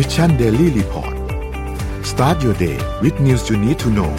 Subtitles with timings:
[0.00, 1.14] Mission Daily Report
[2.10, 4.12] start your day with news you need to know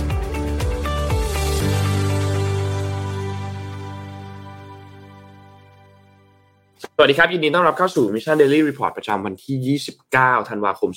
[6.95, 10.89] สวัสดีครับ ยินดีต้อนรับเข้าสู่ Mission Daily Report ประจำวันที่ 29 ธันวาคม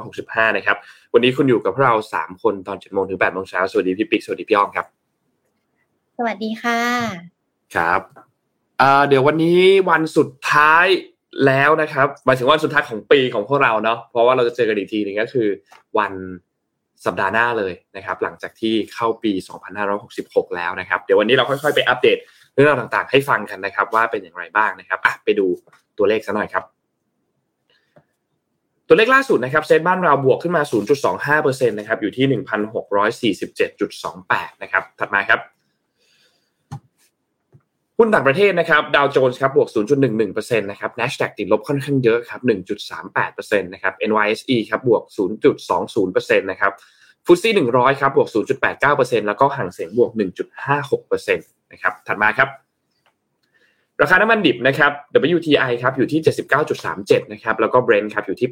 [0.00, 0.76] 2565 นะครับ
[1.12, 4.86] วันนี้คุณอยู่กับพวกเรา 3 คนตอน7โมงถึง8โมงเช้า สวัสดีพี่ปิ๊ก สวัสดีพี่อ้อมครับ
[6.18, 6.80] สวัสดีค่ะ
[7.74, 8.00] ครับ
[8.80, 9.60] อ่าเดี๋ยววันนี้
[9.90, 10.86] วันสุดท้าย
[11.46, 15.48] แล้วนะครับหมายถึงวันสุดท้ายของปีของพวกเราเนาะเพราะว่าเราจะเจอกันอีกทีหนึงก็คือ
[15.98, 16.12] วัน
[17.06, 19.32] สัปดาห์หน้าเลยนะครับ หลังจากที่เข้าปี
[19.94, 22.18] 2566 แล้วนะครับ เดี๋ยววันนี้เราค่อยๆ ไปอัปเดต
[22.54, 25.46] เรื่องราวต่างๆ ให้ฟังกันนะครับ ว่าเป็นอย่างไรบ้างนะครับอะไปดู
[25.98, 26.64] ตัวเลขซะหน่อยครับ
[28.88, 30.62] ตัวเลขล่าสุดนะครับเซ็ตบ้านเราบวกขึ้นมา
[31.40, 32.26] 0.25%นะครับอยู่ที่
[33.70, 35.40] 1,647.28 นะครับถัดมาครับ
[37.98, 39.68] หุ้นต่างประเทศนะครับดาวโจนส์ครับบวก
[40.14, 42.40] 0.11%นะครับ NASDAQ ติดลบค่อนข้างเยอะครับ
[43.00, 45.02] 1.38%นะครับ NYSE ครับบวก
[45.58, 46.72] 0.20%นะครับ
[47.26, 48.28] ฟุตซี่100 ครับบวก
[48.78, 50.10] 0.89%แล้วก็ห่างเสียงบวก
[50.70, 52.48] 1.56%นะครับถัดมาครับ
[54.02, 54.92] ราคาน้ำมันดิบนะครับ
[55.36, 56.20] WTI ครับอยู่ที่
[56.76, 58.48] 79.37 นะครับแล้วก็ Brent ครับอยู่ที่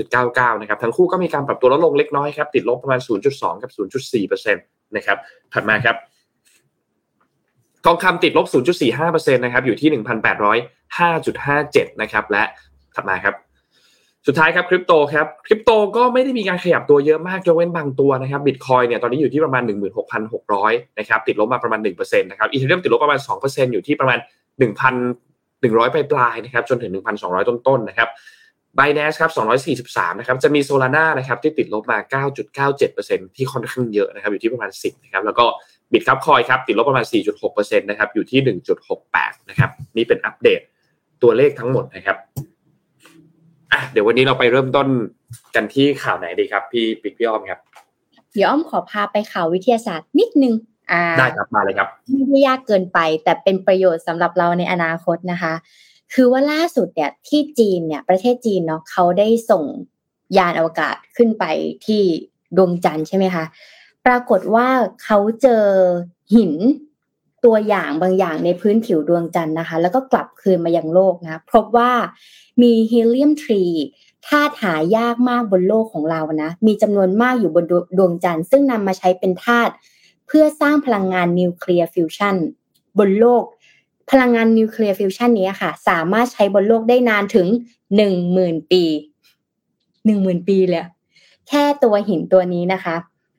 [0.00, 3.00] 83.99 นะครับทั้งคู่ก็มีการปรับตัวลดลงเล็กน้อยครับติดลบประมาณ
[3.30, 3.70] 0.2 กับ
[4.12, 5.18] 0.4%นะครับ
[5.54, 5.96] ถัดมาครับ
[7.86, 8.46] ทองคำติดลบ
[8.90, 12.42] 0.45%นะครับอยู่ที่ 1,805.57 นะครับและ
[12.94, 13.34] ถัดมาครับ
[14.26, 19.62] สุดท้ายครับคริปโตครับคริปโตก็ไม่ได้มีการขยับตัวเยอะมากยกเว้นบางตัวนะครับบิตคอยเนี่ยตอนนี้อยู่ที่ประมาณ
[20.30, 24.18] 16,600นะครับติดลบมาประมาณ1%นะครับอีเทเรียมติดลบประมาณ 2%อยู่ที่ประมาณ
[25.24, 26.90] 1,100 ปลายๆนะครับจนถึง
[27.24, 28.08] 1,200 ต้นๆนะครับ
[28.78, 29.30] b i n a n c e ครับ
[29.76, 31.98] 243 นะครับ จะมีโซลาร่านะครับที่ติดลบมา
[32.66, 35.46] 9.97%ที่ค่อนข้างเยอะนะครับอยู่ที่ประมาณ 10 นะครับ แล้วก็
[35.92, 37.04] บิตครับคอยครับติดลบประมาณ
[37.42, 38.40] 4.6%นะครับอยู่ที่
[38.94, 40.60] 1.68 นะครับนี่เป็นอัปเดต
[41.22, 42.16] ตัวเลขทั้งหมดนะครับ
[43.72, 44.88] อะเดี๋ยววันนี้เราไปเริ่มต้น
[45.54, 47.60] กันที่ข่าวไหนดีครับ พี่ปิ๊กพี่อ้อมครับ
[48.34, 50.54] เดี๋ยวอ้อมขอพาไปข่าววิทยาศาสตร์นิดนึง
[50.92, 55.52] อ่าได้ครับมาเลยครับไม่ได้ยากเกินไป แต่เป็นประโยชน์สำหรับเราในอนาคตนะคะ
[56.14, 59.64] คือว่าล่าสุดเนี่ยที่จีนเนี่ยประเทศจีนเนาะเขาได้ส่ง
[60.38, 61.44] ยานอวกาศขึ้นไป
[61.86, 62.02] ที่
[62.56, 63.44] ดวงจันทร์ใช่ไหมคะ
[64.06, 64.68] ปรากฏว่า
[65.02, 65.64] เขาเจอ
[66.34, 66.52] หิน
[67.44, 71.92] ตัวอย่างบางอย่างในพื้นผิวดวงจันทร์นะคะ แล้วก็กลับคืนมายังโลกนะพบว่า
[72.62, 73.62] มีฮีเลียมทรี
[74.26, 77.64] ธาตุหายากมากบนโลกของเรานะ มีจำนวนมากอยู่บน
[77.98, 79.72] ดวงจันทร์ซึ่งนำมาใช้เป็นธาตุ
[80.26, 82.36] เพื่อสร้างพลังงานนิวเคลียร์ฟิวชัน
[82.98, 83.44] บนโลก
[84.10, 87.46] พลังงานนิวเคลียร์ฟิวชันนี้ค่ะ สามารถใช้บนโลกได้นานถึง
[87.96, 88.82] หนึ่งหมื่นปี
[90.04, 90.84] หนึ่งหมื่นปีเลย
[91.48, 92.96] แค่ตัวหินตัวนี้นะคะ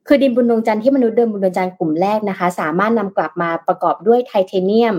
[0.08, 4.96] คือดินบนดวงจันทร์ที่มนุษย์เดินบนดวงจันทร์กลุ่มแรกนะคะ สามารถนำกลับมาประกอบด้วยไทเทเนียม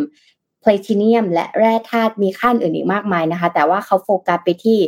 [0.63, 4.79] พลาทิเนียม และแร่ธาตุมีค่าอื่นอีกมากมายนะคะ แต่ว่าเขาโฟกัสไปที่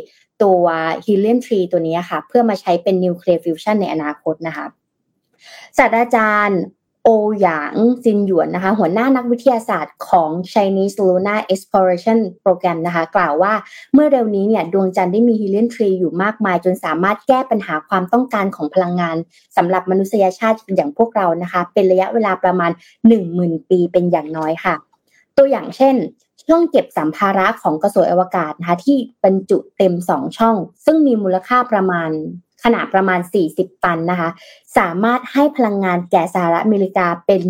[0.43, 0.63] ตัว
[1.05, 4.65] ฮีเลียม three ตัวนี้ค่ะ เพื่อมาใช้เป็นนิวเคลียร์ฟิวชันในอนาคตนะคะ
[5.77, 6.61] ศาสตราจารย์
[7.03, 7.09] โอ
[7.41, 13.53] หยางซินหยวนนะคะ หัวหน้านักวิทยาศาสตร์ของ Chinese Lunar Exploration Program นะคะ กล่าวว่า
[13.93, 19.17] เมื่อเร็วนี้เนี่ยดวงจันทร์ได้มีฮีเลียมทรีอยู่มากมาย จนสามารถแก้ปัญหาความต้องการของพลังงาน
[19.57, 22.71] สำหรับมนุษยชาติอย่างพวกเรานะคะ เป็นระยะเวลาประมาณ
[23.19, 24.75] 10,000 ปีเป็นอย่างน้อยค่ะ
[25.37, 25.95] ตัวอย่างเช่น
[26.49, 32.09] ช่องเก็บสัมภาระของกระสวยอวกาศนะคะที่บรรจุเต็ม 2 ช่อง ซึ่งมีมูลค่าประมาณ
[32.63, 33.19] ขนาดประมาณ
[33.51, 34.29] 40 ตันนะคะ
[34.77, 37.41] สามารถให้พลังงานแก่สหรัฐอเมริกาเป็น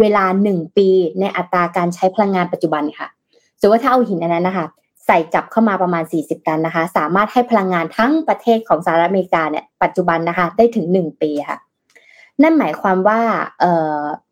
[0.00, 0.88] เวลา 1 ปี
[1.20, 3.08] ในอัตราการใช้พลังงานปัจจุบันค่ะ
[3.60, 4.66] สมมติว่าถ้าเอาหินอันนั้นนะคะ
[5.06, 11.58] ใส่กลับเข้ามาประมาณ 40 ตันนะคะ สามารถให้พลังงานทั้งประเทศของสหรัฐอเมริกาเนี่ยปัจจุบันนะคะได้ถึง 1 ปีค่ะ
[12.42, 13.20] นั่นหมายความว่า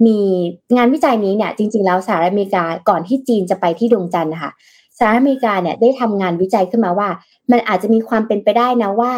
[0.07, 0.19] มี
[0.77, 4.53] งานวิจัยนี้เนี่ยจริง ๆ แล้วสหรัฐอเมริกาก่อนที่จีนจะไปที่ดวงจันทร์นะคะ
[4.99, 7.09] สหรัฐอเมริกาเนี่ยได้ทำงานวิจัยขึ้นมาว่า
[7.51, 9.13] มันอาจจะมีความเป็นไปได้นะว่า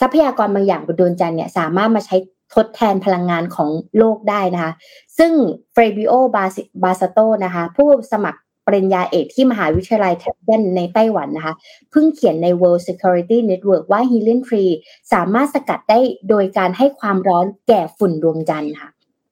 [0.00, 2.16] ทรัพยากรบางอย่างบนดวงจันทร์เนี่ยสามารถมาใช้
[2.54, 4.72] ทดแทนพลังงานของโลกได้นะคะ
[5.18, 5.32] ซึ่ง
[5.72, 11.54] Fabrizio Bozzato นะคะ ผู้สมัครปริญญาเอกที่มหาวิทยาลัยเทเบนในไต้หวันนะคะ
[11.90, 14.40] เพิ่งเขียนใน World Security Network ว่า Helium
[14.76, 18.88] 3สามารถสกัดได้โดยการให้ความร้อนแก่ฝุ่นดวงจันทร์ค่ะ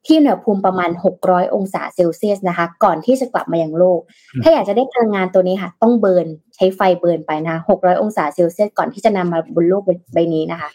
[0.09, 0.91] ที่อุณหภูมิประมาณ
[1.23, 4.01] 600 องศาเซลเซียสนะคะ ก่อนที่จะกลับมายังโลก
[4.43, 9.83] ถ้าอยากจะได้พลังงานตัวนี้ค่ะต้อง burn ใช้ไฟ burn ไปนะ 600 องศาเซลเซียสก่อนที่จะนำมาบนโลก
[10.15, 10.71] ใบนี้นะคะ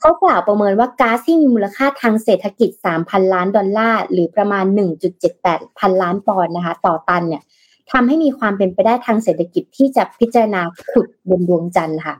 [0.00, 2.70] เขากล่าวประเมินว่าก๊าซที่มีมูลค่าทางเศรษฐกิจ
[3.02, 4.64] 3,000 ล้านดอลลาร์หรือประมาณ
[5.22, 7.42] 1.78 พันล้านปอนด์นะคะ ต่อตันเนี่ย
[7.92, 10.60] ทำให้มีความเป็นไปได้ทางเศรษฐกิจที่จะพิจารณา
[10.90, 12.16] ขุดบนดวงจันทร์ค่ะ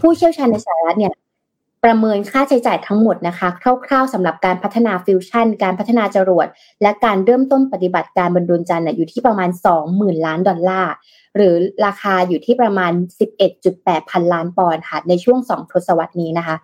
[0.00, 1.12] ผู้เชี่ยวชาญในสหรัฐเนี่ย
[1.84, 3.48] ประเมินค่าใช้จ่ายทั้งหมดนะคะ
[3.86, 6.46] คร่าวๆสำหรับการพัฒนาฟิวชั่น การพัฒนาจรวด
[6.82, 9.50] และการเริ่มต้นปฏิบัติการบนดวงจันทร์อยู่ที่ประมาณ
[9.86, 10.92] 20,000 ล้านดอลลาร์
[11.36, 11.54] หรือ
[11.86, 12.92] ราคาอยู่ที่ประมาณ
[13.50, 16.56] 11.8 พันล้านปอนด์ค่ะในช่วง 2 ทศวรรษนี้นะคะ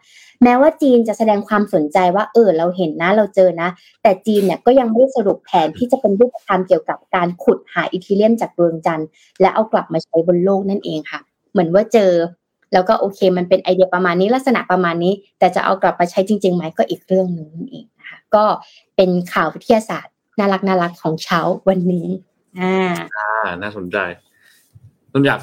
[0.43, 3.69] แม้ว่าจีนจะแสดงความสนใจว่าเออเราเห็นนะเราเจอนะ
[4.03, 9.09] แต่จีนเนี่ยก็ยังไม่ได้สรุปแผนที่จะเป็นรูปธรรมเกี่ยวกับการขุดหาอิทิเลียมจากดวงจันทร์
[9.41, 11.21] และเอากลับมาใช้บนโลกนั่นเองค่ะ
[11.53, 12.13] เหมือนว่าเจอ
[12.73, 18.45] แล้วก็โอเค มันเป็นไอเดียประมาณนี้ลักษณะประมาณนี้ แต่จะเอากลับมาใช้จริงๆไหมก็อีกเรื่องหนึ่งนั่นเองนะคะก็
[18.97, 22.09] เป็นข่าววิทยาศาสตร์น่ารักน่ารักของเช้าวันนี้
[22.61, 22.77] อ่า
[23.17, 23.97] อ่าน่าสนใจ
[25.13, 25.41] ต้นอยาก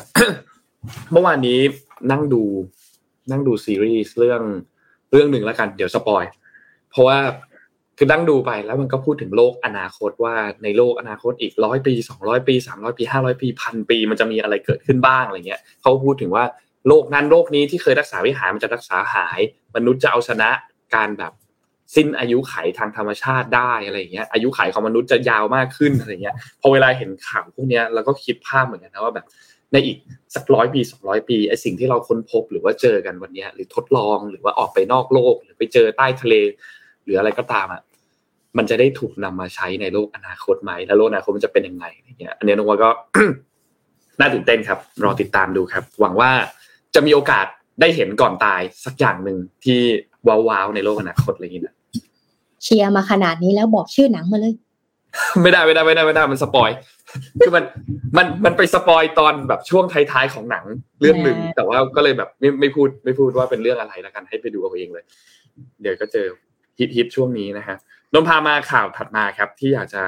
[1.11, 1.59] เมื่อวานนี้
[2.11, 2.43] นั่งดู
[3.31, 4.41] นั่งดูซีรีส์เรื่อง
[5.11, 6.23] เรื่องหนึ่งแล้วกัน เดี๋ยวสปอย
[6.91, 7.17] เพราะว่า
[7.97, 16.43] คือนั่งดูไปแล้วมันก็พูดถึงโลกอนาคตว่าในโลกอนาคตอีกร้อยปีสองร้อยปีสามร้อยปีห้าร้อยปีพันปี มันจะมีอะไรเกิดขึ้นบ้างอะไรเงี้ยเขาพูดถึงว่า
[16.87, 19.39] โลกนั้นโลกนี้ที่เคยรักษาวิหารมันจะรักษาหาย
[19.75, 20.49] มนุษย์จะเอาชนะ
[20.95, 21.33] การแบบ
[21.95, 29.25] สิ้นอายุไขทางธรรมชาติได้อะไรเงี้ยอายุไขของมนุษย์จะยาวมากขึ้นอะไรเงี้ยพอเวลาเห็นข่าวพวกเนี้ยเราก็คิดภาพเหมือนกันนะว่าแบบ
[29.71, 29.97] ในอีก
[30.35, 36.35] สักร้อยปีสองร้อยปีไอสิ่งที่เราค้นพบหรือว่าเจอกันวันนี้หรือทดลองหรือว่าออกไปนอกโลก หรือไปเจอใต้ทะเล
[37.03, 37.81] หรืออะไรก็ตามอะ
[38.57, 42.89] มันจะได้ถูกนำมาใช้ในโลกอนาคตไหมแล้วโลกอนาคตมันจะเป็นยังไงอย่างเนี่ยอันนี้น้องว่าก็
[44.19, 46.31] น่าตื่นเต้นครับ รอติดตามดูครับ หวังว่า
[46.95, 47.45] จะมีโอกาส
[47.81, 49.79] ได้เห็นก่อนตายสักอย่างหนึ่งที่
[50.27, 51.75] wow ๆในโลกอนาคตอะไรอย่างนี้นะ
[52.63, 54.53] เชียร์มาขนาดนี้แล้วบอกชื่อหนังมาเลย
[55.41, 56.69] ไม่ได้ไม่ได้ไม่ได้ไม่ได้มัน spoil
[57.39, 57.63] คือมัน
[58.17, 60.65] มันมันไป spoil ตอนแบบช่วงท้ายๆของหนัง
[61.01, 65.03] เรื่องหนึ่งแต่ว่าก็เลยแบบไม่ไม่พูดไม่พูดว่าเป็นเรื่องอะไรแล้วกันให้ไปดูเอาเองเลย
[65.81, 66.27] เดี๋ยวก็เจอ
[66.79, 67.77] ฮิตฮิตช่วงนี้นะฮะ
[68.13, 70.03] นนพามาข่าวถัดมาครับ ที่อยากจะ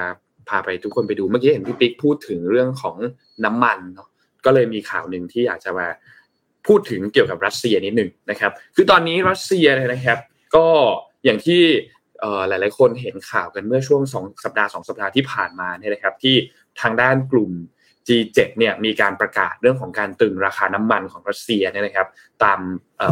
[0.49, 2.95] พาไปทุกคนไปดูเมื่อกี้เห็นพี่ปิ๊กพูดถึงเรื่องของ
[3.45, 4.07] น้ำมันเนาะ
[4.45, 5.87] ก็เลยมีข่าวหนึ่งที่อยากจะมา
[6.67, 10.19] พูดถึงเกี่ยวกับรัสเซียนิดหนึ่งนะครับ คือตอนนี้รัสเซียนะครับ
[10.55, 10.65] ก็
[11.25, 11.61] อย่างที่
[12.47, 16.35] หลาย ๆ คนเห็นข่าวกันเมื่อช่วงสองสัปดาห์สองสัปดาห์ที่ผ่านมาเนี่ยนะครับที่
[16.81, 17.51] ทางด้านกลุ่ม
[18.07, 22.07] G7 เนี่ยมีการประกาศเรื่องของการตึงราคาน้ำมันของรัสเซียเนี่ยนะครับ
[22.43, 22.59] ตาม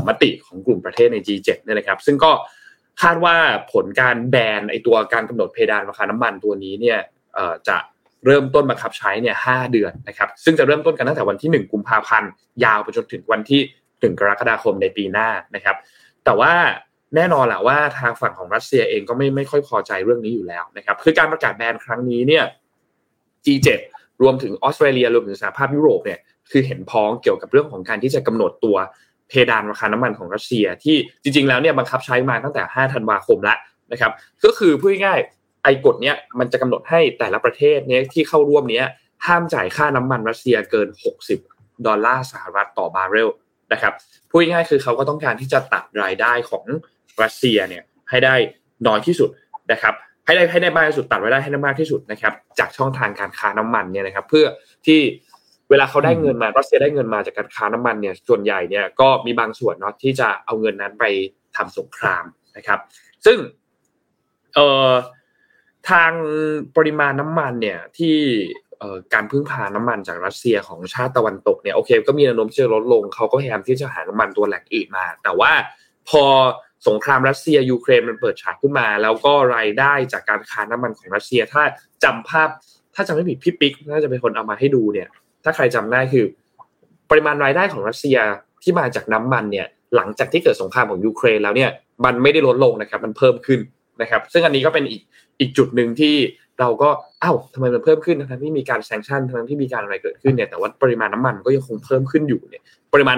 [0.08, 2.32] มติของกลุ่มประเทศใน G7 เนี่ยนะครับ ซึ่งก็
[3.02, 3.36] คาดว่า
[3.74, 7.00] ผลการแบนไอตัวการกำหนดเพดานราคาน้ำมันตัวนี้เนี่ย
[7.68, 7.78] จะ
[8.26, 12.30] เริ่มต้นบังคับใช้เนี่ยห้าเดือนนะครับ ซึ่งจะเริ่มต้นกันตั้งแต่วันที่ 1 กุมภาพันธ์
[12.64, 13.62] ยาวไปจนถึงวันที่
[14.04, 15.76] ถึงกรกฎาคมในปีหน้านะครับ
[16.26, 16.54] แต่ว่า
[17.16, 22.44] แน่นอนแหละว่าทางฝั่งของรัสเซียเองก็ไม่ไม่ค่อยพอใจเรื่องนี้อยู่แล้วนะครับ คือการประกาศแบนครั้งนี้เนี่ย
[23.46, 23.70] G7
[24.22, 26.20] รวมถึงออสเตรเลียรวมถึงสหภาพยุโรปเนี่ย
[26.52, 28.78] คือเห็นพ้องเกี่ยวกับเรื่องของการที่จะกำหนดตัว
[29.30, 33.58] เพดานราคาน้ำมันของรัสเซียที่จริง ๆ แล้วเนี่ยบังคับใช้มาตั้งแต่ 5 ธันวาคมแล้ว
[33.92, 34.12] นะครับ
[34.46, 35.20] ก็คือพูดง่าย
[35.64, 38.86] ไอ้กฎเนี้ยมันจะกำหนดให้แต่ละประเทศเนี้ยที่เข้าร่วมเนี้ย
[39.26, 40.88] ห้ามจ่ายค่าน้ำมันรัสเซียเกิน
[41.38, 43.30] 60 ดอลลาร์สหรัฐต่อบาร์เรล
[43.74, 43.94] นะครับ
[44.30, 46.64] พูดง่ายๆคือเขาก็ต้องการที่จะตัดรายได้ของ
[47.22, 48.36] รัสเซียเนี่ยให้ได้
[48.88, 49.30] น้อยที่สุด
[49.72, 49.94] นะครับ
[50.26, 54.46] ให้ได้ให้ได้มากที่สุดตัดไว้ได้ให้ได้มากที่สุดนะครับจากช่องทางการค้าน้ำมันเนี่ยนะครับเพื่อ
[54.86, 55.00] ที่
[55.70, 61.06] เวลาเขาได้เงินมารัสเซียได้เงินมาจากการค้าน้ำมันเนี่ยส่วนใหญ่เนี่ยก็มีบางส่วนเนาะที่จะเอาเงินนั้นไป
[61.56, 62.24] ทำสงคราม
[62.58, 62.80] นะครับ
[63.26, 63.38] ซึ่ง
[64.54, 64.92] เอ่อ
[65.90, 66.12] ทาง
[66.78, 68.16] ปริมาณน้ำมันเนี่ยที่
[69.14, 75.52] การพึ่งพาน้ำมันจากรัสเซียของชาติตะวันตกเนี่ยโอเค ก็มีแนวโน้มที่จะลดลงเขาก็พยายามที่จะหาน้ำมันตัวแหล่งอื่นมา แต่ว่า
[76.10, 76.24] พอ
[76.88, 81.64] สงครามรัสเซียยูเครนมันเปิดฉากขึ้นมา แล้วก็รายได้จากการค้าน้ำมันของรัสเซีย ถ้า
[82.04, 82.50] จำภาพ
[82.96, 85.08] ถ้าจำไม่ผิดพี่ปิ๊กน่าจะเป็นคนเอามาให้ดูเนี่ย
[85.44, 86.26] ถ้าใครจำได้คือ
[87.10, 88.18] ปริมาณรายได้ของรัสเซีย
[88.64, 91.70] ที่มาจากน้ำมันเนี่ย หลังจากที่เกิดสงครามของยูเครนแล้วเนี่ย
[92.06, 93.60] มันไม่ได้ลดลงนะครับ มันเพิ่มขึ้น
[94.02, 95.02] นะครับ ซึ่งอันนี้ก็เป็นอีก
[95.40, 96.16] อีกจุดหนึ่งที่
[96.60, 96.90] เราก็
[97.24, 102.64] อ้าวทำไมมันเพิ่มขึ้นทั้งที่มีการแซงชั่นทั้งที่มีการอะไรเกิดขึ้นเนี่ยแต่ว่าปริมาณน้ำมันก็ยังคงเพิ่มขึ้นอยู่เนี่ย
[102.94, 103.18] ปริมาณ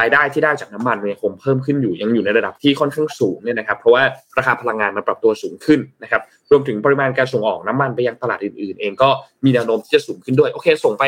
[0.00, 4.02] รายได้ที่ได้จากน้ำมันยังคงเพิ่มขึ้นอยู่ยังอยู่ในระดับที่ค่อนข้างสูงเนี่ยนะครับเพราะว่า
[4.38, 9.10] ราคาพลังงานมันปรับตัวสูงขึ้นนะครับรวมถึงปริมาณการส่งออกน้ำมันไปยังตลาดอื่นๆ เองก็
[9.44, 11.04] มีแนวโน้มที่จะสูงขึ้นด้วยโอเค ส่งไป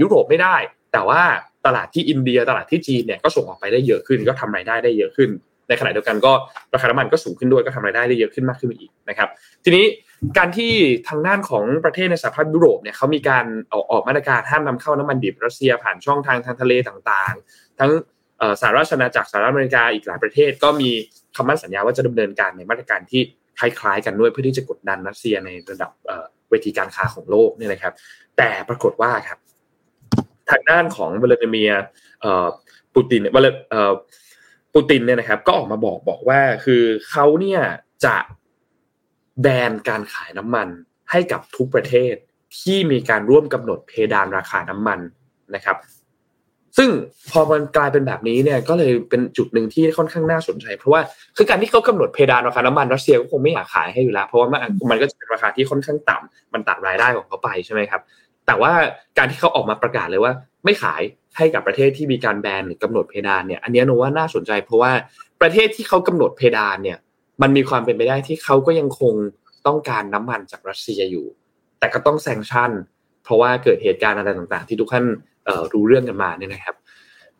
[0.00, 0.56] ยุโรปไม่ได้
[0.92, 1.22] แต่ว่า
[1.66, 5.30] ตลาดที่อินเดียตลาดที่จีนเนี่ยก็ส่งออกไปได้เยอะขึ้น ก็ทำรายได้ได้เยอะขึ้น
[5.68, 6.32] ในขณะเดียวกันก็
[6.74, 9.28] ราคาน้ำมันก็สูงขึ้นด้วยก็ทำรายได้ได้เยอะขึ้นมากขึ้นอีกนะครับ
[9.64, 9.84] ทีนี้
[10.38, 10.72] การที่
[11.08, 17.90] ทางด้านของประเทศในสหภาพยุโรปเนี่ยเขามีการออกออกมาตรการห้ามนำเข้าน้ำมันดิบรัสเซียผ่านช่องทางทางทะเลต่างๆ ทั้ง
[18.60, 20.90] สหรัฐอาณาจักรสหรัฐอเมริกาอีกหลายประเทศ ก็มี
[21.36, 23.22] คำมั่นสัญญาว่าจะดำเนินการในมาตรการที่
[23.58, 25.90] คล้ายๆ กันด้วยเพื่อที่จะกดดันรัสเซียในระดับ
[26.50, 27.92] เวทีการค้าของโลกเนี่ยนะครับ
[28.36, 29.38] แต่ปรากฏว่าครับ
[30.50, 31.72] ทางด้านของวลาดิเมีย
[32.94, 33.48] ปูตินวล
[34.76, 37.60] ปูตินเนี่ยนะครับ ก็ออกมาบอกบอกว่าคือเขาเนี่ย
[38.04, 38.16] จะ
[39.42, 40.68] แบนการขายน้ำมัน
[41.10, 42.14] ให้กับทุกประเทศ
[42.58, 45.00] ที่มีการร่วมกำหนดเพดานราคาน้ำมัน
[45.54, 45.76] นะครับ
[46.76, 46.90] ซึ่ง
[47.30, 51.00] พอมันกลายเป็นแบบนี้เนี่ยก็เลยเป็นจุดหนึ่งที่ค่อนข้างน่าสนใจเพราะว่า
[51.36, 58.02] คือการที่เขากำหนดเพดานราคาน้ำมันรัสเซียก็คงไม่อยากขายให้อยู่แล้วเพราะว่ามันมันก็จะเป็นราคาที่ค่อนข้างต่ำมันตัดรายได้ของเขาไปใช่ไหมครับ
[58.46, 58.72] แต่ว่า
[59.18, 60.32] การที่เขาออกมาประกาศเลยว่า
[60.64, 61.02] ไม่ขาย
[61.36, 64.92] ให้กับประเทศที่มีการแบนหรือกำหนดเพดานเนี่ยอันนี้โนว่าน่าสนใจ เพราะว่า
[65.40, 66.98] ประเทศที่เขากำหนดเพดานเนี่ย
[67.42, 69.14] มันมีความเป็นไปได้ที่เขาก็ยังคง
[69.66, 71.26] ต้องการน้ำมันจากรัสเซียอยู่
[71.78, 72.70] แต่ก็ต้องแซงชั่น
[73.24, 75.04] เพราะว่าเกิดเหตุการณ์อะไรต่างๆ ที่ทุกท่าน
[75.72, 76.76] รู้เรื่องกันมาเนี่ยนะครับ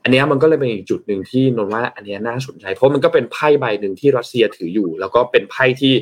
[0.03, 5.95] อันนี้มันก็เลยเป็นอีกจุดหนึ่งที่นนว่า อันนี้น่าสนใจ เพราะมันก็เป็นไพ่ใบหนึ่งที่รัสเซียถืออยู่ แล้วก็เป็นไพ่ที่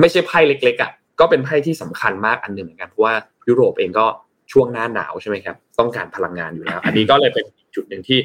[0.00, 3.14] ไม่ใช่ไพ่เล็กๆอะก็เป็นไพ่ที่สำคัญมากอันหนึ่งเหมือนกันเพราะว่า
[3.48, 4.06] ยุโรปเองก็
[4.52, 8.18] ช่วงหน้าหนาวใช่ไหมครับ ต้องการพลังงานอยู่แล้ว อันนี้ก็เลยเป็นจุดหนึ่งที่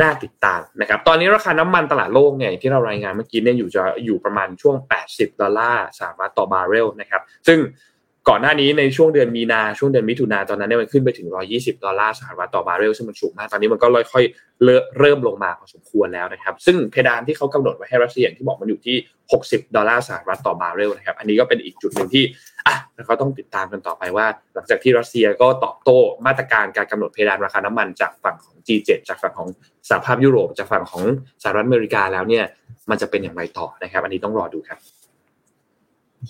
[0.00, 4.76] น่าติดตามนะครับ ตอนนี้ราคาน้ำมันตลาดโลกเนี่ยที่เรารายงานเมื่อกี้เนี่ยอยู่จะอยู่ประมาณช่วง
[5.08, 7.58] 80 ดอลลาร์สหรัฐต่อบาร์เรลนะครับ ซึ่ง
[8.30, 18.96] ก่อนหน้านี้ในช่วงเดือนมีนาช่วงเดือนมิถุนาตอนนั้นเนี่ยมันขึ้นไปถึง 120 ดอลลาร์สหรัฐต่อบาร์เรลซึ่งมันสูงมากตอนนี้มันก็ค่อยๆเริ่มลงมาพอสมควรแล้วนะครับ ซึ่งเพดานที่เขากำหนดไว้ให้รัสเซียอย่างที่บอกมันอยู่ที่
[19.32, 22.24] 60 ดอลลาร์สหรัฐต่อบาร์เรลนะครับ อันนี้ก็เป็นอีกจุดหนึ่งที่
[22.66, 22.74] อะ
[23.06, 29.48] เราต้องติดตามกันต่อไปว่า หลังจากที่รัสเซียก็ตอบโต้มาตรการการกำหนดเพดานราคาน้ำมันจากฝั่งของ G7 จากฝั่งของ
[29.88, 31.04] สหภาพยุโรปจากฝั่งของ
[31.42, 32.44] สหรัฐอเมริกาแล้วเนี่ย
[32.90, 34.78] มันจะเป็นอย่างไรต่อนะครับ อันนี้ต้องรอดูครับ
[36.20, 36.24] อื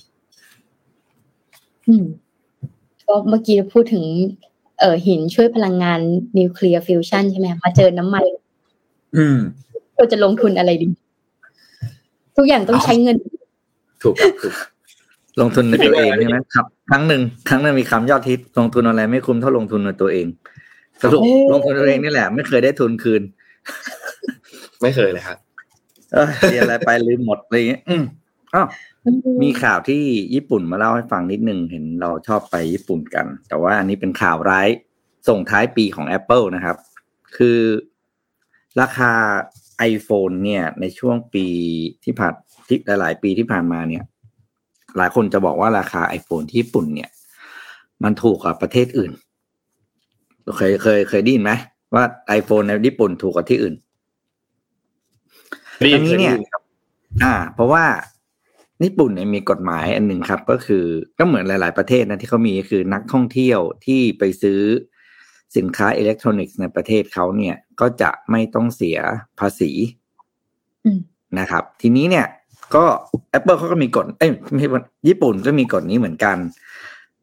[1.74, 1.75] ม
[3.06, 4.04] ก็เมื่อกี้พูดถึง
[4.80, 6.00] เอ่อหินช่วยพลังงาน
[6.38, 8.24] นิวเคลียร์ฟิวชันใช่ไหมมาเจอน้ำมัน
[9.16, 9.38] อืม
[9.96, 10.88] เราจะลงทุนอะไรดี
[12.36, 13.16] ทุกอย่างต้องใช้เงิน
[14.02, 14.54] ถูกครับถูก
[15.40, 20.26] ลงทุนในตัวเองใช่ไหมครับ ครั้งหนึ่งครั้งหนึ่งมีคำยอดฮิตลงทุนอะไรไม่คุ้มเท่าลงทุนในตัวเอง
[21.02, 23.22] สรุปลงทุนตัวเองนี่แหละ ไม่เคยได้ทุนคืน
[24.82, 25.38] ไม่เคยเลยครับ
[26.12, 27.82] เออเรียนอะไรไปลืมหมดอะไรอย่างเงี้ย
[28.54, 28.66] อืมอ้าว
[29.42, 30.02] มีข่าวที่
[30.34, 34.68] ญี่ปุ่นมาเล่าให้ฟังนิดนึงเห็นเราชอบไปญี่ปุ่นกัน แต่ว่าอันนี้เป็นข่าวร้าย
[35.28, 36.76] ส่งท้ายปีของ Apple นะครับ
[37.36, 37.58] คือ
[38.80, 39.12] ราคา
[39.92, 41.46] iPhone เนี่ย ในช่วงปี
[42.04, 42.34] ที่ผ่าน
[42.68, 44.04] ที่หลาย ๆ ปีที่ผ่านมาเนี่ย
[44.96, 47.10] หลายคนจะบอกว่าราคา iPhone ที่ญี่ปุ่นเนี่ย
[48.04, 49.12] มันถูกกว่าประเทศอื่น
[50.56, 51.52] เคยเคยเคยได้ยินไหม
[51.94, 52.04] ว่า
[52.38, 53.74] iPhone ในญี่ปุ่นถูกกว่าที่อื่น
[55.78, 56.36] อันนี้เนี่ย
[57.24, 57.84] อ่า เพราะว่า
[58.84, 60.84] ญี่ปุ่นเนี่ยมีกฎหมายอันหนึ่งครับ ก็คือ
[61.18, 64.60] ก็เหมือนหลาย ๆประเทศนะที่เขามีคือนักท่องเที่ยวที่ไปซื้อ
[65.56, 68.98] สินค้าอิเล็กทรอนิกส์ในประเทศเขาเนี่ย ก็จะไม่ต้องเสีย
[69.38, 69.70] ภาษี
[71.38, 72.26] นะครับ ทีนี้เนี่ย
[72.74, 72.84] ก็
[73.38, 74.68] Apple เขาก็มีกฎเอ้ยไม่ใช่
[75.08, 76.36] ญี่ปุ่นก็มีกฎนี้เหมือนกัน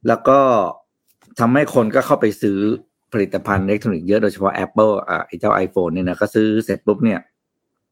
[0.07, 0.39] แล้วก็
[1.39, 2.57] ทำให้คนก็เข้าไปซื้อ
[3.13, 7.19] ผลิตภัณฑ์อิเล็กทรอนิกส์เยอะโดยเฉพาะ Apple อ่าไอ้เจ้า iPhone เนี่ยนะก็ซื้อเสร็จปุ๊บเนี่ย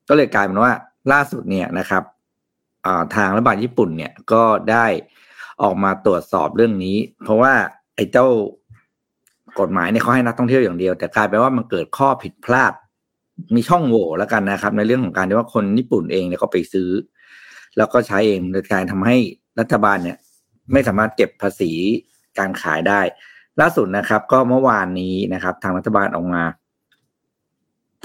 [0.10, 0.72] ก็เลยกลายเป็นว่า
[1.12, 2.04] ล่าสุดเนี่ยนะครับ
[3.16, 4.86] ทางรัฐบาลญี่ปุ่นเนี่ยก็ได้
[5.62, 7.54] ออกมาตรวจสอบเรื่องนี้ เพราะว่า
[7.96, 8.28] ไอ้เจ้า
[9.60, 12.74] กฎหมายเนี่ยเขาให้นักท่องเที่ยวอย่างเดียว แต่กลายเป็นว่ามันเกิดข้อผิดพลาด
[13.56, 16.90] มีช่องโหว่แล้วกันนะครับ ในเรื่องของการที่ว่าคนญี่ปุ่นเองเนี่ยก็ไปซื้อ
[17.78, 19.18] แล้วก็ใช้เองโดยการทำให้
[19.60, 20.18] รัฐบาลเนี่ย
[20.72, 21.72] ไม่สามารถเก็บภาษี
[22.40, 23.02] การขายได้
[23.60, 26.44] ล่าสุดนะครับ ก็เมื่อวานนี้นะครับ ทางรัฐบาลออกมา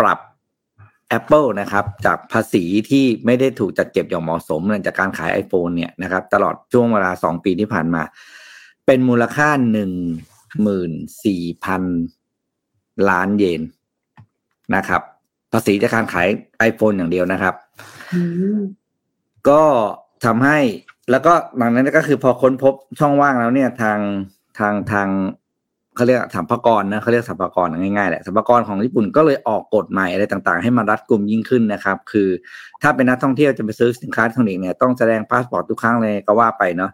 [0.01, 0.19] ปรับ
[1.19, 8.03] Apple นะครับจากภาษีที่ไม่ได้ถูกจัดเก็บอย่างเหมาะสมจากการขาย iPhone เนี่ยนะครับตลอดช่วงเวลาสองปีที่ผ่านมา
[8.87, 9.93] เป็นมูลค่าหนึ่ง
[10.63, 10.93] หมื่น
[11.25, 11.83] สี่พัน
[13.11, 13.63] ล้านเยน
[14.77, 15.03] นะครับ
[15.53, 16.29] ภาษีจากการขาย
[16.69, 17.55] iPhone อย่างเดียวนะครับ
[19.49, 19.63] ก็
[20.25, 20.59] ทำให้
[21.11, 23.99] แล้วก็หลังนั้นก็คือพอค้นพบช่องว่างแล้วเนี่ยทาง
[24.59, 25.09] ทางทาง
[25.97, 32.29] เขาเรียกสรรพากรนะเขาเรียกสรรพากรง่ายๆแหละสรรพากรของญี่ปุ่นก็เลยออกกฎใหม่อะไรต่างๆ ให้มันรัดกุมยิ่งขึ้นนะครับ คือ
[32.83, 36.91] ถ้าเป็นนักท่องเที่ยวจะไปซื้อสินค้าทองคำเนี่ยต้องแสดงพาสปอร์ตทุกครั้งเลยก็ว่าไปเนาะ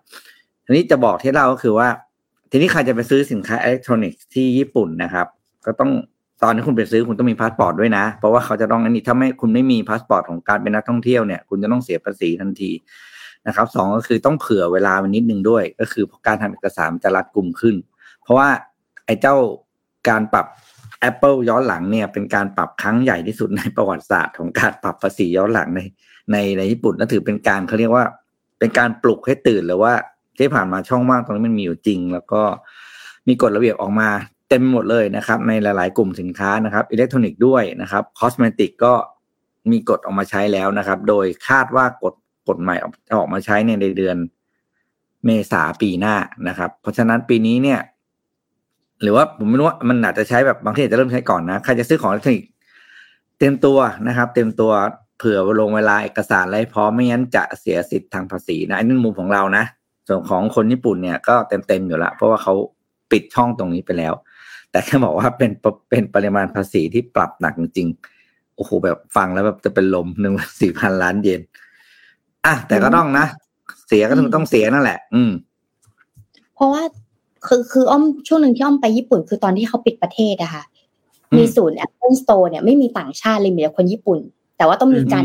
[0.65, 1.89] ทีนี้จะบอกที่เราก็คือว่า
[2.51, 5.27] ทีนี้ใครจะไปซื้อสินค้าอิเล็กทรอนิกส์ที่ญี่ปุ่นนะครับ
[5.67, 5.91] ก็ต้อง
[6.43, 12.71] ตอนที่คุณไปซื้อคุณต้องมีพาสปอร์ตด้วยนะ เพราะว่าเขาจะต้องอันนี้ถ้าไม่คุณไม่มีพาสปอร์ตของการเป็นนักท่องเที่ยวเนี่ยคุณจะต้องเสียภาษีทันที
[13.47, 17.77] นะครับสองก็คือต้องเผื่อเวลามันนิดนึงด้วย ก็คือการทำเอกสารจะรัดกุมขึ้น
[18.23, 18.49] เพราะว่า
[19.21, 19.37] เจ้า
[20.09, 20.47] การปรับ
[21.09, 25.81] Apple ย้อนหลังเนี่ย เป็นการปรับครั้งใหญ่ที่สุดในประวัติศาสตร์ของการปรับภาษีย้อนหลังใน
[26.33, 28.05] ในในญี่ปุ่นนั่นถือเป็นการเขาเรียกว่า
[28.59, 29.95] เป็นการปลุกให้ตื่นเลยว่า
[30.39, 32.43] ที่ผ่านมาช่องว่างตรงนี้มันมีอยู่จริง แล้วก็
[33.29, 34.09] มีกฎระเบียบออกมา
[34.49, 38.95] เต็มหมดเลยนะครับ ในหลาย ๆ กลุ่มสินค้านะครับอิเล็กทรอนิกส์ด้วยนะครับ cosmetic ก็
[39.71, 42.15] มีกฎออกมาใช้แล้วนะครับ โดยคาดว่ากฎ
[42.49, 42.77] กฎใหม่
[43.09, 44.17] จะออกมาใช้ในเดือน
[45.25, 46.17] เมษาปีหน้า
[46.49, 47.81] นะครับ เพราะฉะนั้นปีนี้เนี่ย
[49.03, 52.51] หรือว่าผมไม่รู้ว่ามันอาจจะใช้แบบบางทีจะเริ่มใช้ก่อนนะใครจะซื้อของอิเล็กทรอนิกส์
[53.39, 53.79] เตรียมตัว
[54.09, 54.73] นะครับ เตรียมตัว
[55.19, 59.65] เผื่อลงเวลาเอกสารอะไรพร้อมไม่งั้นจะเสียสิทธิ์ทางภาษีนะอันนี้มุมของเรานะ
[60.09, 62.55] ส่วนของคนญี่ปุ่นเนี่ยก็เต็มเต็มอยู่ละเพราะว่าเขา
[63.11, 64.15] ปิดช่องตรงนี้ไปแล้ว
[64.71, 65.51] แต่แค่บอกว่าเป็น
[65.91, 67.89] เป็นปริมาณภาษีที่ปรับหนักจริง
[68.57, 71.41] โอ้โหแบบฟังแล้วแบบจะเป็นลมหนึ่งสี่พันล้านเยน
[72.47, 73.27] อะแต่ก็ต้องนะ
[73.89, 75.31] เสียก็ต้องต้องเสียนั่นแหละ อืม
[76.55, 76.83] เพราะว่า
[77.47, 80.63] คือคืออ้อมช่วงหนึ่งที่อ้อมไปญี่ปุ่น คือตอนที่เขาปิดประเทศอะค่ะ
[81.37, 84.19] มีศูนย์ Apple Store เนี่ยไม่มีต่างชาติเลยมีแต่คนญี่ปุ่น
[84.57, 85.25] แต่ว่าต้องมีการ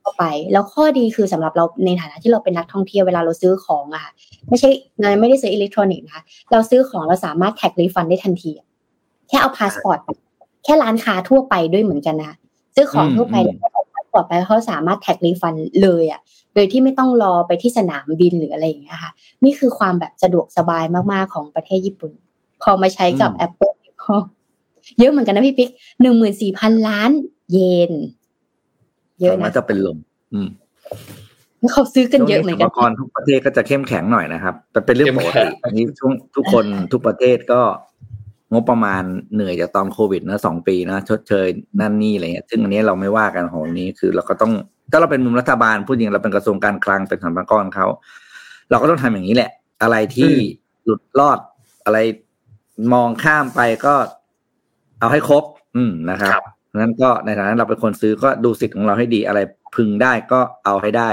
[0.00, 4.12] เข้าไป แล้วข้อดีคือสำหรับเราในฐานะที่เราเป็นนักท่องเที่ยวเวลาเราซื้อของอะค่ะ
[4.48, 4.70] ไม่ใช่
[5.00, 8.50] เราไม่ได้ซื้ออิเล็กทรอนิกส์นะคะเราซื้อของเราสามารถ tax refund ได้ทันที
[9.28, 9.98] แค่เอาพาสปอร์ต
[10.64, 12.32] แค่ร้านค้าทั่วไปด้วยเหมือนกันนะ
[12.74, 16.20] ซื้อของทั่วไปเนี่ยเอาพาสปอร์ตไปเขาสามารถ tax refund เลยอะ
[16.54, 19.12] โดยที่ไม่ต้องรอไปที่สนามบินหรืออะไรอย่างเงี้ยค่ะ
[19.44, 22.12] นี่คือความแบบสะดวกสบายมากๆของประเทศญี่ปุ่น
[22.62, 24.16] พอมาใช้กับ Apple ก็
[24.98, 27.10] เยอะเหมือนกันนะพี่ปิ๊กหนึ่งหมื่นสี่พันล้าน
[27.52, 27.58] เย
[27.90, 27.92] น
[29.20, 29.98] เยอะนะจะเป็นลม
[30.34, 30.48] อืม
[31.72, 37.60] เขาซื้อกันเยอะเหมือนกันกรทุกประเทศก็จะเข้มแข็งหน่อยนะครับแต่เป็นเรื่องปกติอันนี้ทุกทุกคนทุกประเทศก็
[38.54, 39.02] งบประมาณ
[39.34, 41.46] เหนื่อยจากตอนโควิดนะสองปีนะชดเชย
[41.80, 44.52] นั่นนี่อะไรเงี้ยซึ่งอันนี้เราไม่ว่ากันของนี้คือเราก็ต้อง
[44.90, 47.86] ถ้าเราเป็นมุมรัฐบาลพูดจริงเราเป็นกระทรวงการคลังเป็นสรรพากรเขา
[48.70, 49.50] เราก็ต้องทำอย่างนี้แหละ
[49.82, 50.32] อะไรที่
[50.84, 51.38] หลุดรอด
[51.84, 51.98] อะไร
[52.92, 53.94] มองข้ามไปก็
[55.00, 55.44] เอาให้ครบ
[55.76, 56.32] อืมนะครับ
[56.80, 59.40] นั้นก็ในฐานะเราเป็นคนซื้อก็ดูสิทธิ์ของเราให้ดี อะไร
[59.76, 61.10] พึงได้ก็เอาให้ได้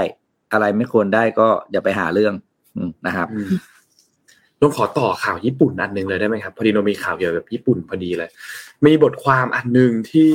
[0.52, 2.34] อะไรไม่ควรได้ก็อย่าไปหาเรื่อง
[2.76, 3.28] อืมนะครับ
[4.62, 8.30] ต้องขอต่อข่าวญี่ปุ่นอันหนึ่งเลยได้ไหมครับพอดีเรามีข่าวเกี่ยวกับญี่ปุ่นพอดีเลย
[8.86, 10.32] มีบทความอันหนึ่งที่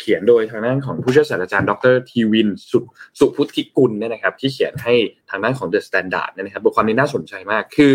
[0.00, 2.78] เขียนโดยทางด้านของผู้ช่วยศาสตราจารย์ดรทีวินสุ
[3.18, 4.94] สุพุทธิกุลเนี่ยนะครับ ที่เขียนให้
[5.30, 7.94] ทางด้านของ The Standard เนี่ยนะครับบทความนี้น่าสนใจมากคือ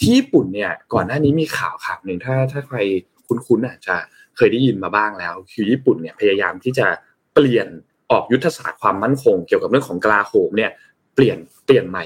[0.00, 2.78] ที่ญี่ปุ่นเนี่ยก่อนหน้านี้มีข่าวข่าวหนึ่งถ้าถ้าใคร
[3.26, 3.96] คุ้นๆอาจจะ
[4.36, 6.86] เคยได้ยินมาบ้างแล้ว คือญี่ปุ่นเนี่ยพยายามที่จะ
[7.34, 7.68] เปลี่ยน
[8.10, 10.70] ออกยุทธศาสตร์ความมั่นคง เกี่ยวกับเรื่องของกลาโหมเนี่ย
[11.14, 12.04] เปลี่ยนเปลี่ยนใหม่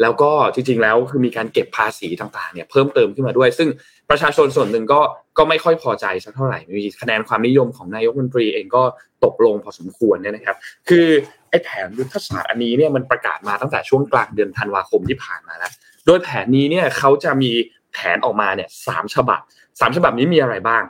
[0.00, 3.68] แล้วก็จริงๆแล้วคือมีการเก็บภาษีต่างๆเนี่ยเพิ่มเติมขึ้นมาด้วย ซึ่ง
[4.10, 5.00] ประชาชนส่วนหนึ่งก็
[5.38, 8.82] ก็ไม่ค่อยพอใจสักเท่าไหร่มีคะแนนความนิยมของนายกมนตรีเองก็
[9.24, 10.56] ตกลงพอสมควรเนี่ยนะครับ
[10.88, 11.06] คือ
[11.50, 15.72] ไอ้แผนยุทธศาสตร์อันนี้เนี่ยมันประกาศมาตั้งแต่ช่วงกลางเดือนธันวาคมที่ผ่านมาแล้ว
[16.06, 17.50] โดยแผนนี้เนี่ยเขาจะมี
[17.92, 19.40] แผนออกมาเนี่ยสามฉบับ
[19.80, 20.82] สามฉบับนี้มีอะไรบ้าง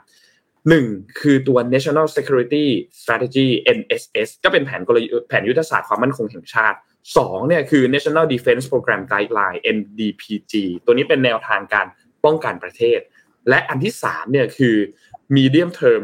[0.68, 0.86] หนึ่ง
[1.20, 2.64] คือตัว National Security
[3.00, 6.78] Strategy NSS ก็เป็นแผนกลยุทธ์แผนยุทธศาสตร์ความมั่นคงแห่งชาติ
[7.16, 11.86] สองเนี่ยคือ National Defense Program Guideline NDPG ตัวนี้เป็นแนวทางการ
[12.24, 13.00] ป้องกันประเทศ
[13.48, 14.76] และอันที่สามเนี่ยคือ
[15.36, 16.02] Medium Term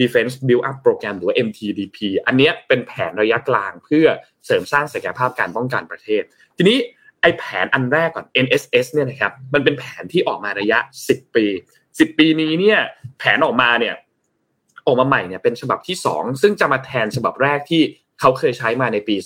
[0.00, 4.06] Defense Build Up Program หรือ MTDP อันนี้เป็นแผนระยะกลางเพื่อ
[4.46, 6.22] เสริมสร้างศักยภาพการป้องกันประเทศ
[6.56, 6.78] ทีนี้
[7.20, 10.78] ไอแผนอันแรกก่อน NSS เนี่ยนะครับมันเป็นแผนที่ออกมาระยะ
[11.08, 11.46] 10 ปี
[11.86, 12.78] 10 ปีนี้เนี่ย
[13.18, 13.94] แผนออกมาเนี่ย
[14.86, 17.82] ออกมาใหม่เนี่ยเป็นฉบับที่ 2 ซึ่งจะมาแทนฉบับแรกที่
[18.20, 19.16] เขาเคยใช้มาในปี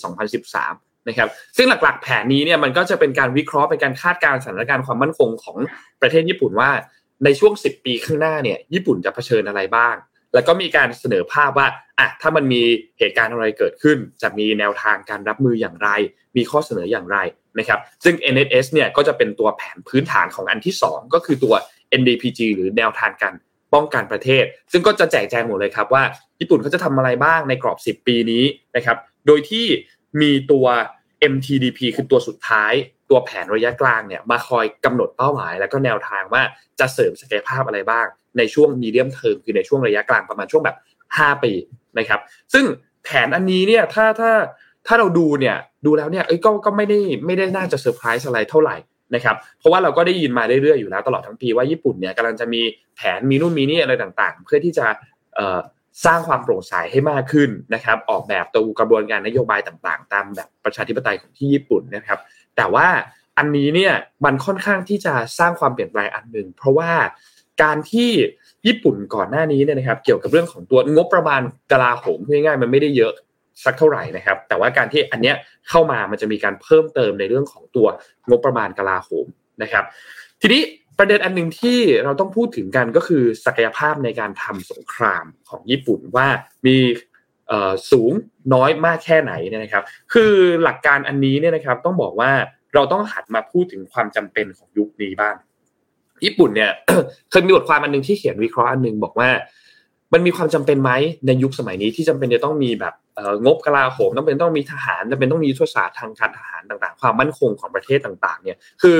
[0.43, 5.57] 2013 นะครับซึ่งหลักๆ แผนนี้เนี่ยมันก็จะเป็นการวิเคราะห์เป็นการคาดการณ์สถานการณ์ความมั่นคงของ
[6.01, 6.69] ประเทศญี่ปุ่นว่า
[7.25, 9.95] ในช่วง 10 ปีข้างหน้าเนี่ยญี่ปุ่นจะเผชิญอะไรบ้าง
[10.33, 11.67] แล้วก็มีการเสนอภาพว่า
[11.99, 12.61] อะถ้ามันมี
[12.99, 15.89] เหตุการณ์อะไรเกิดขึ้น จะมีแนวทางการรับมืออย่างไร
[16.37, 17.17] มีข้อเสนออย่างไร
[17.59, 21.53] นะครับซึ่ง NSS เนี่ยก็จะเป็นตัวแผนพื้นฐานของอันที่ 2 ก็คือตัว
[21.99, 23.33] NDPG หรือแนวทางการ
[23.73, 26.03] ป้องกันประเทศ ซึ่งก็จะแจกแจงหมดเลยครับว่า
[26.39, 28.43] ญี่ปุ่นเขาจะทำอะไรบ้างในกรอบ 10 ปีนี้
[28.75, 29.65] นะครับโดยที่
[30.21, 30.65] มีตัว
[31.33, 32.73] MTDP คือตัวสุดท้าย
[33.09, 36.41] ตัวแผนระยะกลางเนี่ยมาคอยกำหนดเป้าหมาย แล้วก็แนวทางว่า
[36.79, 38.05] จะเสริมศักยภาพอะไรบ้าง
[38.37, 40.77] ในช่วงมีเดียมเทอมคือในช่วงระยะกลางประมาณช่วงแบบ
[41.09, 41.51] 5 ปี
[41.99, 42.19] นะครับ
[42.53, 42.65] ซึ่ง
[43.03, 44.31] แผนอันนี้เนี่ยถ้าถ้า
[44.87, 48.75] ถ้าเราดูเนี่ยดูแล้วเนี่ยเอ้ยก็ก็ไม่ได้ไม่ได้น่าจะเซอร์ไพรส์อะไรเท่าไหร่
[49.15, 52.61] นะครับเพราะว่าเราก็ได้ยินมาเรื่อยๆอยู่แล้วตลอดทั้งปีว่าญี่ปุ่นเนี่ยกำลังจะมี
[52.95, 54.85] แผนมีนู่นมีนี่อะไรต่างๆ เพื่อที่จะ
[56.05, 62.19] สร้างความโปร่งใสให้มากขึ้นนะครับ ออกแบบตัวกระบวนการนโยบายต่างๆ ตามแบบประชาธิปไตยของที่ญี่ปุ่นนะครับ
[62.55, 62.87] แต่ว่า
[63.37, 63.93] อันนี้เนี่ย
[64.25, 66.91] มันค่อนข้างที่จะสร้างความเปลี่ยนแปลงอันหนึ่งเพราะว่า
[67.63, 68.11] การที่
[68.67, 73.13] ญี่ปุ่นก่อนหน้านี้เนี่ยนะครับ เกี่ยวกับเรื่องของตัวงบประมาณกลาโหมง่ายๆมันไม่ได้เยอะ
[73.63, 75.35] สักเท่าไหร่นะครับ แต่ว่าการที่อันเนี้ย
[75.69, 77.87] เข้ามามันจะมีการเพิ่มเติมในเรื่องของตัว
[78.29, 79.25] งบประมาณกลาโหม
[79.63, 79.83] นะครับ
[80.41, 80.61] ทีนี้
[81.03, 86.27] ประเด็นอันหนึ่งที่เราต้องพูดถึงกันก็คือศักยภาพในการทำสงครามของญี่ปุ่นว่า
[86.65, 86.77] มี
[87.91, 88.11] สูง
[88.53, 89.83] น้อยมากแค่ไหนเนี่ยนะครับ
[90.13, 90.33] คือ
[90.63, 92.31] หลักการอันนี้เนี่ยนะครับต้องบอกว่า
[92.73, 95.35] เราต้องหัดมาพูดถึงความจำเป็นของยุคนี้บ้าง
[96.25, 96.71] ญี่ปุ่นเนี่ย
[97.29, 99.29] เคยมีบทความอันหนึ่งที่เขียนวิเคราะห์อันหนึ่งบอกว่า
[100.13, 100.91] มันมีความจำเป็นไหม
[101.27, 102.93] ในยุคสมัยนี้ที่จำเป็นจะต้องมีแบบ
[103.45, 108.97] งบกลาโหมต้องเป็นต้องมีทหารจำเป็นต้องมียุทธศาสตร์ทางการทหารต่าง ๆ ความมั่นคงของประเทศต่าง ๆ เนี่ย คือ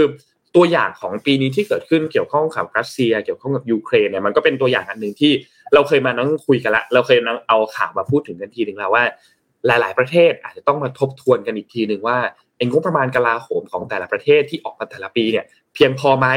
[0.55, 5.31] ตัวอย่างของปีนี้ที่เกิดขึ้นเกี่ยวข้องกับรัสเซีย เกี่ยวข้องกับยูเครนเนี่ยมันก็เป็นตัวอย่างอันหนึ่งที่
[5.73, 9.03] เราเคยมานั่งคุยกันละเราเคยนั่งเอาข่าวมาพูดถึงกันทีหนึ่งแล้วว่า
[9.67, 12.17] หลาย ๆ ประเทศอาจจะต้องมาทบทวนกันอีกทีหนึ่งว่า
[12.57, 16.27] ไอ้งบประมาณกลาโหมของแต่ละประเทศที่ออกมาแต่ละปีเนี่ย เพียงพอไหม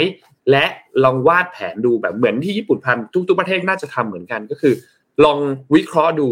[0.50, 0.64] และ
[1.05, 4.74] ลองวาดแผนดูแบบเหมือนที่ญี่ปุ่นทำทุก ๆ ประเทศน่าจะทำเหมือนกันก็คือ
[5.24, 5.38] ลอง
[5.74, 6.29] วิเคราะห์ดู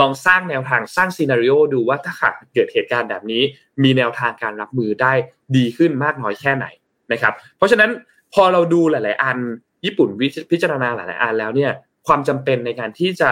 [0.00, 3.42] ลองสร้างแนวทางสร้างซีนารีโอดูว่าถ้าหากเกิดเหตุการณ์แบบนี้
[3.82, 5.12] มีแนวทางการรับมือได้
[5.56, 6.66] ดีขึ้นมากน้อยแค่ไหน
[7.12, 7.90] นะครับเพราะฉะนั้น
[8.34, 9.38] พอเราดูหลาย ๆ อัน
[9.84, 10.08] ญี่ปุ่น
[10.50, 11.70] พิจารณาหลาย ๆ อันแล้วเนี่ย
[12.06, 13.30] ความจำเป็นในการที่จะ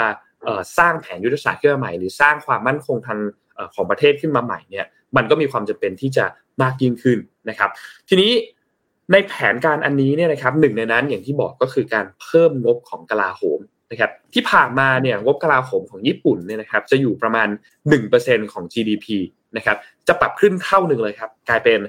[0.79, 3.19] สร้างแผนยุทธศาสตร์ขึ้นมาใหม่ หรือสร้างความมั่นคงทาง
[3.75, 6.25] ของประเทศขึ้นมาใหม่เนี่ยมันก็มีความจำเป็นที่จะ
[6.63, 7.71] มากยิ่งขึ้นนะครับ
[8.09, 8.33] ทีนี้
[9.13, 17.49] ในแผนการอันนี้เนี่ยนะครับหนึ่งในนั้นอย่างที่บอกก็คือการเพิ่มงบของกลาโหมนะครับที่ผ่านมาเนี่ยงบกลาโหมของญี่ปุ่นเนี่ยนะครับจะอยู่ประมาณ
[18.01, 19.07] 1%ของ GDP
[19.57, 19.77] นะครับ
[20.09, 21.81] จะปรับขึ้นเท่าหนึ่งเลยครับกลายเป็น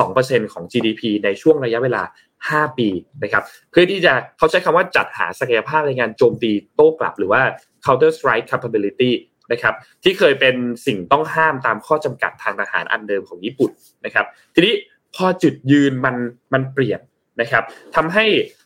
[0.00, 2.02] 2%ของ GDP ในช่วงระยะเวลา
[2.40, 2.88] 5 ปี
[3.22, 7.42] นะครับเพื่อที่จะเขาใช้คำว่าจัดหาศักยภาพในการโจมตีโต้กลับหรือว่า
[7.84, 9.12] counter strike capability
[9.52, 10.54] นะครับที่เคยเป็น
[10.86, 13.70] สิ่งต้องห้ามตามข้อจำกัดทางทหารอันเดิมของญี่ปุ่น
[14.04, 14.74] นะครับทีนี้
[15.14, 16.16] พอจุดยืนมัน
[16.52, 17.00] มันเปลี่ยน
[17.40, 17.64] นะครับ
[17.96, 18.24] ทำให้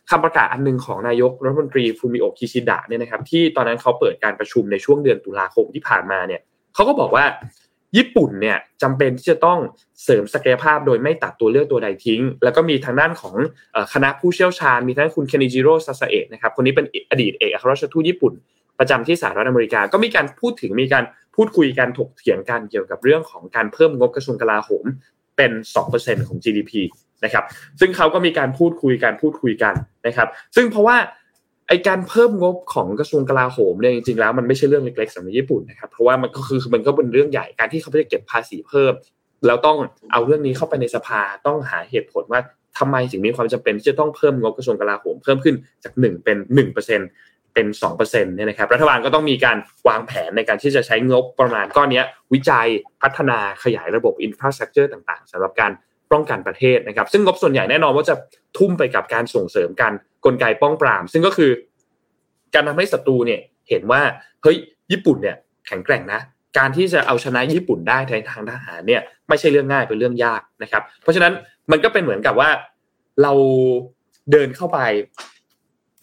[0.09, 6.41] คำประกาศอันนึงของนายกรัฐมนตรีฟูมิโอกิชิดะเนี่ยนะครับที่ตอนนั้นเขาเปิดการประชุมในช่วงเดือนตุลาคมที่ผ่านมาเนี่ย
[6.75, 7.25] เขาก็บอกว่า
[7.97, 9.59] ญี่ปุ่นเนี่ยจำเป็นที่จะต้อง
[10.03, 13.35] เสริมศักยภาพโดยไม่ตัดตัวเลือกตัวใดทิ้ง แล้วก็มีทางด้านของ
[13.93, 18.33] คณะผู้เชี่ยวชาญ มีทั้งคุณเคนิจิโร่ซาสเอะนะครับคนนี้เป็นอดีตเอกอัครราชทูตญี่ปุ่น
[18.79, 21.03] ประจำที่สหรัฐอเมริกา ก็มีการพูดถึงมีการ
[21.35, 24.85] พูดคุยกันถกเถียงกันเกี่ยวกับเรื่องของการเพิ่มงบกระทรวงกลาโหม
[25.37, 25.51] เป็น
[25.89, 26.71] 2%ของ GDP
[27.23, 27.45] นะครับ
[27.79, 29.73] ซึ่งเขาก็มีการพูดคุยกันพูดคุยกัน
[30.07, 30.97] นะครับซึ่งเพราะว่า
[31.67, 38.93] ไอการเพิ่มงบของกระทรวงกลาโหมเนี่ยจริงๆแล้วมันไม่ใช่เรื่องเล็กๆสำหรับญี่ปุ่นนะครับเพราะว่ามันก็คือมันก็เป็นเรื่องใหญ่การที่เขาจะเก็บภาษีเพิ่ม
[39.45, 39.77] แล้วต้อง
[40.11, 42.41] เอาเรื่องนี้เข้าไปในสภาต้องหาเหตุผลว่า
[42.77, 52.01] ทำไมถึงมีความจำเป็นที่จะต้องเพิ่มงบกระทรวงกลาโหมเพิ่มขึ้นจาก 1 เป็น 1%เป็น2%เนี่ยนะครับรัฐบาลก็ต้องมีการวางแผนในการที่จะใช้งบประมาณก้อนนี้
[52.33, 52.67] วิจัย
[53.01, 55.71] พัฒนาขยายระบบอินฟราสตรักเจอร์ต่าง ๆสำหรับการ
[56.11, 58.15] ป้องกันประเทศนะครับ ซึ่งงบส่วนใหญ่แน่นอนว่าจะ
[58.57, 59.93] ทุ่มไปกับการส่งเสริมการ
[60.25, 61.51] กลไกป้องปราม ซึ่งก็คือ
[62.53, 64.01] การทำให้ศัตรูเนี่ยเห็นว่า
[64.43, 64.57] เฮ้ย
[64.91, 65.35] ญี่ปุ่นเนี่ย
[65.67, 66.19] แข็งแกร่งนะ
[66.57, 71.33] การที่จะเอาชนะญี่ปุ่นได้ในทางทหารเนี่ยไม่ใช่เรื่องง่ายเป็นเรื่องยากนะครับ เพราะฉะนั้น
[71.71, 72.49] มันก็เป็นเหมือนกับว่า
[73.23, 73.33] เรา
[74.31, 74.79] เดินเข้าไป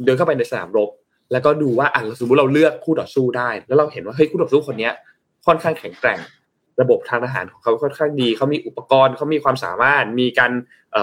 [0.05, 0.91] เดินเข้าไปในสนามรบ
[1.33, 4.91] แล้วก็ดูว่าอะสมมติเราเลือกคู่ต่อสู้ได้ แล้วเราเห็นว่าเฮ้ยคู่ต่อสู้คนนี้
[5.47, 6.19] ค่อนข้างแข็งแกร่ง
[6.81, 10.53] ระบบทางทหารของเขาค่อนข้างดีเขามีอุปกรณ์เขามีความสามารถ มีการ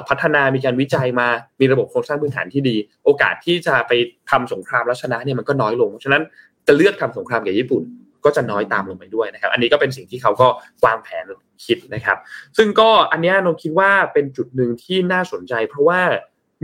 [0.10, 1.28] พัฒนามีการวิจัยมา
[1.60, 3.92] มีระบบโครงสร้างพื้นฐานที่ดี โอกาสที่จะไป
[4.30, 6.24] ทำสงครามแล้วชนะเนี่ยมันก็น้อยลงฉะนั้น
[6.68, 7.84] จะเลือกทำสงครามกับญี่ปุ่น
[8.26, 10.48] ก็จะน้อยตามลงไปด้วยนะครับ อันนี้ก็เป็นสิ่งที่เขาก็
[10.86, 11.24] วางแผน
[11.66, 12.18] คิดนะครับ
[12.58, 16.02] ซึ่งก็อันนี้นงคิดว่าเป็นจุดหนึ่งที่น่าสนใจ เพราะว่า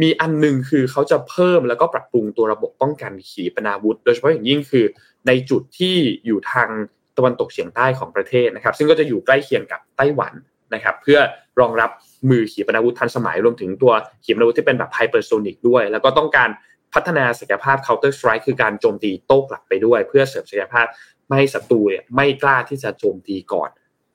[0.01, 4.85] มีอันหนึ่งคือเขาจะเพิ่มแล้วก็ปรับปรุงตัวระบบป้องกันขีปนาวุธ โดยเฉพาะอย่างยิ่งคือ
[5.27, 6.69] ในจุดที่อยู่ทาง
[7.17, 10.33] ตะวันตกเฉียงใต้ของประเทศนะครับ ซึ่งก็จะอยู่ใกล้เคียงกับไต้หวัน
[10.73, 11.19] นะครับ เพื่อ
[11.59, 11.89] รองรับ
[12.29, 16.49] มือขีปนาวุธทันสมัยรวมถึงตัวขีปนาวุธที่เป็นแบบไฮเปอร์โซนิกด้วย แล้วก็ต้องการ
[16.93, 20.85] พัฒนาศักยภาพ counter strike คือการโจมตีโต้กลับไปด้วย เพื่อเสริมศักยภาพ
[21.27, 21.81] ไม่ให้ศัตรู
[22.15, 23.69] ไม่กล้าที่จะโจมตีก่อน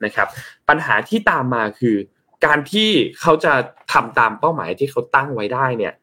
[0.05, 0.27] นะครับ
[0.69, 1.95] ปัญหาที่ตามมาคือ
[2.45, 2.89] การที่
[3.21, 3.53] เขาจะ
[3.93, 5.93] ทำตามเป้าหมายที่เขาตั้งไว้ได้เนี่ย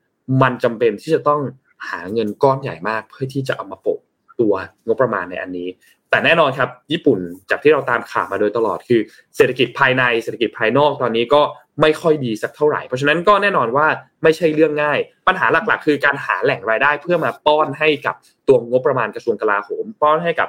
[0.42, 1.40] มันจำเป็นที่จะต้อง
[1.88, 4.00] หาเงินก้อนใหญ่มาก เพื่อที่จะเอามาโปะ
[4.40, 4.54] ตัว
[4.86, 5.68] งบประมาณในอันนี้
[6.10, 7.18] แต่แน่นอนครับญี่ปุ่น
[7.50, 9.00] จากที่เราตามข่าวมาโดยตลอดคือ
[9.36, 11.42] เศรษฐกิจภายในเศรษฐกิจภายนอกตอนนี้ก็
[11.80, 13.86] ไม่ค่อยดีสักเท่าไหร่เพราะฉะนั้นก็แน่นอนว่า
[14.22, 18.14] ไม่ใช่เรื่องง่าย ปัญหาหลักๆ คือการหาแหล่งรายได้เพื่อมาป้อนให้กับ
[18.48, 20.48] ตัวงบประมาณกระทรวงกลาโหม ป้อนให้กับ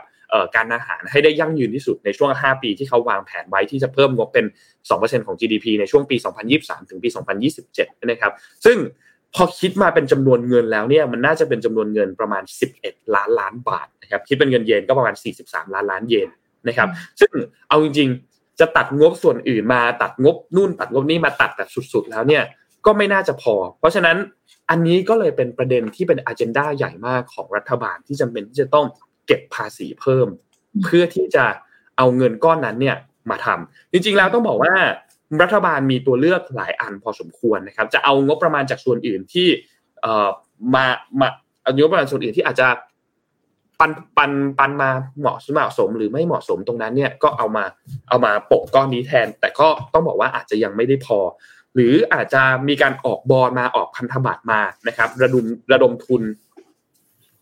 [0.55, 4.45] การอาหารให้ได้ยั่งยืนที่สุดในช่วง 5 ปีที่เขาวางแผนไว้ที่จะเพิ่มงบเป็น
[4.89, 6.15] 2%ของ GDP ในช่วงปี
[6.53, 7.09] 2023 ถึงปี
[7.59, 8.33] 2027 นะครับ
[8.65, 8.77] ซึ่ง
[9.35, 12.43] พอคิดมาเป็นจำนวนเงินแล้วเนี่ยมันน่าจะเป็นจำนวนเงินประมาณ
[12.79, 15.15] 11 ล้านล้านบาทนะครับคิดเป็นเงินเยนก็ประมาณ
[15.45, 16.29] 43 ล้านล้านเยน
[16.67, 16.89] นะครับ
[17.19, 17.31] ซึ่ง
[17.69, 22.43] เอาจริงๆจะตัดงบส่วนอื่นมาตัดงบนู่นตัดงบนี้มาตัดแบบสุดๆ แล้วเนี่ย
[22.85, 24.17] ก็ไม่น่าจะพอ เพราะฉะนั้น
[24.69, 28.85] อันนี้ก็เลยเป็นประเด็นที่เป็นอ g e n d a ใหญ่มากของรัฐบาลที่จำเป็นที่จะต้อง
[29.27, 30.27] เก็บภาษีเพิ่ม
[30.83, 31.45] เพื่อที่จะ
[31.97, 32.97] เอาเงินก้อนนั้นเนี่ย
[33.29, 34.73] มาทำจริงๆแล้วต้องบอกว่า
[35.41, 39.47] รัฐบาลมีตัวเลือกหลายอันพอสมควรนะครับ จะเอางบประมาณจากส่วนอื่นที่
[40.01, 40.29] เอ่อ
[40.75, 40.85] มา
[41.19, 41.27] มา
[41.63, 42.67] เอางบประมาณส่วนอื่นที่อาจจะ
[43.79, 44.89] ปันปันปันมา
[45.19, 47.65] เหมาะเหมาะสมหรือไม่เหมาะสมตรงนั้นเนี่ยก็เอามา
[48.09, 51.19] เอามาปกก้อนนี้แทน แต่ก็ต้องบอกว่าอาจจะยังไม่ได้พอ
[51.75, 56.21] หรืออาจจะมีการออกบอลมาออกพันธบัตรมานะครับ ระดมระดมทุน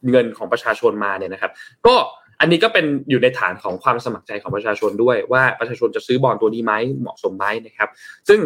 [0.09, 1.51] เงินของประชาชนมาเนี่ยนะครับ
[1.87, 1.95] ก็
[2.39, 7.89] อันนี้ก็เป็นอยู่ในฐานของความสมัครใจของประชาชนด้วย ว่าประชาชนจะซื้อบอลตัวนี้ไหมเหมาะสมไหมนะครับ
[8.29, 8.41] ซึ่ง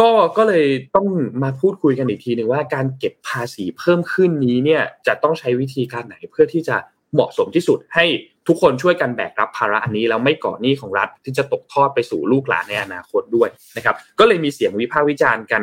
[0.00, 1.08] ก็ก็เลยต้อง
[1.42, 6.76] มาพูดคุยกันอีกทีหนึ่งว่าการเก็บภาษีเพิ่มขึ้นนี้เนี่ยจะต้องใช้วิธีการไหนเพื่อที่จะ
[7.14, 8.04] เหมาะสมที่สุดให้
[8.48, 15.62] ทุกคนช่วยกันแบกรับภาระอันนี้แล้วไม่ก่อหนี้ของรัฐที่จะตกทอดไปสู่ลูกหลานในอนาคตด้วยนะครับ ก็เลยมีเสียงวิพากษ์วิจารณ์กัน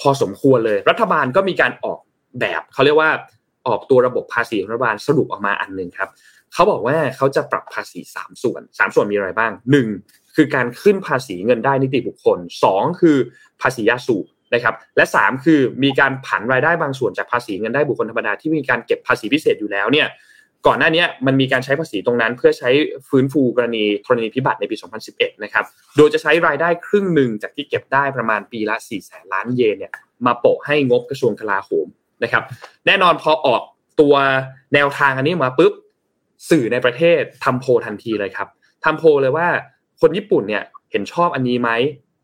[0.00, 1.98] พอสมควรเลย รัฐบาลก็มีการออก
[2.40, 3.10] แบบเขาเรียกว่า
[3.68, 6.08] ออกตัวระบบภาษีของรัฐบาลสรุปออกมาอันหนึ่งครับ
[6.54, 9.52] เขาบอกว่าเขาจะปรับภาษี 3 ส่วน 3 ส่วนมีอะไรบ้าง
[9.94, 10.36] 1.
[10.36, 12.38] คือการขึ้นภาษีเงินได้นิติบุคคล
[12.70, 13.00] 2.
[13.00, 13.16] คือ
[13.62, 20.08] ภาษียาสูบนะครับและ 3 คือมีการผันรายได้บางส่วนจากภาษีเงินได้บุคคลธรรมดาที่มีการเก็บภาษีพิเศษอยู่แล้วเนี่ย
[20.66, 22.70] ก่อนหน้านี้มันมีการใช้ภาษีตรงนั้น เพื่อใช้
[23.08, 24.76] ฟื้นฟูกรณีธรณีพิบัติในปี
[25.10, 25.64] 2011 นะครับ
[25.96, 29.92] โดยจะใช้รายได้ครึ่งหนึ่งจากที่เก็บได้ประมาณปีละ 4 แสนล้านเยนเนี่ย
[30.26, 31.86] มาโปะให้งบกระทรวงกลาโหม
[32.22, 32.42] นะครับ
[32.86, 33.62] แน่นอนพอออก
[34.00, 34.14] ตัว
[34.74, 35.72] แนวทางอันนี้มาปุ๊บ
[36.48, 38.48] สื่อในประเทศทำโพทันทีเลยครับ
[38.84, 39.48] ทำโพเลยว่า
[40.00, 41.70] คนญี่ปุ่นเนี่ยเห็นชอบอันนี้ไหม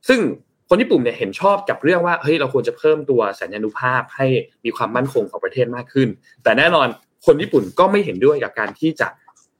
[0.09, 0.21] ซึ่ง
[0.69, 4.27] คนญี่ปุ่นเนี่ยเห็นชอบกับเรื่องว่าเฮ้ยเราควรจะเพิ่มตัวสัญญานุภาพให้
[4.65, 6.09] มีความมั่นคงของประเทศมากขึ้น
[6.43, 6.87] แต่แน่นอน
[7.27, 9.09] คนญี่ปุ่นก็ไม่เห็นด้วยกับการที่จะ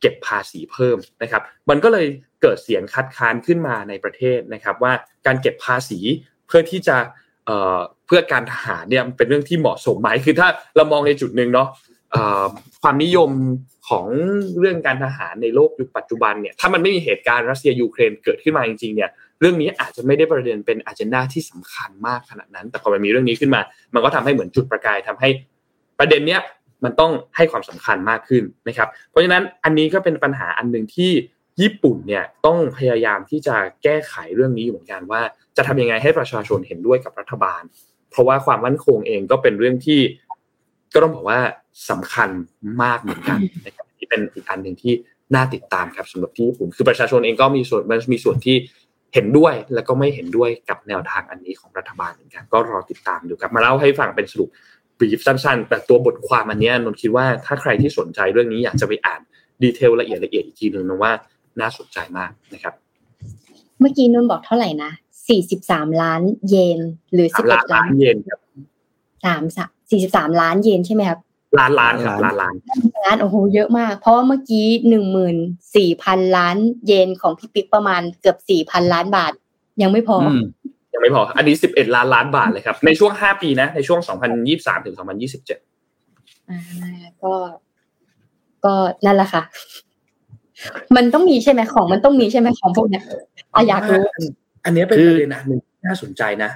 [0.01, 2.07] เก็บภาษีเพิ่มนะครับ มันก็เลย
[2.43, 4.93] เกิดเสียงคัดค้านขึ้นมาในประเทศนะครับ ว่า
[5.27, 5.99] การเก็บภาษี
[6.47, 6.97] เพื่อที่จะ
[7.47, 11.69] เอ่อเพื่อการทหารเนี่ยเป็นเรื่องที่เหมาะสมไหมคือถ้าเรามองในจุดหนึ่งเนาะ
[12.83, 13.31] ความนิยม
[13.89, 14.07] ของ
[14.59, 23.61] เรื่องการทหารในโลกยุคปัจจุบันเนี่ยถ้ามันไม่มีเหตุการณ์รัสเซียยูเครนเกิดขึ้นมาจริงๆเนี่ยเรื่องนี้อาจจะไม่ได้ประเด็นเป็นอ g e n d a ที่สำคัญมากขนาดนั้น แต่พอมันมีเรื่องนี้ขึ้นมา
[23.95, 25.29] มันก็ทำให้เหมือนจุดประกายทำให้
[25.99, 26.41] ประเด็นเนี้ย
[26.85, 31.11] มันต้องให้ความสำคัญมากขึ้นนะครับ เพราะฉะนั้นอันนี้ก็เป็นปัญหาอันหนึ่งที่
[31.61, 35.21] ญี่ปุ่นเนี่ยต้องพยายามที่จะแก้ไขเรื่องนี้อยู่เหมือนกันว่า
[35.57, 37.63] จะทำยังไงให้ประชาชนเห็นด้วยกับรัฐบาล
[38.11, 40.01] เพราะว่าความมั่นคงเองก็เป็นเรื่องที่
[40.95, 41.41] ก็ต้องบอกว่า
[41.91, 42.31] สำคัญ
[42.83, 44.93] มากเหมือนกันนะครับที่เป็นอีกอันหนึ่งที่
[45.35, 48.57] น่าติดตามครับสำหรับที่ญี่ปุ่นคือประชาชนเองก็มีส่วนมันมีส่วนที่
[49.15, 54.49] เห็นด้วยแล้วก็ไม่เห็นด้วยกับแนวทางอันนี้ของรัฐบาลเหมือนกันก็รอติดตามดูครับมาเล่าให้ฟังเป็นสรุป
[54.99, 59.21] บรีฟสั้นๆ แต่ตัวบทความอันนี้นนคิดว่าถ้าใครที่สนใจเรื่องนี้อยากจะไปอ่าน
[59.63, 61.13] ดีเทลละเอียดละเอียดอีกทีหนึ่งนะว่า
[61.61, 62.75] น่าสนใจมากนะครับ
[63.81, 64.91] เมื่อกี้นนบอกเท่าไหร่นะ
[65.29, 66.81] สี่สิบสามล้านเยน
[67.13, 68.41] หรือสิบเอ็ดล้านเยนครับ
[69.27, 71.19] สามสี่ สิบสามล้านเยนใช่ไหมครับ
[71.59, 72.55] ล้านล้านครับล้านล้าน
[73.05, 75.37] ล้านโอ้โหเยอะมาก เพราะว่าเมื่อกี้หนึ่งหมื่น
[75.77, 79.33] สี่พันล้านเยนของพี่ปิ๊กประมาณเกือบสี่พันล้านบาท
[79.83, 80.17] ยังไม่พอ
[80.95, 85.59] ยังไม่พอ อันนี้สิบเอ็ดล้านล้านบาทเลยครับ ในช่วงห้าปีนะ ในช่วงสองพันยี่สามถึงสองพันยี่สิบเจ็ด
[86.51, 86.59] อ่า
[87.23, 87.33] ก็
[88.65, 89.43] ก็นั่นแหละค่ะ
[90.97, 93.03] มันต้องมีใช่ไหมของมันต้องมีใช่ไหมของพวกเนี้ย
[93.55, 94.05] ออยากรู้
[94.65, 96.51] อันนี้เป็นประเด็นอันหนึ่งน่าสนใจนะ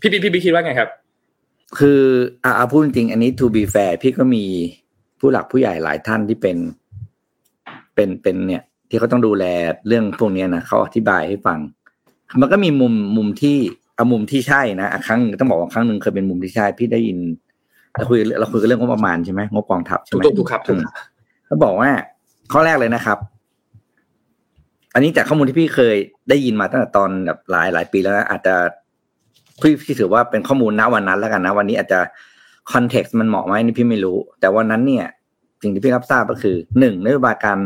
[0.00, 0.88] พี่พี่พี่คิดว่าไงครับ
[1.78, 2.00] คือ
[2.44, 4.44] อ่าพูดจริงอันนี้ to be fair พี่ก็มี
[5.18, 6.56] ผู้หลักผู้ใหญ่หลายท่านที่เป็น
[7.94, 9.44] เป็นเป็นเนี่ย ที่เขาต้องดูแล
[9.86, 11.58] เรื่องพวกนี้นะเขาอธิบายให้ฟัง
[12.40, 13.56] มันก็มีมุมมุมที่
[13.96, 17.18] เอามุมที่ใช่นะครั้งต้องบอกว่าครั้งหนึ่งเคยเป็นมุมที่ใช่พี่ได้ยิน
[17.92, 20.78] เราคุยเราคุยกันเรื่องงบประมาณใช่ไหมงบกองทัพใช่ไหมถูกครับถูก
[21.46, 21.90] เขาบอกว่า
[22.52, 23.18] ข้อแรกเลยนะครับ
[24.94, 25.96] อันนี้จากข้อมูลที่พี่เคย
[26.28, 28.54] ได้ยินมาตั้งแต่ตอนแบบหลายหลายปีแล้วนะอาจจะ
[29.60, 32.00] พี่พี่ถือว่าเป็นข้อมูลณวันนั้นแล้วกันนะ วันนี้อาจจะ
[32.72, 35.06] คอนเท็กซ์มันเหมาะไหมนี่พี่ไม่รู้ แต่วันนั้นเนี่ย
[35.62, 37.58] สิ่งที่พี่รับทราบก็คือหนึ่งนโยบายการ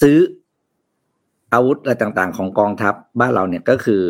[0.00, 0.18] ซื้อ
[1.52, 4.02] อาวุธอะไรต่างๆ ของกองทัพบ้านเราเนี่ยก็คือ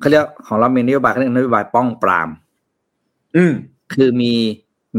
[0.00, 2.28] เขาเรียกของเรามีนโยบายเขาเรียกนโยบายป้องปราม
[3.36, 3.52] อืม
[3.94, 4.34] คือมี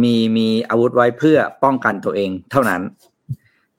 [0.03, 2.81] มีมีอาวุธไว้เพื่อป้องกันตัวเองเท่านั้น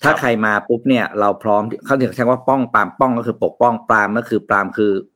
[0.02, 5.15] ถ้าใครมาปุ๊บเนี่ย เราพร้อมเขาถึงใช้ว่าป้องปรามป้องก็คือปกป้องปรามก็คือปรามคืออ่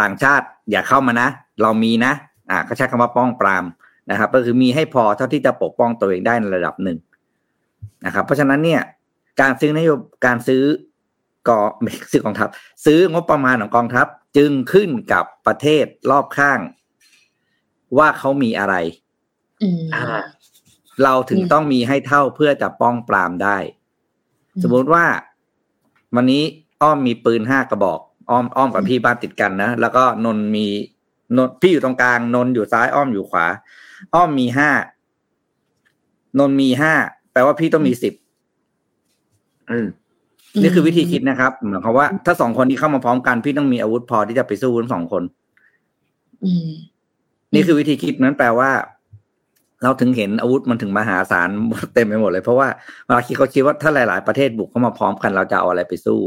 [0.00, 1.28] ต่างชาติอย่าเข้ามานะ
[1.62, 2.12] เรามีนะ
[2.50, 3.64] อ่าก็ใช้คำว่าป้องปราม
[4.10, 6.98] นะครับ ก็คือมีให้พอเท่าที่จะปกป้องตัวเองได้ในระดับหนึ่ง
[8.06, 8.82] นะครับ เพราะฉะนั้นเนี่ย
[9.40, 10.62] การซื้อนโยบการซื้อ
[11.48, 12.48] กองไม่ซื้อกองทัพ
[12.84, 16.60] ซื้องบประมาณของกองทัพจึงขึ้นกับประเทศรอบข้าง
[17.98, 18.74] ว่าเขามีอะไร
[21.04, 23.58] เราถึงต้องมีให้เท่าเพื่อจะป้องปรามได้
[24.62, 25.04] สมมติว่า
[26.14, 26.42] วันนี้
[26.82, 30.66] อ้อมมีปืนห้ากระบอก อ้อมอ้อมกับพี่บ้านติดกันนะแล้วก็นนมี
[31.36, 33.46] นนพี่อยู่ตรงกลางนนอยู่ซ้ายอ้อมอยู่ขวา
[34.14, 34.70] อ้อมมีห้า
[36.38, 36.92] นนมีห้า
[37.32, 38.14] แปลว่าพี่ต้องมีสิบ
[39.70, 39.86] อืม
[40.62, 45.22] นี่คือวิธีคิดนะครับหมายความว่าถ้าสองคนนี้เข้ามาพร้อมกันพี่ต้องมีอาวุธพอที่จะไปสู้ทั้งสองคน
[47.54, 48.70] นี่คือวิธีคิดนั้นแปลว่า
[49.82, 51.48] เราถึงเห็นอาวุธมันถึงมหาศาล
[51.94, 52.68] เต็มไปหมดเลยเพราะว่า
[53.04, 56.20] เวลาคิดเขาคิดว่าถ้าหลาย ๆ ประเทศบุกเข้ามาพร้อมกันเราจะเอาอะไรไปสู้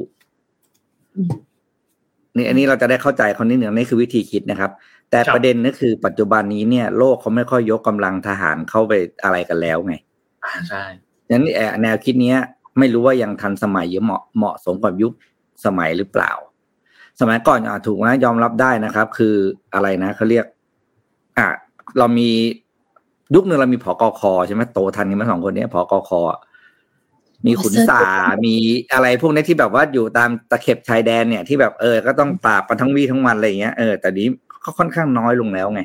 [2.35, 4.71] นี่อันนี้เราจะได้เข้าใจคนนี้หนึ่งนี่คือวิธีคิดนะครับ
[5.11, 8.93] แต่ประเด็นก็คือปัจจุบันนี้เนี่ยโลกเขาไม่ค่อยยกกำลังทหารเข้าไป
[9.23, 9.93] อะไรกันแล้วไง
[10.43, 10.83] อ่าใช่
[11.29, 12.39] ยันนี้แนวคิดเนี้ย
[12.79, 15.13] ไม่รู้ว่ายังทันสมัยหรือเหมาะเหมาะสมกับยุค
[15.65, 16.31] สมัยหรือเปล่า
[17.19, 19.35] สมัยก่อนอะถูกนะยอมรับได้นะครับ คือ
[19.73, 20.45] อะไรนะเขาเรียก
[21.37, 21.47] อะ
[21.97, 22.29] เรามี
[23.35, 26.21] ยุคหนึ่งเรามีผอกอคอใช่ไหมโตทันกันมาสองคนนี้ผอกอคอ
[27.45, 28.01] มีขุนสา
[28.45, 28.55] มี
[28.93, 34.27] อะไรพวกนี้ที่แบบว่าอยู่ตามตะเข็บชายแดนเนี่ยที่แบบเออ ก็ต้องปราบกันทั้งวี่ทั้งวันอะไรเงี้ยเออแต่นี้
[34.63, 35.81] ก็ค่อนข้างน้อยลงแล้วไง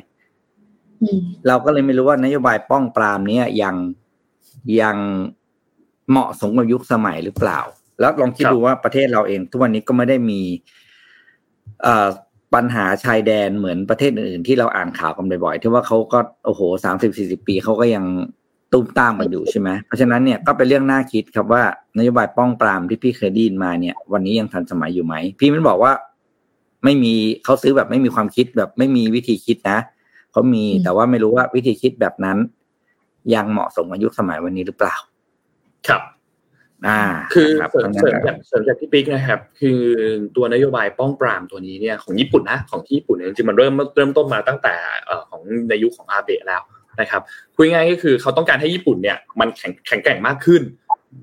[1.47, 3.75] เราก็เลยไม่รู้ว่านโยบายป้องปรามเนี้ยยัง
[4.81, 4.97] ยัง
[6.11, 7.59] เหมาะสมกับยุคสมัยหรือเปล่า
[7.99, 10.41] แล้วลองคิดดูว่าประเทศเราเอง ทุกวันนี้ก็ไม่ได้มี
[11.83, 12.07] เอ่อ
[12.53, 18.05] ปัญหาชายแดนเหมือนประเทศอื่นๆที่เราอ่านข่าวกันบ่อยๆที่ว่าเขาก็โอ้โหสามสิบสี่สิบปีเขาก็ยัง
[18.73, 21.63] ตุ้มตามกันอยู่ใช่ไหมเพราะฉะนั้นเนี่ยก็เป็นเรื่องน่าคิดครับว่า
[21.97, 25.91] นโยบายป้องปรามที่พี่เคยได้ยินมาเนี่ย วันนี้ยังทันสมัยอยู่ไหม พี่มันบอกว่า
[26.83, 27.13] ไม่มี
[27.45, 29.79] เขาซื้อแบบไม่มีความคิดแบบไม่มีวิธีคิดนะ
[30.31, 32.37] เขามีแต่ว่าไม่รู้ว่าวิธีคิดแบบนั้น
[33.35, 34.95] ยังเหมาะสมกับยุคสมัยวันนี้หรือเปล่า
[35.87, 36.01] ครับ
[36.87, 37.01] อ่า
[37.33, 39.79] คือรับเสริมเสริมจากเสริมจากพี่ปิ๊กนะครับ คือ
[40.35, 46.61] ตัวนโยบายป้องปรามตัวนี้เนี่ยของญี่ปุ่นนะของที่ญี่ปุ่นเนี่ยจริงๆมันเริ่มเริ่มต้นมาตั้งแต่เอ่อของในยุคของอาเบะแล้ว
[47.01, 47.21] นะครับ
[47.61, 50.61] คุยง่ายก็คือเขาต้องการให้ญี่ปุ่นเนี่ยมันแข็งแข็งแกร่งมากขึ้น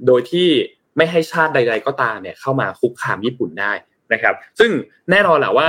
[0.06, 0.48] โดยที่
[0.96, 3.72] ไม่ให้ชาติใด ๆ ก็ตามเนี่ยเข้ามาคุกคามญี่ปุ่นได้
[4.12, 4.70] นะครับ ซึ่ง
[5.10, 5.68] แน่นอนแหละว่า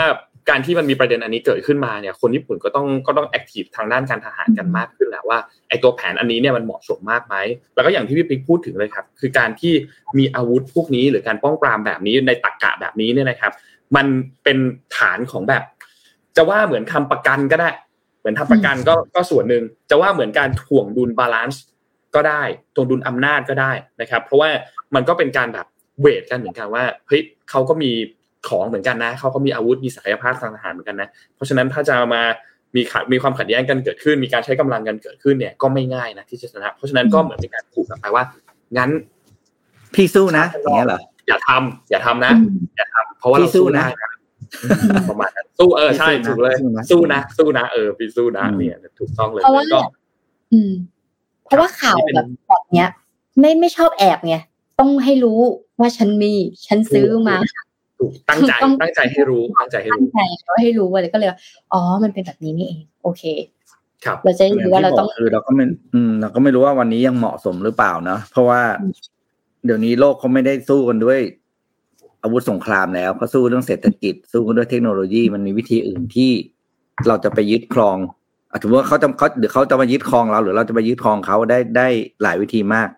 [0.50, 7.36] การที่มันมีประเด็นอันนี้เกิดขึ้นมาเนี่ยคนญี่ปุ่นก็ต้องก็ต้อง active ทางด้านการทหารกันมากขึ้นแล้วว่าไอ้ตัวแผนอันนี้เนี่ยมันเหมาะสมมากไหม
[7.76, 9.74] แล้วก็อย่างที่พี่ปิ๊กพูดถึงเลยครับ คือการที่
[10.18, 13.52] มีอาวุธพวกนี้หรือการป้องปรามแบบนี้ในตรรกะแบบนี้เนี่ยนะครับ
[13.96, 14.08] มัน
[14.44, 14.58] เป็น
[14.98, 15.64] ฐานของแบบ
[16.38, 17.70] จะว่าเหเหมือนทำประกันก็ได้
[18.28, 21.64] มือนทำประกันก็ก็ส่วนหนึ่งจะว่าเหมือนการถ่วงดุล balance
[22.16, 22.44] ก็ได้
[22.76, 24.50] ถ่วงดุลอำนาจก็ได้นะครับ เพราะว่า
[24.96, 25.66] มันก็เป็นการแบบ
[26.00, 27.92] เวทกันเหมือนกันว่าเฮ้ยเขาก็มี
[28.48, 32.22] ของเหมือนกันนะเขาก็มีอาวุธมีศักยภาพทางทหารเหมือนกันนะเพราะฉะนั้นถ้าจะมา
[32.76, 38.24] มีขัดมีความขัดแย้งกันเกิดขึ้น มีการใช้กำลังกันเกิดขึ้นเนี่ยก็ไม่ง่ายนะที่จะชนะเพราะฉะนั้นก็เหมือนเป็นการขู่กันไปว่า
[38.78, 38.90] งั้น
[39.94, 44.12] พี่สู้นะอย่างเงี้ยเหรออย่าทำอย่าทำนะอืมอย่าทำเพราะว่าพี่เราสู้สู้นะได้นะ
[45.10, 49.80] ประมาณนั้นสู้เออใช่พี่สู้นะถูกเลยสู้นะสู้นะสู้นะเออพี่สู้นะอืมเนี่ยถูกต้องเลยเพราะว่าก็
[50.54, 50.72] อืม
[51.46, 52.90] เพราะว่าข่าวนี่เป็นแบบแบบเนี้ย
[53.40, 54.36] ไม่ไม่ชอบแอบไง
[54.80, 55.40] ต้องให้รู้
[55.80, 56.34] ว่าฉันมี
[56.68, 57.36] ฉันซื้อมา
[58.00, 61.40] ถูกตั้งใจต้องตั้งใจให้รู้ตั้งใจให้ตั้งรู้ใจว่าให้รู้อะไรก็เลยว่า
[61.74, 63.24] อ๋อ มันเป็นแบบนี้นี่เองโอเค
[64.06, 68.94] ครับเราจะได้รู้ว่าเราต้องคือเราก็ไม่อืมเราก็ไม่รู้ว่าวันนี้ยังเหมาะสมหรือเปล่าเนาะเพราะว่าอืม
[69.66, 71.20] เดี๋ยวนี้โลกเขาไม่ได้สู้กันด้วย
[72.28, 76.32] อาวุธสงครามแล้วเขาสู้เรื่องเศรษฐกิจ สู้กันด้วยเทคโนโลยีมันมีวิธีอื่นที่
[77.08, 77.98] เราจะไปยึดครอง
[78.52, 81.88] อะถือว่าเขาจะเขาหรือเขาจะมายึดครองเรา หรือเราจะไปยึดครองเขาได้ได้
[82.24, 82.90] หลายวิธีมาก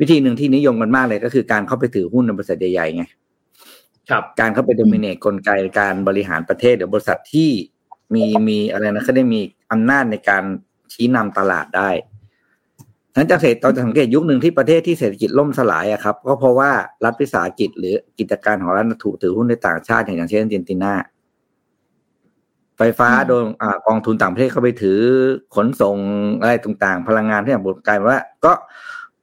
[0.00, 3.04] วิธีหนึ่งที่นิยมกันมากเลยก็คือการเข้าไปถือหุ้นในบริษัทใหญ่ๆไง
[4.10, 7.50] ครับการเข้าไปด o มิเนตกลไกการบริหารประเทศหรือบริษัทที่
[8.14, 9.40] มีมีอะไรนะเขาได้มี
[9.72, 10.44] อำนาจในการ
[10.92, 11.90] ชี้นำตลาดได้
[13.16, 16.70] นั้นจะเห็นตอนจะสังเกตยุคหนึ่งที่ประเทศที่เศรษฐกิจล่มสลายอะครับก็เพราะว่า
[17.04, 20.92] รัฐวิสาหกิจหรือกิจการของรัฐถูกถือหุ้นในต่างชาติอย่างเช่นอาร์เจนตินา
[22.78, 25.00] ไฟฟ้าอืมโดนอากองทุนต่างประเทศเข้าไปถือ
[25.54, 25.96] ขนส่ง
[26.40, 28.52] อะไรต่างๆ พลังงานที่อย่างบุกลายเป็นว่า ก็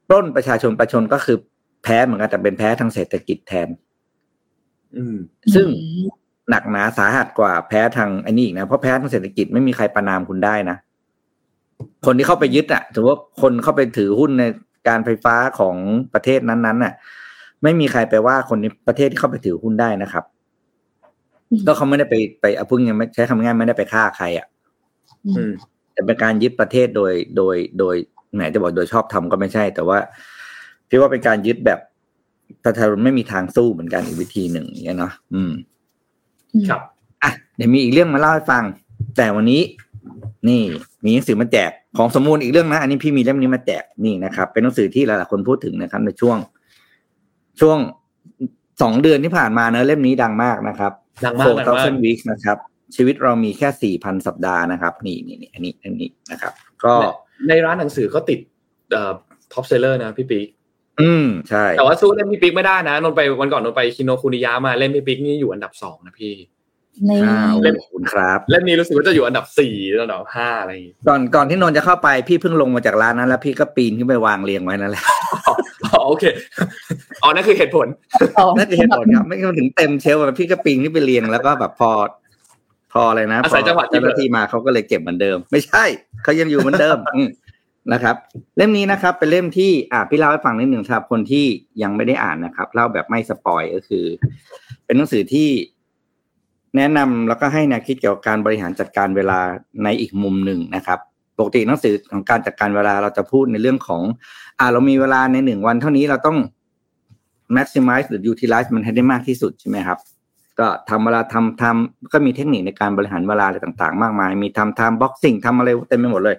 [0.07, 1.37] ปล้นประชาชนประชาชนก็คือ
[1.83, 3.67] แพ้เหมือนกันแต่เป็นแพ้ทางเศรษฐกิจแทน
[4.95, 5.17] อืม
[5.55, 6.07] ซึ่งอืม
[6.49, 10.77] หนักหนาสาหัสกว่าแพ้ทางไอ้นี่อีกนะเพราะแพ้ทางเศรษฐกิจไม่มีใครประนามคุณได้นะ
[12.05, 14.43] คนที่เข้าไปยึดอะถือว่าคนเข้าไปถือหุ้นใน
[14.87, 15.75] การไฟฟ้าของ
[16.13, 16.93] ประเทศนั้นๆน่ะ
[17.63, 20.23] ไม่มีใครไปว่าคนในประเทศที่เข้าไปถือหุ้นได้นะครับ
[21.49, 24.47] อืมก็เขาไม่ได้ไปไปเอาพึ่งยังไม่ใช้คำง่ายไม่ได้ไปฆ่าใครอะ
[25.37, 25.51] อืม
[25.93, 27.95] แต่เป็นการยึดประเทศโดยโดยโดย
[28.33, 29.97] แหมจะบอกโดยชอบทำก็ไม่ใช่ แต่ว่า
[30.89, 31.79] พี่ว่าเป็นการยึดแบบ
[32.65, 35.51] ประชาชนไม่มีทางสู้เหมือนกันอีกวิธีหนึ่งอย่างเงี้ยเนาะอืม
[36.69, 36.81] ครับ
[37.23, 38.63] อะเดี๋ยวมีอีกเรื่องมาเล่าให้ฟัง
[39.17, 39.61] แต่วันนี้
[40.49, 40.61] นี่
[41.03, 46.37] มีหนังสือมาแจกของสมมูลอีกเรื่องนะ อันนี้พี่มีเล่มนี้มาแจกนี่นะครับ เป็นหนังสือที่หลายๆคนพูดถึงนะครับในช่วง
[47.59, 47.77] ช่วง
[48.81, 50.91] สองเดือนที่ผ่านมาเนอะเล่มนี้ดังมากนะครับ
[51.25, 52.57] ดังมาก Four ดังมาก Thousand Weeks นะครับ
[52.95, 56.93] ชีวิตเรามีแค่สี่พันสัปดาห์นะครับ นี่นี่นี่อันนี้อันนี้นะครับ ก็
[57.47, 58.39] ในร้านหนังสือก็ติด
[58.91, 59.13] เอ่อ
[59.53, 60.47] top seller นะพี่ปิ๊ก
[61.01, 66.60] อืมใช่ แต่ว่าสู้เล่มพี่ปิ๊กไม่ได้นะนนไปวันก่อนนนไปคิโนคุนิยะมาเล่มพี่ปิ๊กนี่อยู่อันดับสองนะพี่ในอ้าว
[67.61, 75.03] เล่มขอบคุณครับ เล่มนี้รู้สึกว่าจะอยู่อันดับสี่อันดับห้าอะไรอย่างงี้ก่อนก่อนที่นนท์จะเข้าไปพี่เพิ่งลงมาจากร้านนั้น แล้วพี่ก็ปีนขึ้นไปวางเรียงไว้นั่นแหละ
[75.85, 76.23] อ๋อโอเค
[77.23, 77.87] อ๋อนั่นคือเหตุผล
[78.37, 81.91] ต่อนั่นคือเหตุผลครับ ไม่งั้นถึงเต็มเชลฟ์อะพี่ก็ปีนขึ้นไปเรียงแล้วก็แบบพอ
[82.93, 85.83] พออะไรนะอาศัยพจังหวะที่เจ้าหน้าที่มาเขาก็เลยเก็บเหมือนเดิม ไม่ใช่
[86.23, 87.27] เขายังอยู่เหมือนเดิมอืม
[87.93, 88.15] นะครับ
[88.57, 91.45] เล่มนี้นะครับ เป็นเล่มที่อ่าพี่เล่าให้ฟังนิดหนึ่งครับคนที่
[91.81, 94.05] ยังไม่ได้อ่านนะครับเล่าแบบไม่สปอยก็คือ
[94.85, 95.49] เป็นหนังสือที่
[96.77, 99.39] แนะนำแล้วก็ให้แนวคิดเกี่ยวกับการบริหารจัดการเวลา
[99.83, 100.99] ในอีกมุมหนึ่งนะครับ
[101.37, 104.01] ปกติหนังสือของการจัดการเวลาเราจะพูดในเรื่องของ
[104.59, 106.37] อ่าเรามีเวลาในหนึ่งวันเท่านี้เราต้อง
[107.55, 109.99] maximize หรือ utilize มันให้ได้มากที่สุดใช่ไหมครับ
[110.59, 116.35] ก็ทำเวลาทำทำก็มีเทคนิคในการบริหารเวลาอะไรต่างๆ มากมาย มีทำ time boxing ทำอะไรเต็มไปหมดเลย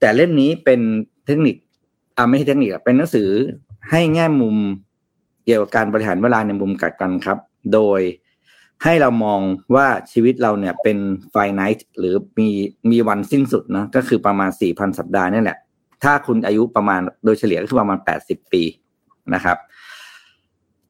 [0.00, 0.80] แต่เล่มนี้เป็น
[1.26, 1.56] เทคนิค
[2.16, 3.28] อ่าไม่ใช่เทคนิคเป็นหนังสือ
[3.90, 4.56] ให้แง่มุม
[5.44, 7.38] เกี่ยวกับการบริหารเวลาในมุมกลับกันครับ
[7.74, 8.00] โดย
[8.84, 9.40] ให้เรามอง
[9.74, 10.98] ว่าชีวิตเราเนี่ยเป็น
[11.34, 12.48] finite หรือมี
[12.90, 15.58] มีวันสิ้นสุดนะก็คือประมาณสี่พันสัปดาห์นี่แหละ
[16.02, 18.62] ถ้าคุณอายุประมาณโดยเฉลี่ยก็คือประมาณแปดสิบปี
[19.34, 19.56] นะครับ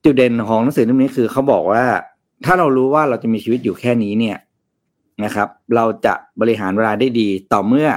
[0.04, 1.84] จุดเด่นของหนังสือเล่มนี้คือเขาบอกว่า
[2.44, 4.36] ถ้าเรารู้ว่าเราจะมีชีวิตอยู่แค่นี้เนี่ย
[5.24, 7.88] นะครับ เราจะบริหารเวลาได้ดี ต่อเมื่อ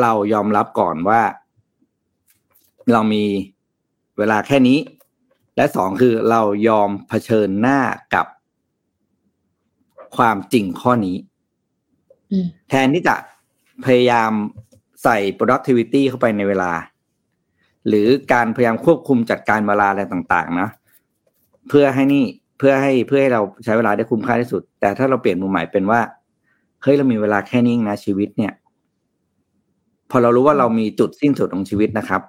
[0.00, 1.22] เรายอมรับก่อนว่า
[2.92, 3.24] เรามี
[4.18, 4.78] เวลาแค่นี้
[5.56, 7.80] และสองคือเรายอมเผชิญหน้า
[8.14, 8.26] กับ
[10.16, 11.16] ความจริงข้อนี้
[12.32, 13.16] อืมแทนที่จะ
[13.84, 14.32] พยายาม
[15.04, 16.72] ใส่ productivity เข้าไปในเวลา
[17.88, 20.68] หรือการพยายามควบคุมจัดการเวลาอะไรต่างๆนะ
[21.68, 22.24] เพื่อให้นี่
[22.58, 26.00] เพื่อให้เพื่อให้เราใช้เวลาได้คุ้มค่าที่สุด แต่ถ้าเราเปลี่ยนมุมหมายเป็นว่า
[26.82, 28.52] เฮ้ยเรามีเวลาแค่นี้เองนะชีวิตเนี่ย
[30.10, 32.22] พอเรารู้ว่าเรามีจุดสิ้นสุดของชีวิตนะครับ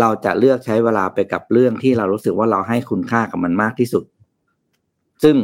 [0.00, 4.04] เราจะเลือกใช้เวลาไปกับเรื่องที่เรารู้สึกว่าเราให้คุณค่ากับมันมากที่สุด
[5.22, 5.36] ซึ่ง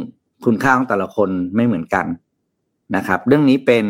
[0.45, 2.05] คุณค่าของแต่ละคนไม่เหมือนกัน
[2.95, 3.85] นะครับ เรื่องนี้เป็น